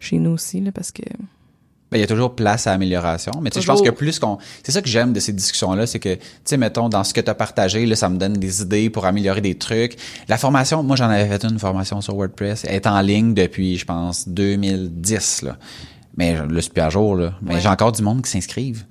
chez 0.00 0.18
nous 0.18 0.32
aussi 0.32 0.60
là, 0.60 0.72
parce 0.72 0.90
que 0.92 1.02
Ben, 1.90 1.98
il 1.98 2.00
y 2.00 2.04
a 2.04 2.08
toujours 2.08 2.34
place 2.34 2.66
à 2.66 2.72
amélioration. 2.72 3.30
Mais 3.40 3.50
tu 3.50 3.54
sais, 3.54 3.60
je 3.62 3.66
pense 3.68 3.80
que 3.80 3.90
plus 3.90 4.18
qu'on. 4.18 4.38
C'est 4.64 4.72
ça 4.72 4.82
que 4.82 4.88
j'aime 4.88 5.12
de 5.12 5.20
ces 5.20 5.32
discussions-là, 5.32 5.86
c'est 5.86 6.00
que, 6.00 6.14
tu 6.14 6.20
sais, 6.44 6.56
mettons, 6.56 6.88
dans 6.88 7.04
ce 7.04 7.14
que 7.14 7.20
tu 7.20 7.30
as 7.30 7.34
partagé, 7.34 7.86
là, 7.86 7.94
ça 7.94 8.08
me 8.08 8.16
donne 8.18 8.32
des 8.32 8.60
idées 8.62 8.90
pour 8.90 9.06
améliorer 9.06 9.40
des 9.40 9.54
trucs. 9.54 9.96
La 10.28 10.36
formation, 10.36 10.82
moi, 10.82 10.96
j'en 10.96 11.08
avais 11.08 11.28
fait 11.28 11.44
une 11.48 11.58
formation 11.60 12.00
sur 12.00 12.16
WordPress. 12.16 12.64
Elle 12.64 12.74
est 12.74 12.86
en 12.88 13.00
ligne 13.00 13.34
depuis, 13.34 13.78
je 13.78 13.84
pense, 13.84 14.28
2010, 14.28 15.42
là. 15.42 15.56
Mais 16.16 16.34
là, 16.34 16.46
c'est 16.60 16.72
plus 16.72 16.82
à 16.82 16.90
jour, 16.90 17.14
là. 17.14 17.34
Mais 17.42 17.54
Ouais. 17.54 17.60
j'ai 17.60 17.68
encore 17.68 17.92
du 17.92 18.02
monde 18.02 18.22
qui 18.22 18.30
s'inscrivent. 18.30 18.84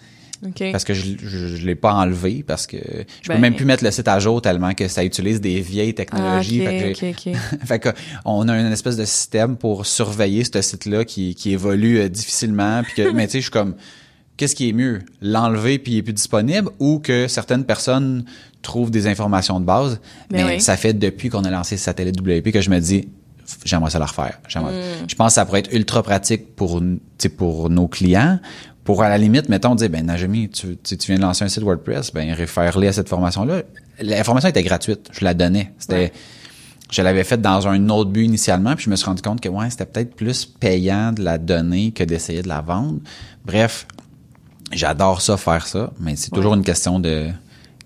Parce 0.72 0.84
que 0.84 0.94
je, 0.94 1.04
je, 1.22 1.48
je 1.56 1.66
l'ai 1.66 1.76
pas 1.76 1.94
enlevé 1.94 2.44
parce 2.46 2.68
que 2.68 2.78
je 2.78 3.28
peux 3.28 3.34
Ben- 3.34 3.40
même 3.40 3.56
plus 3.56 3.66
mettre 3.66 3.84
le 3.84 3.92
site 3.92 4.08
à 4.08 4.20
jour 4.20 4.42
tellement 4.42 4.74
que 4.74 4.88
ça 4.88 5.04
utilise 5.04 5.42
des 5.42 5.62
vieilles 5.62 5.92
Ah, 5.92 5.98
technologies. 5.98 6.62
ok, 6.62 6.68
Fait 6.68 6.94
que 6.94 7.00
j'ai- 7.00 7.10
ok, 7.12 7.38
ok. 7.60 7.60
fait 7.66 7.80
que 7.80 7.90
on 8.26 8.48
a 8.48 8.58
une 8.60 8.72
espèce 8.72 8.98
de 8.98 9.06
système 9.06 9.58
pour 9.58 9.86
surveiller 9.86 10.44
ce 10.44 10.62
site-là 10.62 11.06
qui, 11.06 11.36
qui 11.36 11.52
évolue 11.52 12.00
euh, 12.00 12.10
difficilement. 12.10 12.82
Puis 12.84 12.94
que, 13.04 13.10
mais 13.14 13.26
tu 13.28 13.34
sais, 13.34 13.38
je 13.40 13.44
suis 13.44 13.52
comme, 13.52 13.76
qu'est-ce 14.38 14.56
qui 14.56 14.70
est 14.70 14.74
mieux, 14.74 15.00
l'enlever 15.22 15.80
puis 15.80 15.94
il 15.94 15.98
est 16.00 16.04
plus 16.04 16.14
disponible, 16.14 16.70
ou 16.80 17.00
que 17.00 17.28
certaines 17.28 17.64
personnes 17.66 18.26
trouvent 18.62 18.92
des 18.92 19.08
informations 19.08 19.60
de 19.60 19.66
base? 19.66 20.00
Ben 20.30 20.46
mais 20.46 20.56
oui. 20.56 20.62
ça 20.62 20.76
fait 20.76 20.94
depuis 20.94 21.30
qu'on 21.30 21.44
a 21.46 21.50
lancé 21.52 21.78
Satellite 21.78 22.20
WP 22.20 22.52
que 22.52 22.62
je 22.62 22.70
me 22.70 22.80
dis, 22.80 23.08
j'aimerais 23.64 23.92
ça 23.92 24.00
le 24.00 24.06
refaire. 24.06 24.40
J'aimerais- 24.48 24.74
Mm. 24.74 25.06
Je 25.08 25.16
pense 25.16 25.28
que 25.28 25.34
ça 25.36 25.46
pourrait 25.46 25.60
être 25.60 25.72
ultra 25.74 26.02
pratique 26.02 26.56
pour, 26.56 26.80
tu 26.80 26.98
sais, 27.20 27.30
pour 27.30 27.70
nos 27.70 27.88
clients. 27.88 28.40
Pour 28.86 29.04
à 29.04 29.10
la 29.10 29.18
limite, 29.18 29.50
mettons, 29.50 29.76
dire, 29.76 29.90
ben 29.90 30.06
Najemi, 30.06 30.48
tu, 30.50 30.78
tu, 30.78 30.96
tu 30.98 31.08
viens 31.08 31.18
de 31.18 31.24
lancer 31.24 31.44
un 31.44 31.50
site 31.50 31.64
WordPress, 31.64 32.14
ben 32.14 32.32
réfère-les 32.34 32.88
à 32.88 32.94
cette 32.94 33.10
formation-là. 33.10 33.64
La 34.00 34.24
formation 34.24 34.48
était 34.48 34.64
gratuite, 34.64 35.10
je 35.12 35.26
la 35.26 35.34
donnais. 35.34 35.74
C'était, 35.80 35.96
Ouais. 35.96 36.12
je 36.92 37.02
l'avais 37.02 37.24
faite 37.24 37.42
dans 37.42 37.68
un 37.68 37.90
autre 37.90 38.12
but 38.12 38.24
initialement, 38.24 38.76
puis 38.76 38.86
je 38.86 38.90
me 38.92 38.96
suis 38.96 39.06
rendu 39.08 39.22
compte 39.24 39.42
que 39.42 39.50
ouais, 39.50 39.70
c'était 39.72 39.86
peut-être 39.88 40.16
plus 40.16 40.46
payant 40.46 41.12
de 41.12 41.24
la 41.24 41.38
donner 41.40 41.92
que 41.92 42.04
d'essayer 42.04 42.42
de 42.44 42.48
la 42.48 42.62
vendre. 42.62 43.00
Bref, 43.44 43.88
j'adore 44.72 45.22
ça 45.22 45.36
faire 45.38 45.66
ça, 45.68 45.92
mais 46.00 46.16
c'est 46.16 46.32
toujours 46.32 46.54
une 46.54 46.64
question 46.64 47.00
de 47.00 47.30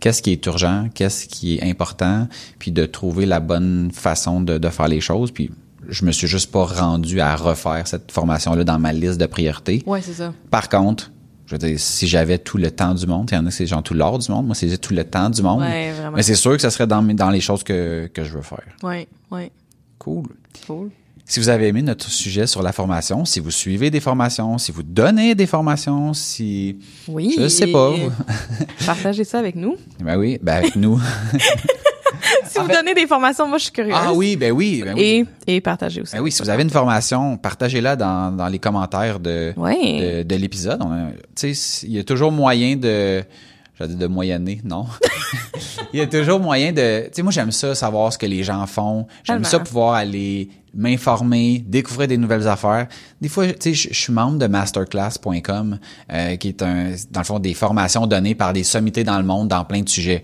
qu'est-ce 0.01 0.21
qui 0.21 0.31
est 0.31 0.45
urgent, 0.47 0.89
qu'est-ce 0.93 1.27
qui 1.27 1.55
est 1.57 1.63
important, 1.63 2.27
puis 2.57 2.71
de 2.71 2.85
trouver 2.85 3.25
la 3.25 3.39
bonne 3.39 3.91
façon 3.93 4.41
de, 4.41 4.57
de 4.57 4.69
faire 4.69 4.87
les 4.89 5.01
choses. 5.01 5.31
Puis 5.31 5.49
je 5.89 6.05
me 6.05 6.11
suis 6.11 6.27
juste 6.27 6.51
pas 6.51 6.65
rendu 6.65 7.19
à 7.19 7.35
refaire 7.35 7.87
cette 7.87 8.11
formation-là 8.11 8.63
dans 8.63 8.79
ma 8.79 8.93
liste 8.93 9.19
de 9.19 9.25
priorités. 9.25 9.83
Ouais, 9.85 10.01
c'est 10.01 10.13
ça. 10.13 10.33
Par 10.49 10.69
contre, 10.69 11.11
je 11.45 11.55
veux 11.55 11.59
dire, 11.59 11.79
si 11.79 12.07
j'avais 12.07 12.37
tout 12.37 12.57
le 12.57 12.69
temps 12.69 12.93
du 12.93 13.07
monde, 13.07 13.29
il 13.31 13.35
y 13.35 13.37
en 13.37 13.45
a 13.45 13.51
c'est 13.51 13.65
genre 13.65 13.81
tout 13.81 13.93
l'or 13.93 14.19
du 14.19 14.31
monde, 14.31 14.45
moi 14.45 14.55
c'est 14.55 14.77
tout 14.77 14.93
le 14.93 15.03
temps 15.03 15.29
du 15.29 15.41
monde. 15.41 15.61
Ouais, 15.61 15.91
vraiment. 15.91 16.15
Mais 16.15 16.23
c'est 16.23 16.35
sûr 16.35 16.51
que 16.51 16.61
ça 16.61 16.69
serait 16.69 16.87
dans, 16.87 17.29
les 17.31 17.41
choses 17.41 17.63
que, 17.63 18.09
que 18.13 18.23
je 18.23 18.33
veux 18.33 18.43
faire. 18.43 18.63
Ouais, 18.83 19.07
ouais. 19.31 19.51
Cool. 19.97 20.27
Cool. 20.67 20.91
Si 21.29 21.39
vous 21.39 21.49
avez 21.49 21.67
aimé 21.67 21.83
notre 21.83 22.09
sujet 22.09 22.47
sur 22.47 22.63
la 22.63 22.71
formation, 22.71 23.23
si 23.23 23.39
vous 23.39 23.51
suivez 23.51 23.91
des 23.91 23.99
formations, 23.99 24.57
si 24.57 24.71
vous 24.71 24.81
donnez 24.81 25.35
des 25.35 25.45
formations, 25.45 26.15
si... 26.15 26.79
Oui. 27.07 27.35
Je 27.37 27.47
sais 27.47 27.67
pas. 27.67 27.93
Partagez 28.83 29.23
ça 29.23 29.37
avec 29.37 29.55
nous. 29.55 29.77
Ben 30.03 30.17
oui, 30.17 30.39
ben 30.41 30.55
avec 30.55 30.75
nous. 30.75 30.99
Si 32.45 32.59
vous 32.59 32.67
donnez 32.67 32.93
des 32.93 33.07
formations, 33.07 33.47
moi, 33.47 33.57
je 33.57 33.63
suis 33.65 33.71
curieuse. 33.71 33.95
ah 33.97 34.13
oui, 34.13 34.35
ben 34.35 34.51
oui, 34.51 34.81
ben 34.83 34.93
oui. 34.95 35.27
Et, 35.47 35.55
et 35.55 35.61
partagez 35.61 36.01
aussi. 36.01 36.15
Ben 36.15 36.21
oui, 36.21 36.31
si 36.31 36.41
vous 36.41 36.49
avez 36.49 36.63
une 36.63 36.69
formation, 36.69 37.37
partagez-la 37.37 37.95
dans, 37.95 38.35
dans 38.35 38.47
les 38.47 38.59
commentaires 38.59 39.19
de, 39.19 39.53
Ouais. 39.57 40.23
de, 40.23 40.23
de 40.23 40.35
l'épisode. 40.35 40.81
Il 41.43 41.91
y 41.91 41.99
a 41.99 42.03
toujours 42.03 42.31
moyen 42.31 42.75
de... 42.75 43.23
J'allais 43.77 43.91
dire 43.95 43.99
de 44.09 44.13
moyenner, 44.13 44.59
non? 44.65 44.85
il 45.93 45.99
y 45.99 46.01
a 46.01 46.07
toujours 46.07 46.39
moyen 46.41 46.73
de... 46.73 47.03
Tu 47.05 47.09
sais, 47.13 47.21
moi, 47.21 47.31
j'aime 47.31 47.51
ça, 47.51 47.73
savoir 47.75 48.11
ce 48.11 48.17
que 48.17 48.25
les 48.25 48.43
gens 48.43 48.65
font. 48.67 49.07
J'aime 49.23 49.45
ça 49.45 49.59
pouvoir 49.59 49.93
aller 49.93 50.49
m'informer, 50.73 51.63
découvrir 51.65 52.07
des 52.09 52.17
nouvelles 52.17 52.47
affaires. 52.47 52.87
Des 53.21 53.29
fois, 53.29 53.47
tu 53.47 53.53
sais, 53.59 53.73
je 53.73 53.89
je 53.93 53.97
suis 53.99 54.11
membre 54.13 54.37
de 54.37 54.47
masterclass.com, 54.47 55.79
euh, 56.11 56.35
qui 56.35 56.49
est 56.49 56.61
un, 56.61 56.91
dans 57.11 57.21
le 57.21 57.25
fond, 57.25 57.39
des 57.39 57.53
formations 57.53 58.05
données 58.05 58.35
par 58.35 58.51
des 58.53 58.63
sommités 58.63 59.03
dans 59.05 59.17
le 59.17 59.23
monde 59.23 59.47
dans 59.47 59.63
plein 59.63 59.81
de 59.81 59.89
sujets. 59.89 60.21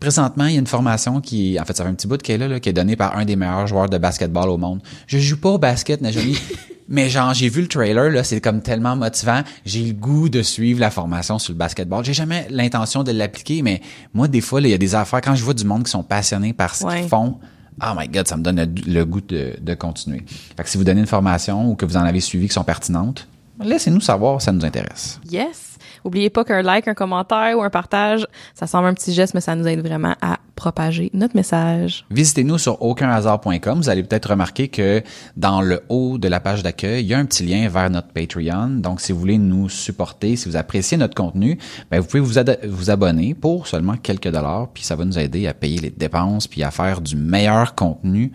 Présentement, 0.00 0.46
il 0.46 0.52
y 0.52 0.56
a 0.56 0.60
une 0.60 0.66
formation 0.66 1.20
qui, 1.20 1.58
en 1.58 1.64
fait, 1.64 1.76
ça 1.76 1.84
fait 1.84 1.88
un 1.90 1.94
petit 1.94 2.06
bout 2.06 2.20
qu'elle 2.20 2.42
est 2.42 2.48
là, 2.48 2.54
là, 2.54 2.60
qui 2.60 2.68
est 2.68 2.72
donnée 2.74 2.96
par 2.96 3.16
un 3.16 3.24
des 3.24 3.36
meilleurs 3.36 3.66
joueurs 3.66 3.88
de 3.88 3.96
basketball 3.96 4.48
au 4.50 4.58
monde. 4.58 4.80
Je 5.06 5.18
joue 5.18 5.38
pas 5.38 5.50
au 5.50 5.58
basket, 5.58 6.00
Najami, 6.02 6.36
mais 6.88 7.08
genre, 7.08 7.32
j'ai 7.32 7.48
vu 7.48 7.62
le 7.62 7.68
trailer, 7.68 8.10
là, 8.10 8.22
c'est 8.24 8.40
comme 8.40 8.60
tellement 8.60 8.96
motivant. 8.96 9.42
J'ai 9.64 9.82
le 9.84 9.92
goût 9.94 10.28
de 10.28 10.42
suivre 10.42 10.80
la 10.80 10.90
formation 10.90 11.38
sur 11.38 11.52
le 11.54 11.58
basketball. 11.58 12.04
J'ai 12.04 12.12
jamais 12.12 12.46
l'intention 12.50 13.02
de 13.02 13.12
l'appliquer, 13.12 13.62
mais 13.62 13.80
moi, 14.12 14.28
des 14.28 14.40
fois, 14.42 14.60
il 14.60 14.68
y 14.68 14.74
a 14.74 14.78
des 14.78 14.94
affaires, 14.94 15.22
quand 15.22 15.34
je 15.34 15.42
vois 15.44 15.54
du 15.54 15.64
monde 15.64 15.84
qui 15.84 15.90
sont 15.90 16.02
passionnés 16.02 16.52
par 16.52 16.74
ce 16.74 16.84
Ouais. 16.84 17.00
qu'ils 17.00 17.08
font, 17.08 17.38
oh 17.82 17.92
my 17.96 18.06
god, 18.08 18.28
ça 18.28 18.36
me 18.36 18.42
donne 18.42 18.56
le, 18.60 18.92
le 18.92 19.04
goût 19.06 19.22
de, 19.22 19.54
de 19.58 19.74
continuer. 19.74 20.22
Fait 20.56 20.64
que 20.64 20.68
si 20.68 20.76
vous 20.76 20.84
donnez 20.84 21.00
une 21.00 21.06
formation 21.06 21.70
ou 21.70 21.76
que 21.76 21.86
vous 21.86 21.96
en 21.96 22.02
avez 22.02 22.20
suivi 22.20 22.48
qui 22.48 22.52
sont 22.54 22.64
pertinentes, 22.64 23.26
laissez-nous 23.62 24.00
savoir, 24.00 24.42
ça 24.42 24.52
nous 24.52 24.64
intéresse. 24.66 25.18
Yes. 25.30 25.73
Oubliez 26.04 26.30
pas 26.30 26.44
qu'un 26.44 26.62
like, 26.62 26.86
un 26.86 26.94
commentaire 26.94 27.58
ou 27.58 27.62
un 27.62 27.70
partage, 27.70 28.26
ça 28.54 28.66
semble 28.66 28.86
un 28.88 28.94
petit 28.94 29.12
geste, 29.12 29.34
mais 29.34 29.40
ça 29.40 29.54
nous 29.56 29.66
aide 29.66 29.80
vraiment 29.80 30.14
à 30.20 30.38
propager 30.54 31.10
notre 31.14 31.34
message. 31.34 32.04
Visitez-nous 32.10 32.58
sur 32.58 32.80
aucunhasard.com. 32.82 33.78
Vous 33.78 33.88
allez 33.88 34.02
peut-être 34.02 34.30
remarquer 34.30 34.68
que 34.68 35.02
dans 35.36 35.60
le 35.60 35.82
haut 35.88 36.18
de 36.18 36.28
la 36.28 36.40
page 36.40 36.62
d'accueil, 36.62 37.02
il 37.04 37.08
y 37.08 37.14
a 37.14 37.18
un 37.18 37.24
petit 37.24 37.44
lien 37.44 37.68
vers 37.68 37.90
notre 37.90 38.08
Patreon. 38.08 38.68
Donc, 38.80 39.00
si 39.00 39.12
vous 39.12 39.18
voulez 39.18 39.38
nous 39.38 39.68
supporter, 39.68 40.36
si 40.36 40.48
vous 40.48 40.56
appréciez 40.56 40.96
notre 40.96 41.14
contenu, 41.14 41.58
ben, 41.90 42.00
vous 42.00 42.06
pouvez 42.06 42.20
vous, 42.20 42.34
vous 42.68 42.90
abonner 42.90 43.34
pour 43.34 43.66
seulement 43.66 43.96
quelques 43.96 44.30
dollars, 44.30 44.68
puis 44.72 44.84
ça 44.84 44.96
va 44.96 45.04
nous 45.04 45.18
aider 45.18 45.46
à 45.46 45.54
payer 45.54 45.80
les 45.80 45.90
dépenses, 45.90 46.46
puis 46.46 46.62
à 46.62 46.70
faire 46.70 47.00
du 47.00 47.16
meilleur 47.16 47.74
contenu 47.74 48.32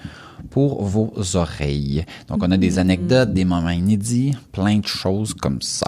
pour 0.49 0.83
vos 0.83 1.13
oreilles. 1.35 2.05
Donc, 2.27 2.43
on 2.43 2.51
a 2.51 2.57
des 2.57 2.79
anecdotes, 2.79 3.33
des 3.33 3.45
moments 3.45 3.69
inédits, 3.69 4.35
plein 4.51 4.77
de 4.77 4.87
choses 4.87 5.33
comme 5.33 5.61
ça. 5.61 5.87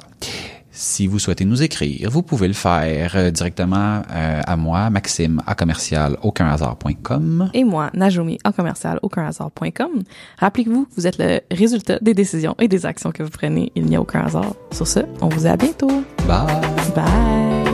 Si 0.82 1.06
vous 1.06 1.20
souhaitez 1.20 1.46
nous 1.46 1.62
écrire, 1.62 2.10
vous 2.10 2.24
pouvez 2.24 2.48
le 2.48 2.56
faire 2.56 3.12
euh, 3.16 3.30
directement 3.30 4.02
euh, 4.12 4.42
à 4.44 4.56
moi, 4.56 4.90
Maxime, 4.90 5.40
à 5.46 5.54
commercial 5.54 6.18
aucunhasard.com. 6.24 7.52
Et 7.54 7.64
moi, 7.64 7.92
Najumi, 7.94 8.40
en 8.44 8.52
commercial, 8.52 8.98
aucunhasard.com. 9.04 10.02
Rappelez-vous, 10.40 10.88
vous 10.98 11.06
êtes 11.06 11.20
le 11.20 11.42
résultat 11.52 12.00
des 12.02 12.16
décisions 12.16 12.56
et 12.58 12.68
des 12.68 12.88
actions 12.88 13.12
que 13.12 13.22
vous 13.22 13.30
prenez. 13.30 13.72
Il 13.76 13.86
n'y 13.86 13.96
a 13.96 14.02
aucun 14.02 14.22
hasard. 14.22 14.56
Sur 14.72 14.88
ce, 14.88 15.02
on 15.22 15.30
vous 15.30 15.42
dit 15.42 15.48
à 15.48 15.56
bientôt. 15.56 16.04
Bye! 16.28 16.48
Bye! 16.96 17.71